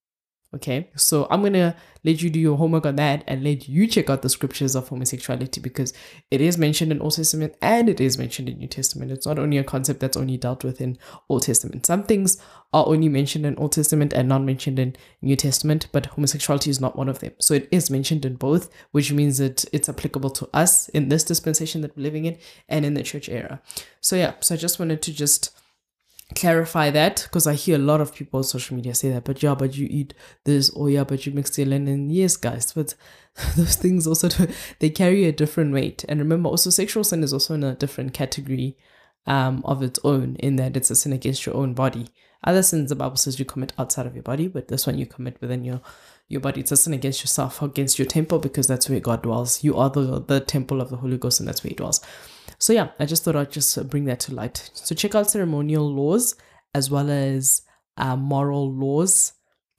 Okay, 0.54 0.90
so 0.96 1.26
I'm 1.28 1.42
gonna 1.42 1.76
let 2.04 2.22
you 2.22 2.30
do 2.30 2.38
your 2.38 2.56
homework 2.56 2.86
on 2.86 2.96
that 2.96 3.24
and 3.26 3.42
let 3.42 3.68
you 3.68 3.86
check 3.86 4.08
out 4.08 4.22
the 4.22 4.28
scriptures 4.28 4.76
of 4.76 4.88
homosexuality 4.88 5.60
because 5.60 5.92
it 6.30 6.40
is 6.40 6.56
mentioned 6.56 6.92
in 6.92 7.00
Old 7.00 7.16
Testament 7.16 7.56
and 7.60 7.88
it 7.88 8.00
is 8.00 8.16
mentioned 8.16 8.48
in 8.48 8.58
New 8.58 8.68
Testament. 8.68 9.10
It's 9.10 9.26
not 9.26 9.40
only 9.40 9.58
a 9.58 9.64
concept 9.64 10.00
that's 10.00 10.16
only 10.16 10.36
dealt 10.36 10.62
with 10.62 10.80
in 10.80 10.98
Old 11.28 11.42
Testament. 11.42 11.84
Some 11.84 12.04
things 12.04 12.40
are 12.72 12.86
only 12.86 13.08
mentioned 13.08 13.44
in 13.44 13.56
Old 13.56 13.72
Testament 13.72 14.12
and 14.12 14.28
not 14.28 14.42
mentioned 14.44 14.78
in 14.78 14.94
New 15.20 15.34
Testament, 15.34 15.88
but 15.90 16.06
homosexuality 16.06 16.70
is 16.70 16.80
not 16.80 16.96
one 16.96 17.08
of 17.08 17.18
them. 17.18 17.32
So 17.40 17.54
it 17.54 17.68
is 17.72 17.90
mentioned 17.90 18.24
in 18.24 18.36
both, 18.36 18.70
which 18.92 19.12
means 19.12 19.38
that 19.38 19.64
it's 19.72 19.88
applicable 19.88 20.30
to 20.30 20.48
us 20.54 20.88
in 20.90 21.08
this 21.08 21.24
dispensation 21.24 21.80
that 21.80 21.96
we're 21.96 22.04
living 22.04 22.24
in 22.24 22.38
and 22.68 22.84
in 22.84 22.94
the 22.94 23.02
church 23.02 23.28
era. 23.28 23.60
So 24.00 24.14
yeah, 24.14 24.34
so 24.40 24.54
I 24.54 24.58
just 24.58 24.78
wanted 24.78 25.02
to 25.02 25.12
just 25.12 25.58
clarify 26.34 26.90
that 26.90 27.22
because 27.24 27.46
I 27.46 27.54
hear 27.54 27.76
a 27.76 27.78
lot 27.78 28.00
of 28.00 28.14
people 28.14 28.38
on 28.38 28.44
social 28.44 28.76
media 28.76 28.94
say 28.94 29.10
that, 29.10 29.24
but 29.24 29.42
yeah, 29.42 29.54
but 29.54 29.76
you 29.76 29.86
eat 29.90 30.14
this, 30.44 30.70
or 30.70 30.90
yeah, 30.90 31.04
but 31.04 31.24
you 31.24 31.32
mix 31.32 31.58
it 31.58 31.68
in. 31.68 31.86
And 31.86 32.10
yes, 32.12 32.36
guys, 32.36 32.72
but 32.72 32.94
those 33.56 33.76
things 33.76 34.06
also 34.06 34.28
do, 34.28 34.48
they 34.80 34.90
carry 34.90 35.24
a 35.24 35.32
different 35.32 35.72
weight. 35.72 36.04
And 36.08 36.18
remember, 36.20 36.48
also 36.48 36.70
sexual 36.70 37.04
sin 37.04 37.22
is 37.22 37.32
also 37.32 37.54
in 37.54 37.64
a 37.64 37.74
different 37.74 38.12
category 38.12 38.76
um, 39.26 39.62
of 39.64 39.82
its 39.82 40.00
own, 40.04 40.36
in 40.36 40.56
that 40.56 40.76
it's 40.76 40.90
a 40.90 40.96
sin 40.96 41.12
against 41.12 41.46
your 41.46 41.54
own 41.54 41.74
body. 41.74 42.08
Other 42.44 42.62
sins, 42.62 42.90
the 42.90 42.96
Bible 42.96 43.16
says 43.16 43.38
you 43.38 43.44
commit 43.44 43.72
outside 43.78 44.06
of 44.06 44.14
your 44.14 44.22
body, 44.22 44.46
but 44.46 44.68
this 44.68 44.86
one 44.86 44.98
you 44.98 45.06
commit 45.06 45.40
within 45.40 45.64
your 45.64 45.80
your 46.28 46.40
body. 46.40 46.60
It's 46.60 46.72
a 46.72 46.76
sin 46.76 46.92
against 46.92 47.22
yourself, 47.22 47.62
against 47.62 47.98
your 47.98 48.06
temple, 48.06 48.40
because 48.40 48.66
that's 48.66 48.88
where 48.88 49.00
God 49.00 49.22
dwells. 49.22 49.62
You 49.64 49.76
are 49.76 49.90
the 49.90 50.20
the 50.20 50.40
temple 50.40 50.80
of 50.80 50.90
the 50.90 50.96
Holy 50.96 51.18
Ghost, 51.18 51.40
and 51.40 51.48
that's 51.48 51.62
where 51.62 51.70
He 51.70 51.74
dwells. 51.74 52.00
So 52.58 52.72
yeah, 52.72 52.90
I 52.98 53.04
just 53.04 53.24
thought 53.24 53.36
I'd 53.36 53.52
just 53.52 53.88
bring 53.90 54.04
that 54.06 54.20
to 54.20 54.34
light. 54.34 54.70
So 54.74 54.94
check 54.94 55.14
out 55.14 55.30
ceremonial 55.30 55.88
laws 55.92 56.34
as 56.74 56.90
well 56.90 57.10
as 57.10 57.62
uh, 57.96 58.16
moral 58.16 58.70
laws, 58.72 59.32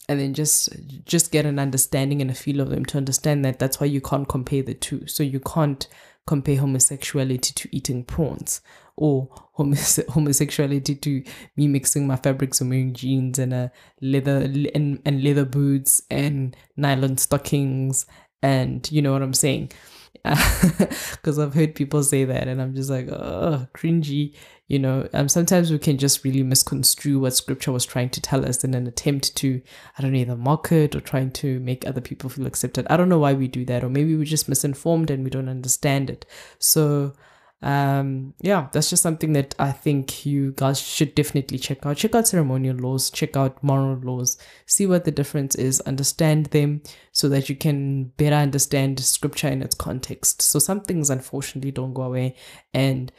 and 0.10 0.20
then 0.20 0.34
just 0.34 0.70
just 1.06 1.32
get 1.32 1.46
an 1.46 1.60
understanding 1.60 2.22
and 2.22 2.32
a 2.32 2.36
feel 2.36 2.62
of 2.62 2.70
them 2.70 2.86
to 2.86 2.98
understand 2.98 3.44
that 3.46 3.60
that's 3.60 3.80
why 3.80 3.88
you 3.88 4.02
can't 4.02 4.28
compare 4.28 4.64
the 4.64 4.74
two. 4.74 5.06
So 5.08 5.24
you 5.24 5.40
can't 5.40 5.88
compare 6.26 6.58
homosexuality 6.58 7.54
to 7.54 7.70
eating 7.76 8.04
prawns 8.04 8.62
or 8.98 9.30
homose- 9.58 10.06
homosexuality 10.10 10.96
to 10.96 11.24
me 11.56 11.68
mixing 11.68 12.06
my 12.06 12.18
fabrics 12.18 12.60
and 12.60 12.70
wearing 12.70 12.94
jeans 12.94 13.40
and 13.40 13.54
a 13.54 13.72
leather 14.02 14.38
and, 14.38 15.00
and 15.06 15.24
leather 15.24 15.46
boots 15.46 16.02
and 16.12 16.56
nylon 16.76 17.18
stockings 17.18 18.06
and 18.42 18.90
you 18.92 19.02
know 19.02 19.14
what 19.14 19.22
I'm 19.22 19.34
saying 19.34 19.72
because 21.12 21.40
I've 21.40 21.54
heard 21.54 21.76
people 21.76 22.04
say 22.04 22.26
that, 22.26 22.48
and 22.48 22.62
I'm 22.62 22.76
just 22.76 22.90
like, 22.90 23.08
oh, 23.10 23.68
cringy. 23.74 24.34
You 24.68 24.80
know, 24.80 25.08
um, 25.14 25.30
sometimes 25.30 25.72
we 25.72 25.80
can 25.80 25.98
just 25.98 26.26
really 26.26 26.44
misconstrue 26.44 27.20
what 27.20 27.34
scripture 27.34 27.72
was 27.72 27.86
trying 27.86 28.10
to 28.10 28.22
tell 28.22 28.46
us 28.46 28.66
in 28.66 28.74
an 28.74 28.86
attempt 28.86 29.34
to, 29.38 29.62
I 29.98 30.02
don't 30.02 30.12
know, 30.12 30.20
either 30.20 30.36
mock 30.36 30.74
it 30.74 30.94
or 30.94 31.00
trying 31.00 31.32
to 31.34 31.62
make 31.62 31.88
other 31.88 32.02
people 32.02 32.30
feel 32.30 32.46
accepted. 32.46 32.86
I 32.90 32.98
don't 32.98 33.08
know 33.08 33.20
why 33.20 33.34
we 33.34 33.48
do 33.48 33.64
that, 33.66 33.84
or 33.84 33.90
maybe 33.90 34.16
we're 34.16 34.26
just 34.26 34.50
misinformed 34.50 35.10
and 35.10 35.24
we 35.24 35.30
don't 35.30 35.48
understand 35.48 36.10
it. 36.10 36.26
So, 36.60 37.14
um 37.64 38.36
yeah 38.42 38.68
that's 38.72 38.92
just 38.92 39.02
something 39.02 39.34
that 39.34 39.56
i 39.58 39.72
think 39.72 40.28
you 40.28 40.54
guys 40.58 40.80
should 40.80 41.16
definitely 41.16 41.58
check 41.58 41.84
out. 41.88 41.98
Check 41.98 42.14
out 42.14 42.28
ceremonial 42.28 42.76
laws 42.76 43.10
check 43.10 43.36
out 43.36 43.64
moral 43.64 44.00
laws 44.04 44.38
see 44.68 44.86
what 44.86 45.06
the 45.06 45.12
difference 45.12 45.56
is 45.56 45.82
understand 45.82 46.46
them 46.48 46.82
so 47.18 47.28
that 47.28 47.50
you 47.50 47.56
can 47.56 48.04
better 48.18 48.36
understand 48.36 49.00
scripture 49.00 49.48
in 49.48 49.64
its 49.64 49.74
context. 49.74 50.40
So 50.40 50.60
some 50.60 50.82
things 50.82 51.10
unfortunately 51.10 51.72
don't 51.72 51.96
go 51.96 52.04
away. 52.04 52.36
And 52.76 53.12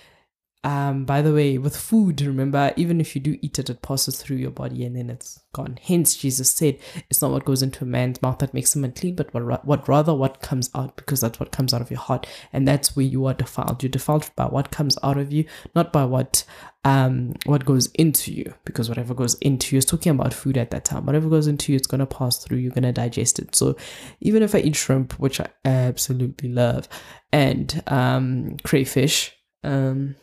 um, 0.68 1.06
by 1.06 1.22
the 1.22 1.32
way, 1.32 1.56
with 1.56 1.74
food, 1.74 2.20
remember, 2.20 2.74
even 2.76 3.00
if 3.00 3.14
you 3.14 3.22
do 3.22 3.38
eat 3.40 3.58
it, 3.58 3.70
it 3.70 3.80
passes 3.80 4.20
through 4.20 4.36
your 4.36 4.50
body 4.50 4.84
and 4.84 4.94
then 4.96 5.08
it's 5.08 5.40
gone. 5.54 5.78
Hence, 5.82 6.14
Jesus 6.14 6.52
said, 6.52 6.78
it's 7.08 7.22
not 7.22 7.30
what 7.30 7.46
goes 7.46 7.62
into 7.62 7.84
a 7.84 7.86
man's 7.86 8.20
mouth 8.20 8.38
that 8.40 8.52
makes 8.52 8.76
him 8.76 8.84
unclean, 8.84 9.14
but 9.14 9.32
what, 9.32 9.64
what 9.64 9.88
rather 9.88 10.14
what 10.14 10.42
comes 10.42 10.68
out, 10.74 10.94
because 10.96 11.22
that's 11.22 11.40
what 11.40 11.52
comes 11.52 11.72
out 11.72 11.80
of 11.80 11.90
your 11.90 12.00
heart. 12.00 12.26
And 12.52 12.68
that's 12.68 12.94
where 12.94 13.06
you 13.06 13.24
are 13.24 13.32
defiled. 13.32 13.82
You're 13.82 13.88
defiled 13.88 14.30
by 14.36 14.44
what 14.44 14.70
comes 14.70 14.98
out 15.02 15.16
of 15.16 15.32
you, 15.32 15.46
not 15.74 15.90
by 15.90 16.04
what 16.04 16.44
um 16.84 17.34
what 17.46 17.64
goes 17.64 17.86
into 17.94 18.30
you, 18.30 18.52
because 18.66 18.90
whatever 18.90 19.14
goes 19.14 19.36
into 19.36 19.74
you 19.74 19.78
is 19.78 19.86
talking 19.86 20.12
about 20.12 20.34
food 20.34 20.58
at 20.58 20.70
that 20.70 20.84
time. 20.84 21.06
Whatever 21.06 21.30
goes 21.30 21.46
into 21.46 21.72
you, 21.72 21.76
it's 21.76 21.86
gonna 21.86 22.06
pass 22.06 22.44
through, 22.44 22.58
you're 22.58 22.72
gonna 22.72 22.92
digest 22.92 23.38
it. 23.38 23.56
So 23.56 23.74
even 24.20 24.42
if 24.42 24.54
I 24.54 24.58
eat 24.58 24.76
shrimp, 24.76 25.14
which 25.18 25.40
I 25.40 25.48
absolutely 25.64 26.50
love, 26.50 26.88
and 27.32 27.82
um 27.86 28.58
crayfish, 28.64 29.34
um 29.64 30.14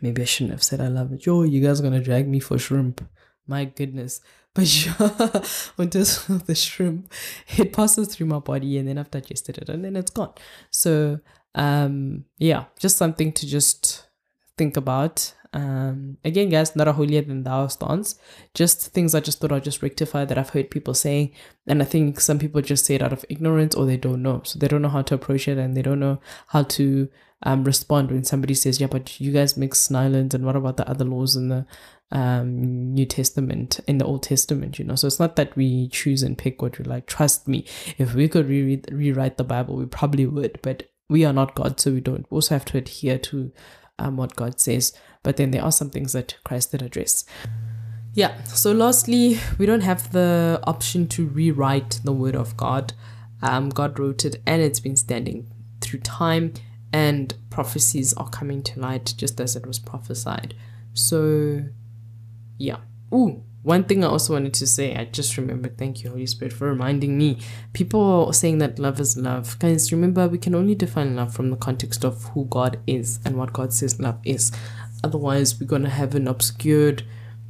Maybe 0.00 0.22
I 0.22 0.24
shouldn't 0.26 0.52
have 0.52 0.62
said 0.62 0.80
I 0.80 0.88
love 0.88 1.12
it. 1.12 1.24
Yo, 1.24 1.42
you 1.42 1.60
guys 1.60 1.80
are 1.80 1.82
gonna 1.82 2.02
drag 2.02 2.28
me 2.28 2.40
for 2.40 2.58
shrimp. 2.58 3.06
My 3.46 3.64
goodness. 3.64 4.20
But 4.56 4.86
yeah, 4.86 5.42
when 5.76 5.90
this 5.90 6.24
the 6.46 6.54
shrimp, 6.54 7.12
it 7.58 7.74
passes 7.74 8.08
through 8.08 8.28
my 8.28 8.38
body 8.38 8.78
and 8.78 8.88
then 8.88 8.96
I've 8.96 9.10
digested 9.10 9.58
it 9.58 9.68
and 9.68 9.84
then 9.84 9.96
it's 9.96 10.10
gone. 10.10 10.32
So 10.70 11.20
um 11.54 12.24
yeah, 12.38 12.64
just 12.78 12.96
something 12.96 13.32
to 13.32 13.46
just 13.46 14.06
think 14.56 14.78
about. 14.78 15.34
Um 15.56 16.18
again 16.30 16.50
guys, 16.50 16.76
not 16.76 16.88
a 16.88 16.92
holier 16.92 17.22
than 17.22 17.42
thou 17.42 17.66
stance. 17.68 18.16
Just 18.54 18.92
things 18.92 19.14
I 19.14 19.20
just 19.20 19.40
thought 19.40 19.52
I'd 19.52 19.64
just 19.64 19.82
rectify 19.82 20.24
that 20.24 20.38
I've 20.38 20.50
heard 20.50 20.70
people 20.70 20.94
saying. 20.94 21.32
And 21.66 21.82
I 21.82 21.86
think 21.92 22.20
some 22.20 22.38
people 22.38 22.60
just 22.60 22.84
say 22.84 22.96
it 22.96 23.02
out 23.02 23.12
of 23.12 23.24
ignorance 23.28 23.74
or 23.74 23.86
they 23.86 23.96
don't 23.96 24.22
know. 24.22 24.42
So 24.44 24.58
they 24.58 24.68
don't 24.68 24.82
know 24.82 24.96
how 24.96 25.02
to 25.02 25.14
approach 25.14 25.48
it 25.48 25.58
and 25.58 25.76
they 25.76 25.82
don't 25.82 26.00
know 26.00 26.20
how 26.48 26.64
to 26.78 27.08
um, 27.42 27.64
respond 27.64 28.10
when 28.10 28.24
somebody 28.24 28.54
says, 28.54 28.80
"Yeah, 28.80 28.86
but 28.86 29.20
you 29.20 29.32
guys 29.32 29.56
mix 29.56 29.88
nylons, 29.88 30.34
and 30.34 30.44
what 30.44 30.56
about 30.56 30.76
the 30.76 30.88
other 30.88 31.04
laws 31.04 31.36
in 31.36 31.48
the 31.48 31.66
um, 32.10 32.94
New 32.94 33.06
Testament, 33.06 33.80
in 33.86 33.98
the 33.98 34.06
Old 34.06 34.22
Testament?" 34.22 34.78
You 34.78 34.84
know, 34.86 34.94
so 34.94 35.06
it's 35.06 35.20
not 35.20 35.36
that 35.36 35.54
we 35.56 35.88
choose 35.88 36.22
and 36.22 36.38
pick 36.38 36.62
what 36.62 36.78
we 36.78 36.84
like. 36.84 37.06
Trust 37.06 37.46
me, 37.46 37.66
if 37.98 38.14
we 38.14 38.28
could 38.28 38.48
re- 38.48 38.82
rewrite 38.90 39.36
the 39.36 39.44
Bible, 39.44 39.76
we 39.76 39.86
probably 39.86 40.26
would, 40.26 40.58
but 40.62 40.88
we 41.08 41.24
are 41.24 41.32
not 41.32 41.54
God, 41.54 41.78
so 41.78 41.92
we 41.92 42.00
don't. 42.00 42.26
We 42.30 42.36
also 42.36 42.54
have 42.54 42.64
to 42.66 42.78
adhere 42.78 43.18
to 43.18 43.52
um, 43.98 44.16
what 44.16 44.36
God 44.36 44.60
says. 44.60 44.92
But 45.22 45.36
then 45.36 45.50
there 45.50 45.62
are 45.62 45.72
some 45.72 45.90
things 45.90 46.12
that 46.12 46.36
Christ 46.44 46.72
did 46.72 46.82
address. 46.82 47.24
Yeah. 48.14 48.42
So 48.44 48.72
lastly, 48.72 49.38
we 49.58 49.66
don't 49.66 49.82
have 49.82 50.12
the 50.12 50.60
option 50.64 51.06
to 51.08 51.26
rewrite 51.26 52.00
the 52.04 52.12
Word 52.12 52.36
of 52.36 52.56
God. 52.56 52.92
Um, 53.42 53.68
God 53.68 53.98
wrote 53.98 54.24
it, 54.24 54.40
and 54.46 54.62
it's 54.62 54.80
been 54.80 54.96
standing 54.96 55.52
through 55.80 56.00
time 56.00 56.54
and 56.92 57.34
prophecies 57.50 58.14
are 58.14 58.28
coming 58.30 58.62
to 58.62 58.80
light 58.80 59.12
just 59.16 59.40
as 59.40 59.56
it 59.56 59.66
was 59.66 59.78
prophesied. 59.78 60.54
So, 60.94 61.64
yeah. 62.58 62.78
Ooh, 63.12 63.42
one 63.66 63.82
thing 63.82 64.04
I 64.04 64.06
also 64.06 64.34
wanted 64.34 64.54
to 64.54 64.66
say, 64.66 64.94
I 64.94 65.06
just 65.06 65.36
remembered, 65.36 65.76
thank 65.76 66.04
you, 66.04 66.10
Holy 66.10 66.26
Spirit, 66.26 66.52
for 66.52 66.68
reminding 66.68 67.18
me. 67.18 67.40
People 67.72 68.26
are 68.26 68.32
saying 68.32 68.58
that 68.58 68.78
love 68.78 69.00
is 69.00 69.16
love. 69.16 69.58
Guys, 69.58 69.90
remember, 69.90 70.28
we 70.28 70.38
can 70.38 70.54
only 70.54 70.76
define 70.76 71.16
love 71.16 71.34
from 71.34 71.50
the 71.50 71.56
context 71.56 72.04
of 72.04 72.22
who 72.26 72.44
God 72.44 72.78
is 72.86 73.18
and 73.24 73.36
what 73.36 73.52
God 73.52 73.72
says 73.72 73.98
love 73.98 74.20
is. 74.24 74.52
Otherwise, 75.02 75.58
we're 75.58 75.66
going 75.66 75.82
to 75.82 75.88
have 75.88 76.14
an 76.14 76.28
obscured 76.28 77.02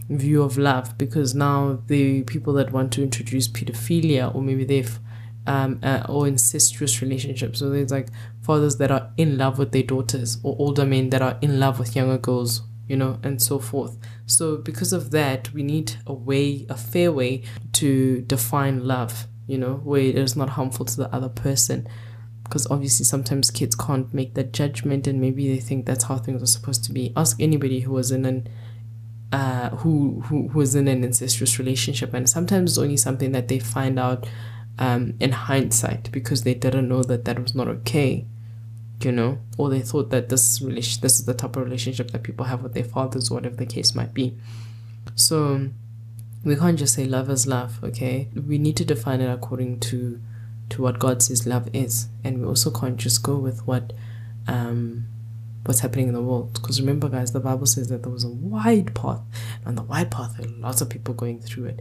view 0.09 0.43
of 0.43 0.57
love 0.57 0.97
because 0.97 1.35
now 1.35 1.83
the 1.87 2.23
people 2.23 2.55
that 2.55 2.73
want 2.73 2.95
to 2.95 3.03
introduce 3.03 3.47
pedophilia 3.47 4.35
or 4.35 4.41
maybe 4.41 4.65
they've 4.65 4.99
um, 5.47 5.81
uh, 5.83 6.07
or 6.09 6.27
incestuous 6.27 7.03
relationships. 7.03 7.59
So 7.59 7.69
there's 7.69 7.91
like 7.91 8.09
fathers 8.41 8.79
that 8.79 8.91
are 8.91 9.11
in 9.19 9.37
love 9.37 9.59
with 9.59 9.73
their 9.73 9.83
daughters, 9.83 10.39
or 10.43 10.57
older 10.59 10.87
men 10.87 11.11
that 11.11 11.21
are 11.21 11.37
in 11.43 11.61
love 11.61 11.79
with 11.79 11.95
younger 11.95 12.17
girls, 12.17 12.63
you 12.89 12.97
know, 12.97 13.21
and 13.23 13.43
so 13.43 13.59
forth. 13.59 13.99
So 14.27 14.57
because 14.57 14.93
of 14.93 15.13
that, 15.13 15.53
we 15.53 15.63
need 15.63 15.95
a 16.07 16.13
way, 16.13 16.67
a 16.69 16.77
fair 16.77 17.13
way 17.13 17.45
to 17.75 18.23
define 18.23 18.85
love, 18.85 19.27
you 19.47 19.57
know, 19.57 19.75
where 19.77 20.03
it 20.03 20.17
is 20.17 20.37
not 20.37 20.51
harmful 20.51 20.85
to 20.85 20.97
the 20.97 21.15
other 21.15 21.29
person. 21.29 21.89
Because 22.43 22.67
obviously, 22.71 23.05
sometimes 23.05 23.51
kids 23.51 23.75
can't 23.75 24.13
make 24.15 24.35
that 24.35 24.53
judgment, 24.53 25.07
and 25.09 25.21
maybe 25.21 25.53
they 25.53 25.61
think 25.61 25.85
that's 25.85 26.05
how 26.05 26.17
things 26.17 26.43
are 26.43 26.47
supposed 26.47 26.85
to 26.85 26.93
be. 26.93 27.13
Ask 27.17 27.41
anybody 27.41 27.81
who 27.81 27.93
was 27.93 28.13
in 28.13 28.25
an 28.25 28.49
uh, 29.33 29.71
who, 29.71 30.23
who 30.27 30.49
was 30.55 30.77
in 30.77 30.87
an 30.87 31.03
incestuous 31.03 31.59
relationship, 31.59 32.15
and 32.15 32.31
sometimes 32.31 32.73
it's 32.73 32.79
only 32.79 32.97
something 32.97 33.33
that 33.33 33.49
they 33.49 33.59
find 33.59 33.99
out 33.99 34.29
um, 34.79 35.15
in 35.19 35.33
hindsight 35.33 36.11
because 36.13 36.43
they 36.43 36.55
didn't 36.55 36.89
know 36.89 37.03
that 37.03 37.25
that 37.25 37.41
was 37.41 37.55
not 37.55 37.67
okay 37.67 38.27
you 39.03 39.13
know 39.13 39.39
or 39.59 39.69
they 39.69 39.81
thought 39.81 40.11
that 40.11 40.29
this 40.29 40.61
relation 40.63 41.01
this 41.03 41.19
is 41.19 41.27
the 41.27 41.35
type 41.35 41.57
of 41.57 41.63
relationship 41.63 42.11
that 42.11 42.23
people 42.23 42.47
have 42.47 42.63
with 42.63 42.75
their 42.75 42.85
fathers 42.85 43.31
whatever 43.31 43.57
the 43.57 43.67
case 43.67 43.95
might 43.95 44.15
be 44.15 44.37
so 45.15 45.69
we 46.45 46.57
can't 46.57 46.79
just 46.79 46.95
say 46.95 47.05
love 47.05 47.29
is 47.29 47.47
love 47.47 47.79
okay 47.83 48.29
we 48.47 48.59
need 48.59 48.77
to 48.77 48.85
define 48.85 49.21
it 49.21 49.31
according 49.31 49.79
to 49.79 50.21
to 50.69 50.83
what 50.83 50.99
god 50.99 51.23
says 51.23 51.47
love 51.47 51.69
is 51.73 52.09
and 52.25 52.41
we 52.41 52.47
also 52.47 52.71
can't 52.71 52.97
just 52.97 53.23
go 53.23 53.37
with 53.37 53.67
what 53.67 53.93
um 54.49 55.07
what's 55.67 55.81
happening 55.81 56.09
in 56.09 56.15
the 56.15 56.23
world. 56.23 56.53
Because 56.55 56.81
remember, 56.81 57.09
guys, 57.09 57.33
the 57.33 57.41
Bible 57.41 57.67
says 57.67 57.89
that 57.89 58.03
there 58.03 58.13
was 58.13 58.25
a 58.25 58.29
wide 58.29 58.95
path. 58.95 59.21
And 59.59 59.67
on 59.67 59.75
the 59.75 59.83
wide 59.83 60.11
path, 60.11 60.37
there 60.37 60.47
are 60.47 60.59
lots 60.59 60.81
of 60.81 60.89
people 60.89 61.15
going 61.15 61.41
through 61.41 61.67
it. 61.67 61.81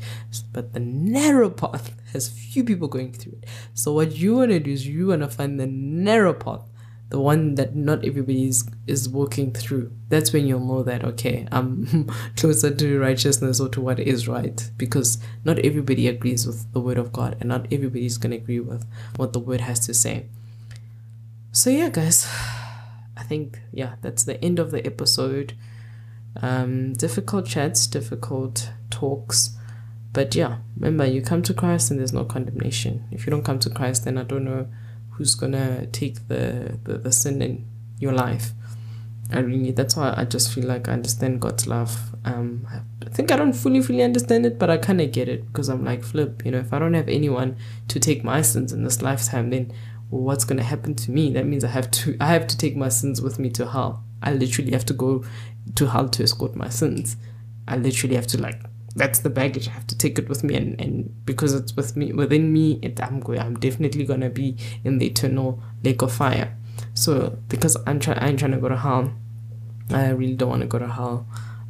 But 0.51 0.74
the 0.74 0.80
narrow 0.80 1.49
path 1.49 1.93
has 2.13 2.30
few 2.30 2.63
people 2.63 2.88
going 2.88 3.13
through 3.13 3.34
it. 3.43 3.49
So 3.74 3.93
what 3.93 4.13
you 4.13 4.36
want 4.38 4.51
to 4.51 4.59
do 4.59 4.72
is 4.72 4.88
you 4.88 5.07
want 5.07 5.22
to 5.22 5.30
find 5.30 5.59
the 5.59 5.68
narrow 5.68 6.34
path 6.34 6.61
the 7.09 7.19
one 7.19 7.55
that 7.55 7.75
not 7.75 8.03
everybody 8.03 8.47
is, 8.47 8.67
is 8.87 9.07
walking 9.07 9.53
through. 9.53 9.91
That's 10.09 10.33
when 10.33 10.47
you'll 10.47 10.65
know 10.65 10.81
that, 10.83 11.03
okay, 11.03 11.47
I'm 11.51 12.09
closer 12.35 12.73
to 12.73 12.99
righteousness 12.99 13.59
or 13.59 13.69
to 13.69 13.81
what 13.81 13.99
is 13.99 14.27
right. 14.27 14.69
Because 14.77 15.19
not 15.43 15.59
everybody 15.59 16.07
agrees 16.07 16.47
with 16.47 16.71
the 16.73 16.79
word 16.79 16.97
of 16.97 17.13
God 17.13 17.37
and 17.39 17.49
not 17.49 17.71
everybody 17.71 18.05
is 18.05 18.17
going 18.17 18.31
to 18.31 18.37
agree 18.37 18.59
with 18.59 18.87
what 19.17 19.33
the 19.33 19.39
word 19.39 19.61
has 19.61 19.79
to 19.85 19.93
say. 19.93 20.25
So, 21.51 21.69
yeah, 21.69 21.89
guys, 21.89 22.27
I 23.17 23.23
think, 23.23 23.61
yeah, 23.71 23.95
that's 24.01 24.23
the 24.23 24.43
end 24.43 24.57
of 24.57 24.71
the 24.71 24.85
episode. 24.85 25.53
Um, 26.41 26.93
difficult 26.93 27.45
chats, 27.45 27.85
difficult 27.85 28.71
talks. 28.89 29.55
But 30.11 30.33
yeah, 30.33 30.57
remember, 30.75 31.05
you 31.05 31.21
come 31.21 31.43
to 31.43 31.53
Christ 31.53 31.91
and 31.91 31.99
there's 31.99 32.13
no 32.13 32.25
condemnation. 32.25 33.05
If 33.11 33.25
you 33.25 33.31
don't 33.31 33.43
come 33.43 33.59
to 33.59 33.69
Christ, 33.69 34.05
then 34.05 34.17
I 34.17 34.23
don't 34.23 34.45
know 34.45 34.67
who's 35.16 35.36
gonna 35.36 35.86
take 35.88 36.28
the, 36.28 36.78
the, 36.84 36.97
the 36.97 37.11
sin 37.11 37.41
in 37.41 37.66
your 37.99 38.13
life. 38.13 38.51
I 39.32 39.39
really 39.39 39.72
that's 39.72 39.95
why 39.95 40.13
I 40.16 40.26
just 40.26 40.53
feel 40.53 40.66
like 40.66 40.88
I 40.88 40.93
understand 40.93 41.41
God's 41.41 41.66
love. 41.66 42.16
Um, 42.26 42.68
I 43.05 43.09
think 43.09 43.32
I 43.32 43.36
don't 43.36 43.53
fully 43.53 43.82
fully 43.82 44.03
understand 44.03 44.45
it, 44.45 44.59
but 44.59 44.70
I 44.70 44.78
kind 44.78 45.01
of 45.01 45.11
get 45.11 45.28
it 45.28 45.47
because 45.47 45.68
I'm 45.68 45.84
like 45.84 46.03
flip. 46.03 46.45
You 46.45 46.51
know, 46.51 46.59
if 46.59 46.72
I 46.72 46.80
don't 46.80 46.93
have 46.93 47.09
anyone 47.09 47.57
to 47.88 47.99
take 47.99 48.24
my 48.24 48.41
sins 48.41 48.72
in 48.72 48.84
this 48.84 49.01
lifetime, 49.01 49.49
then 49.49 49.74
what's 50.09 50.43
gonna 50.43 50.63
happen 50.63 50.93
to 50.95 51.11
me? 51.11 51.32
That 51.32 51.45
means 51.45 51.63
I 51.63 51.70
have 51.70 51.89
to 51.91 52.16
I 52.20 52.28
have 52.28 52.45
to 52.47 52.57
take 52.57 52.76
my 52.76 52.89
sins 52.89 53.22
with 53.22 53.39
me 53.39 53.49
to 53.51 53.68
hell. 53.68 54.03
I 54.22 54.34
literally 54.34 54.72
have 54.72 54.86
to 54.86 54.93
go 54.93 55.24
to 55.76 55.88
hell 55.88 56.07
to 56.09 56.24
escort 56.24 56.55
my 56.55 56.70
sins. 56.70 57.18
I 57.68 57.78
literally 57.78 58.16
have 58.16 58.28
to 58.28 58.41
like 58.41 58.61
that's 58.95 59.19
the 59.19 59.29
baggage. 59.29 59.67
I 59.67 59.71
have 59.71 59.87
to 59.87 59.97
take 59.97 60.17
it 60.17 60.29
with 60.29 60.43
me, 60.43 60.55
and, 60.55 60.79
and 60.79 61.25
because 61.25 61.53
it's 61.53 61.75
with 61.75 61.95
me 61.95 62.13
within 62.13 62.53
me, 62.53 62.79
it, 62.81 63.01
I'm 63.01 63.19
going. 63.19 63.39
I'm 63.39 63.59
definitely 63.59 64.05
gonna 64.05 64.29
be 64.29 64.57
in 64.83 64.99
the 64.99 65.07
eternal 65.07 65.61
lake 65.83 66.01
of 66.01 66.13
fire. 66.13 66.55
So 66.93 67.37
because 67.49 67.77
I'm 67.85 67.99
trying, 67.99 68.19
I'm 68.19 68.37
trying 68.37 68.51
to 68.51 68.57
go 68.57 68.69
to 68.69 68.77
hell. 68.77 69.13
I 69.91 70.09
really 70.09 70.35
don't 70.35 70.49
want 70.49 70.61
to 70.61 70.67
go 70.67 70.79
to 70.79 70.87
hell. 70.87 71.27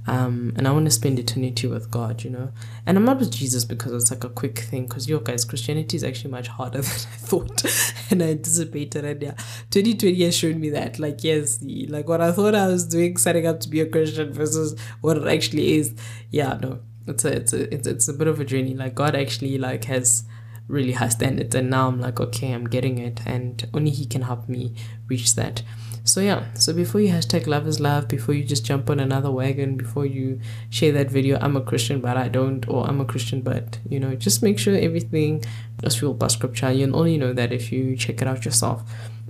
Um, 0.07 0.53
and 0.55 0.67
I 0.67 0.71
want 0.71 0.85
to 0.85 0.91
spend 0.91 1.17
eternity 1.17 1.65
with 1.65 1.89
God, 1.89 2.23
you 2.23 2.29
know. 2.29 2.51
And 2.85 2.95
I'm 2.95 3.05
not 3.05 3.17
with 3.17 3.31
Jesus 3.31 3.65
because 3.65 3.91
it's 3.91 4.11
like 4.11 4.23
a 4.23 4.29
quick 4.29 4.59
thing. 4.59 4.85
Because 4.85 5.09
yo, 5.09 5.19
guys, 5.19 5.45
Christianity 5.45 5.97
is 5.97 6.03
actually 6.03 6.29
much 6.29 6.47
harder 6.47 6.81
than 6.81 6.91
I 6.91 7.17
thought 7.17 7.93
and 8.11 8.21
I 8.21 8.27
anticipated. 8.27 9.03
And 9.03 9.21
yeah, 9.21 9.31
2020 9.71 10.23
has 10.23 10.37
shown 10.37 10.59
me 10.59 10.69
that, 10.69 10.99
like, 10.99 11.23
yes, 11.23 11.59
like 11.89 12.07
what 12.07 12.21
I 12.21 12.31
thought 12.31 12.53
I 12.53 12.67
was 12.67 12.85
doing, 12.85 13.17
setting 13.17 13.47
up 13.47 13.59
to 13.61 13.69
be 13.69 13.81
a 13.81 13.87
Christian 13.87 14.31
versus 14.31 14.79
what 15.01 15.17
it 15.17 15.27
actually 15.27 15.77
is. 15.77 15.95
Yeah, 16.29 16.59
no, 16.61 16.81
it's 17.07 17.25
a 17.25 17.35
it's 17.35 17.53
a 17.53 17.73
it's, 17.73 17.87
it's 17.87 18.07
a 18.07 18.13
bit 18.13 18.27
of 18.27 18.39
a 18.39 18.45
journey. 18.45 18.73
Like 18.73 18.95
god 18.95 19.15
actually 19.15 19.57
like 19.57 19.85
has 19.85 20.23
really 20.67 20.93
high 20.93 21.09
standards 21.09 21.53
and 21.53 21.69
now 21.69 21.87
i'm 21.87 22.01
like 22.01 22.19
okay 22.19 22.51
i'm 22.51 22.65
getting 22.65 22.97
it 22.97 23.21
and 23.25 23.67
only 23.73 23.91
he 23.91 24.05
can 24.05 24.23
help 24.23 24.49
me 24.49 24.73
reach 25.07 25.35
that. 25.35 25.61
So 26.03 26.21
yeah 26.21 26.53
so 26.53 26.71
before 26.73 27.01
you 27.01 27.09
hashtag 27.09 27.47
love 27.47 27.67
is 27.67 27.79
love 27.79 28.07
before 28.07 28.35
you 28.35 28.43
just 28.43 28.65
jump 28.65 28.89
on 28.89 28.99
another 28.99 29.31
wagon 29.31 29.75
before 29.75 30.05
you 30.05 30.39
share 30.69 30.91
that 30.91 31.09
video 31.09 31.39
i'm 31.41 31.55
a 31.57 31.61
christian 31.61 31.99
but 31.99 32.15
i 32.15 32.27
don't 32.27 32.67
or 32.67 32.87
i'm 32.87 33.01
a 33.01 33.05
christian 33.05 33.41
but 33.41 33.79
you 33.89 33.99
know 33.99 34.13
just 34.15 34.43
make 34.43 34.59
sure 34.59 34.75
everything 34.75 35.43
is 35.83 35.95
fueled 35.95 36.19
by 36.19 36.27
scripture. 36.27 36.71
You'll 36.71 36.95
only 36.95 37.17
know 37.17 37.33
that 37.33 37.51
if 37.51 37.71
you 37.71 37.95
check 37.95 38.21
it 38.21 38.27
out 38.27 38.45
yourself. 38.45 38.83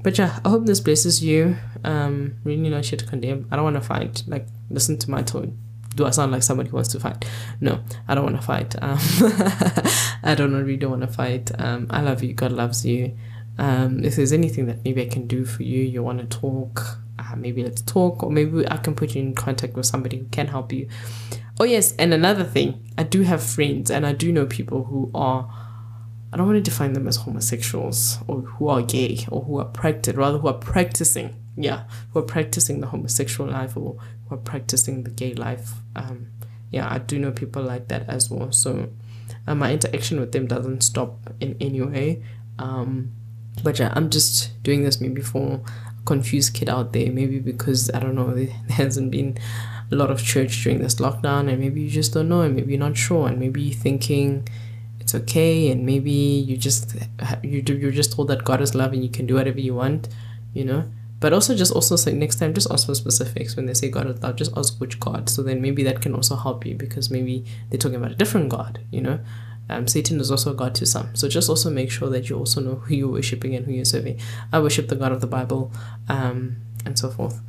But 0.04 0.18
yeah 0.18 0.40
i 0.46 0.50
hope 0.50 0.66
this 0.66 0.80
blesses 0.80 1.24
you. 1.24 1.58
Um 1.84 2.36
really 2.44 2.70
not 2.70 2.86
shit 2.86 3.00
to 3.00 3.06
condemn. 3.06 3.48
I 3.52 3.56
don't 3.56 3.66
want 3.66 3.76
to 3.76 3.82
fight. 3.82 4.24
Like 4.28 4.48
listen 4.70 4.98
to 5.00 5.10
my 5.10 5.22
tone 5.22 5.58
do 5.96 6.06
I 6.06 6.12
sound 6.12 6.32
like 6.32 6.44
somebody 6.44 6.70
who 6.70 6.76
wants 6.76 6.92
to 6.92 7.00
fight? 7.00 7.26
No, 7.62 7.80
I 8.08 8.16
don't 8.16 8.26
want 8.26 8.36
to 8.36 8.42
fight. 8.42 8.76
Um, 8.82 9.00
I 10.24 10.36
don't 10.38 10.54
really 10.54 10.78
don't 10.78 10.92
want 10.92 11.04
to 11.04 11.08
fight. 11.08 11.52
Um, 11.58 11.88
I 11.90 12.02
love 12.02 12.22
you. 12.22 12.34
God 12.34 12.52
loves 12.52 12.86
you. 12.86 13.18
Um, 13.58 14.04
if 14.04 14.18
there's 14.18 14.34
anything 14.34 14.66
that 14.68 14.84
maybe 14.84 15.02
I 15.02 15.08
can 15.08 15.28
do 15.28 15.46
for 15.46 15.64
you, 15.64 15.82
you 15.82 16.04
want 16.04 16.20
to 16.20 16.38
talk, 16.38 17.00
uh, 17.18 17.36
maybe 17.38 17.64
let's 17.64 17.82
talk, 17.82 18.22
or 18.22 18.30
maybe 18.30 18.68
I 18.70 18.78
can 18.78 18.96
put 18.96 19.16
you 19.16 19.22
in 19.22 19.34
contact 19.34 19.76
with 19.76 19.86
somebody 19.86 20.18
who 20.18 20.26
can 20.26 20.48
help 20.48 20.74
you. 20.74 20.90
Oh, 21.60 21.64
yes, 21.64 21.96
and 21.96 22.14
another 22.14 22.44
thing, 22.44 22.92
I 22.98 23.04
do 23.04 23.22
have 23.22 23.42
friends 23.42 23.90
and 23.90 24.06
I 24.06 24.12
do 24.12 24.32
know 24.34 24.46
people 24.46 24.84
who 24.84 25.10
are, 25.16 25.50
I 26.34 26.38
don't 26.38 26.48
want 26.48 26.58
to 26.58 26.70
define 26.70 26.92
them 26.92 27.08
as 27.08 27.16
homosexuals 27.16 28.20
or 28.28 28.42
who 28.42 28.68
are 28.68 28.82
gay 28.82 29.26
or 29.32 29.44
who 29.44 29.60
are 29.60 29.66
practiced, 29.66 30.18
rather, 30.18 30.38
who 30.38 30.50
are 30.50 30.54
practicing, 30.54 31.34
yeah, 31.56 31.86
who 32.12 32.20
are 32.20 32.24
practicing 32.24 32.82
the 32.82 32.88
homosexual 32.88 33.50
life 33.50 33.78
or 33.78 33.98
who 34.28 34.36
are 34.36 34.40
practicing 34.40 35.04
the 35.04 35.12
gay 35.12 35.34
life. 35.34 35.74
Um, 35.96 36.28
yeah, 36.72 36.92
I 36.92 36.98
do 36.98 37.20
know 37.20 37.32
people 37.32 37.64
like 37.64 37.88
that 37.90 38.10
as 38.10 38.30
well. 38.30 38.52
So 38.52 38.90
uh, 39.48 39.56
my 39.56 39.72
interaction 39.74 40.20
with 40.20 40.32
them 40.32 40.48
doesn't 40.48 40.82
stop 40.82 41.18
in 41.40 41.56
any 41.60 41.82
way. 41.82 42.24
Um, 42.60 43.12
but 43.64 43.80
yeah, 43.80 43.94
I'm 43.96 44.10
just 44.10 44.62
doing 44.64 44.84
this 44.84 45.00
maybe 45.00 45.22
for 45.22 45.62
a 45.62 46.06
confused 46.06 46.54
kid 46.54 46.70
out 46.70 46.94
there. 46.94 47.12
Maybe 47.12 47.40
because 47.40 47.90
I 47.92 48.00
don't 48.00 48.16
know, 48.16 48.34
there 48.36 48.48
hasn't 48.70 49.12
been 49.12 49.38
a 49.92 49.96
lot 49.96 50.12
of 50.12 50.24
church 50.24 50.64
during 50.64 50.82
this 50.82 50.96
lockdown, 50.96 51.50
and 51.50 51.60
maybe 51.60 51.82
you 51.82 51.90
just 51.90 52.14
don't 52.14 52.30
know, 52.30 52.42
and 52.42 52.56
maybe 52.56 52.74
you're 52.74 52.80
not 52.80 52.98
sure, 52.98 53.28
and 53.28 53.40
maybe 53.40 53.62
you're 53.62 53.76
thinking 53.76 54.48
it's 55.00 55.14
okay, 55.14 55.70
and 55.70 55.86
maybe 55.86 56.12
you 56.12 56.58
just 56.58 56.96
you 57.44 57.64
you're 57.68 57.92
just 57.92 58.14
told 58.14 58.28
that 58.30 58.44
God 58.44 58.62
is 58.62 58.74
love 58.74 58.94
and 58.94 59.04
you 59.04 59.10
can 59.10 59.26
do 59.26 59.36
whatever 59.36 59.60
you 59.60 59.76
want, 59.76 60.10
you 60.54 60.66
know. 60.66 60.86
But 61.26 61.34
also 61.34 61.56
just 61.56 61.72
also 61.72 61.96
say 61.96 62.14
next 62.14 62.36
time 62.36 62.54
just 62.54 62.70
ask 62.70 62.86
for 62.86 62.94
specifics 62.94 63.56
when 63.56 63.66
they 63.66 63.74
say 63.74 63.90
God 63.90 64.06
is 64.06 64.22
love, 64.22 64.36
just 64.36 64.56
ask 64.56 64.80
which 64.80 65.00
God. 65.00 65.28
So 65.28 65.42
then 65.42 65.60
maybe 65.60 65.82
that 65.82 66.00
can 66.00 66.14
also 66.14 66.36
help 66.36 66.68
you 66.68 66.76
because 66.76 67.10
maybe 67.10 67.44
they're 67.68 67.80
talking 67.80 67.96
about 67.96 68.12
a 68.12 68.16
different 68.16 68.50
God, 68.50 68.82
you 68.92 69.02
know. 69.02 69.20
Um, 69.68 69.88
Satan 69.88 70.20
is 70.20 70.30
also 70.30 70.52
a 70.52 70.54
God 70.54 70.76
to 70.76 70.86
some. 70.86 71.16
So 71.16 71.28
just 71.28 71.50
also 71.50 71.72
make 71.72 71.90
sure 71.90 72.12
that 72.12 72.30
you 72.30 72.38
also 72.38 72.62
know 72.62 72.76
who 72.76 72.94
you're 72.94 73.12
worshipping 73.12 73.56
and 73.56 73.66
who 73.66 73.72
you're 73.72 73.86
serving. 73.86 74.20
I 74.54 74.60
worship 74.60 74.88
the 74.88 74.96
God 74.96 75.12
of 75.12 75.22
the 75.22 75.26
Bible, 75.26 75.72
um, 76.10 76.58
and 76.86 77.00
so 77.00 77.10
forth. 77.10 77.42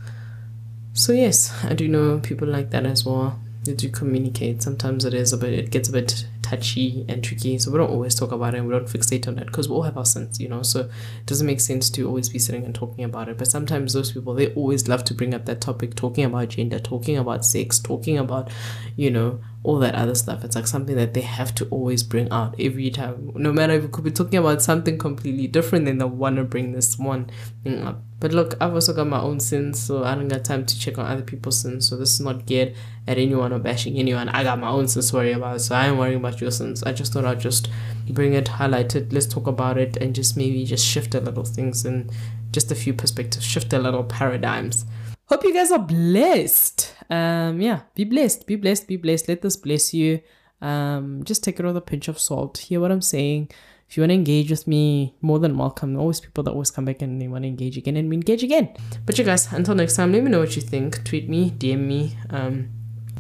So 0.95 1.13
yes, 1.13 1.53
I 1.63 1.75
do 1.75 1.87
know 1.87 2.19
people 2.21 2.49
like 2.49 2.71
that 2.71 2.87
as 2.87 3.05
well. 3.05 3.39
They 3.65 3.75
do 3.75 3.91
communicate. 3.91 4.63
Sometimes 4.63 5.05
it 5.05 5.13
is 5.13 5.35
a 5.35 5.37
bit 5.37 5.53
it 5.53 5.71
gets 5.71 5.91
a 5.91 5.93
bit 5.93 6.27
touchy 6.47 7.05
and 7.09 7.25
tricky. 7.25 7.59
So 7.59 7.71
we 7.71 7.79
don't 7.79 7.91
always 7.91 8.15
talk 8.15 8.31
about 8.31 8.55
it 8.55 8.59
and 8.59 8.69
we 8.69 8.73
don't 8.73 8.87
fixate 8.87 9.27
on 9.27 9.39
it 9.39 9.47
because 9.47 9.69
we 9.69 9.75
all 9.75 9.83
have 9.83 9.99
our 9.99 10.05
sins, 10.05 10.41
you 10.41 10.49
know. 10.49 10.63
So 10.63 10.81
it 10.81 11.27
doesn't 11.27 11.47
make 11.47 11.61
sense 11.61 11.91
to 11.91 12.07
always 12.07 12.29
be 12.29 12.39
sitting 12.39 12.65
and 12.65 12.75
talking 12.75 13.05
about 13.05 13.29
it. 13.29 13.37
But 13.37 13.49
sometimes 13.49 13.93
those 13.93 14.13
people 14.13 14.35
they 14.35 14.53
always 14.55 14.89
love 14.89 15.03
to 15.05 15.15
bring 15.15 15.35
up 15.35 15.47
that 15.47 15.61
topic, 15.61 15.95
talking 15.95 16.25
about 16.25 16.49
gender, 16.49 16.79
talking 16.79 17.19
about 17.19 17.45
sex, 17.45 17.79
talking 17.79 18.17
about, 18.19 18.51
you 18.97 19.11
know, 19.11 19.41
all 19.67 19.79
that 19.81 19.97
other 19.97 20.15
stuff. 20.15 20.45
It's 20.45 20.55
like 20.55 20.69
something 20.69 20.95
that 20.95 21.13
they 21.13 21.23
have 21.23 21.53
to 21.57 21.67
always 21.71 22.05
bring 22.05 22.31
out 22.31 22.55
every 22.59 22.89
time. 22.91 23.33
No 23.35 23.53
matter 23.53 23.73
if 23.73 23.83
we 23.83 23.89
could 23.89 24.05
be 24.05 24.13
talking 24.13 24.39
about 24.39 24.63
something 24.63 24.97
completely 24.97 25.49
different, 25.49 25.87
then 25.87 25.99
they 25.99 26.05
want 26.05 26.37
to 26.37 26.45
bring 26.45 26.71
this 26.71 26.97
one 26.97 27.29
thing 27.65 27.83
up. 27.83 28.01
But 28.21 28.33
look, 28.33 28.55
I've 28.61 28.75
also 28.75 28.95
got 28.95 29.09
my 29.09 29.21
own 29.21 29.41
sins, 29.41 29.81
so 29.81 30.05
I 30.05 30.15
don't 30.15 30.29
got 30.29 30.45
time 30.45 30.65
to 30.65 30.79
check 30.79 30.99
on 30.99 31.07
other 31.07 31.23
people's 31.23 31.61
sins. 31.61 31.89
So 31.89 31.97
this 31.97 32.13
is 32.13 32.21
not 32.21 32.47
geared 32.47 32.77
at 33.09 33.19
anyone 33.19 33.53
or 33.53 33.59
bashing 33.59 33.99
anyone. 33.99 34.29
I 34.29 34.45
got 34.45 34.61
my 34.61 34.69
own 34.69 34.87
sins 34.87 35.11
to 35.11 35.17
worry 35.17 35.33
about, 35.33 35.61
so 35.61 35.75
I 35.75 35.89
ain't 35.89 35.99
worrying 35.99 36.19
about 36.19 36.41
your 36.41 36.53
sins. 36.53 36.85
I 36.85 36.93
just 36.93 37.13
thought 37.13 37.25
I'd 37.25 37.41
just 37.41 37.69
bring 38.09 38.35
it, 38.35 38.47
highlight 38.47 38.95
it, 38.95 39.13
let's 39.13 39.27
talk 39.27 39.49
about 39.49 39.79
it, 39.79 39.97
and 39.97 40.15
just 40.15 40.37
maybe 40.37 40.65
just 40.65 40.87
shift 40.87 41.15
a 41.17 41.21
little 41.21 41.45
things 41.45 41.85
and 41.85 42.11
just 42.53 42.71
a 42.71 42.77
few 42.77 42.95
perspectives, 42.95 43.45
shift 43.45 43.73
a 43.73 43.79
little 43.81 44.05
paradigms. 44.05 44.87
Hope 45.29 45.45
you 45.45 45.53
guys 45.53 45.73
are 45.73 45.79
blessed. 45.79 46.95
Um, 47.11 47.61
yeah, 47.61 47.81
be 47.95 48.05
blessed, 48.05 48.47
be 48.47 48.57
blessed, 48.57 48.87
be 48.87 48.97
blessed. 48.97 49.29
Let 49.29 49.43
this 49.43 49.57
bless 49.57 49.93
you. 49.93 50.21
Um, 50.61 51.23
just 51.25 51.45
take 51.45 51.61
it 51.61 51.67
with 51.67 51.77
a 51.77 51.81
pinch 51.81 52.09
of 52.09 52.19
salt. 52.19 52.59
Hear 52.59 52.81
what 52.81 52.93
I'm 52.93 53.03
saying 53.03 53.51
if 53.89 53.97
you 53.97 54.03
want 54.03 54.11
to 54.11 54.15
engage 54.15 54.51
with 54.51 54.67
me, 54.67 55.15
more 55.21 55.39
than 55.39 55.57
welcome. 55.57 55.97
Always 55.97 56.21
people 56.21 56.43
that 56.45 56.51
always 56.51 56.71
come 56.71 56.85
back 56.85 57.03
and 57.03 57.21
they 57.21 57.29
want 57.29 57.45
to 57.45 57.49
engage 57.49 57.77
again 57.77 57.97
and 57.97 58.09
we 58.09 58.17
engage 58.17 58.43
again. 58.43 58.75
But 59.05 59.19
you 59.19 59.25
guys, 59.25 59.53
until 59.53 59.75
next 59.75 59.97
time, 59.97 60.13
let 60.13 60.23
me 60.25 60.31
know 60.31 60.41
what 60.41 60.57
you 60.57 60.63
think. 60.63 61.05
Tweet 61.05 61.29
me, 61.29 61.51
DM 61.51 61.81
me, 61.81 62.17
um, 62.31 62.71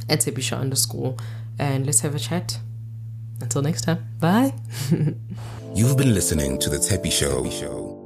at 0.08 0.20
Sepisha 0.20 0.58
underscore, 0.58 1.16
and 1.58 1.86
let's 1.86 2.00
have 2.00 2.14
a 2.14 2.18
chat. 2.18 2.58
Until 3.40 3.62
next 3.62 3.82
time, 3.82 4.06
bye. 4.18 4.54
You've 5.74 5.96
been 5.96 6.14
listening 6.14 6.58
to 6.60 6.70
The 6.70 6.78
Tepi 6.78 7.12
Show, 7.12 7.44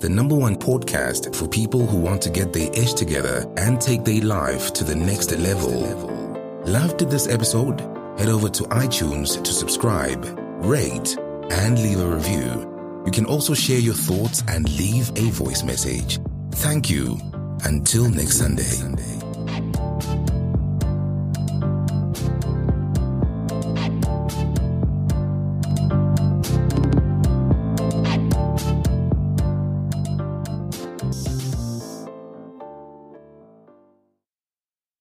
the 0.00 0.08
number 0.08 0.34
one 0.34 0.56
podcast 0.56 1.34
for 1.36 1.46
people 1.46 1.86
who 1.86 1.98
want 1.98 2.22
to 2.22 2.30
get 2.30 2.52
their 2.52 2.72
ish 2.72 2.94
together 2.94 3.46
and 3.58 3.80
take 3.80 4.02
their 4.04 4.22
life 4.22 4.72
to 4.72 4.84
the 4.84 4.94
next 4.94 5.30
level. 5.32 5.80
Loved 6.64 7.00
this 7.10 7.28
episode? 7.28 7.80
Head 8.18 8.30
over 8.30 8.48
to 8.48 8.62
iTunes 8.64 9.42
to 9.42 9.52
subscribe, 9.52 10.24
rate, 10.64 11.16
and 11.50 11.78
leave 11.82 12.00
a 12.00 12.06
review. 12.06 13.02
You 13.04 13.12
can 13.12 13.26
also 13.26 13.54
share 13.54 13.78
your 13.78 13.94
thoughts 13.94 14.42
and 14.48 14.68
leave 14.78 15.10
a 15.16 15.30
voice 15.30 15.62
message. 15.62 16.18
Thank 16.52 16.88
you. 16.88 17.18
Until 17.64 18.08
next 18.08 18.38
Sunday. 18.38 19.19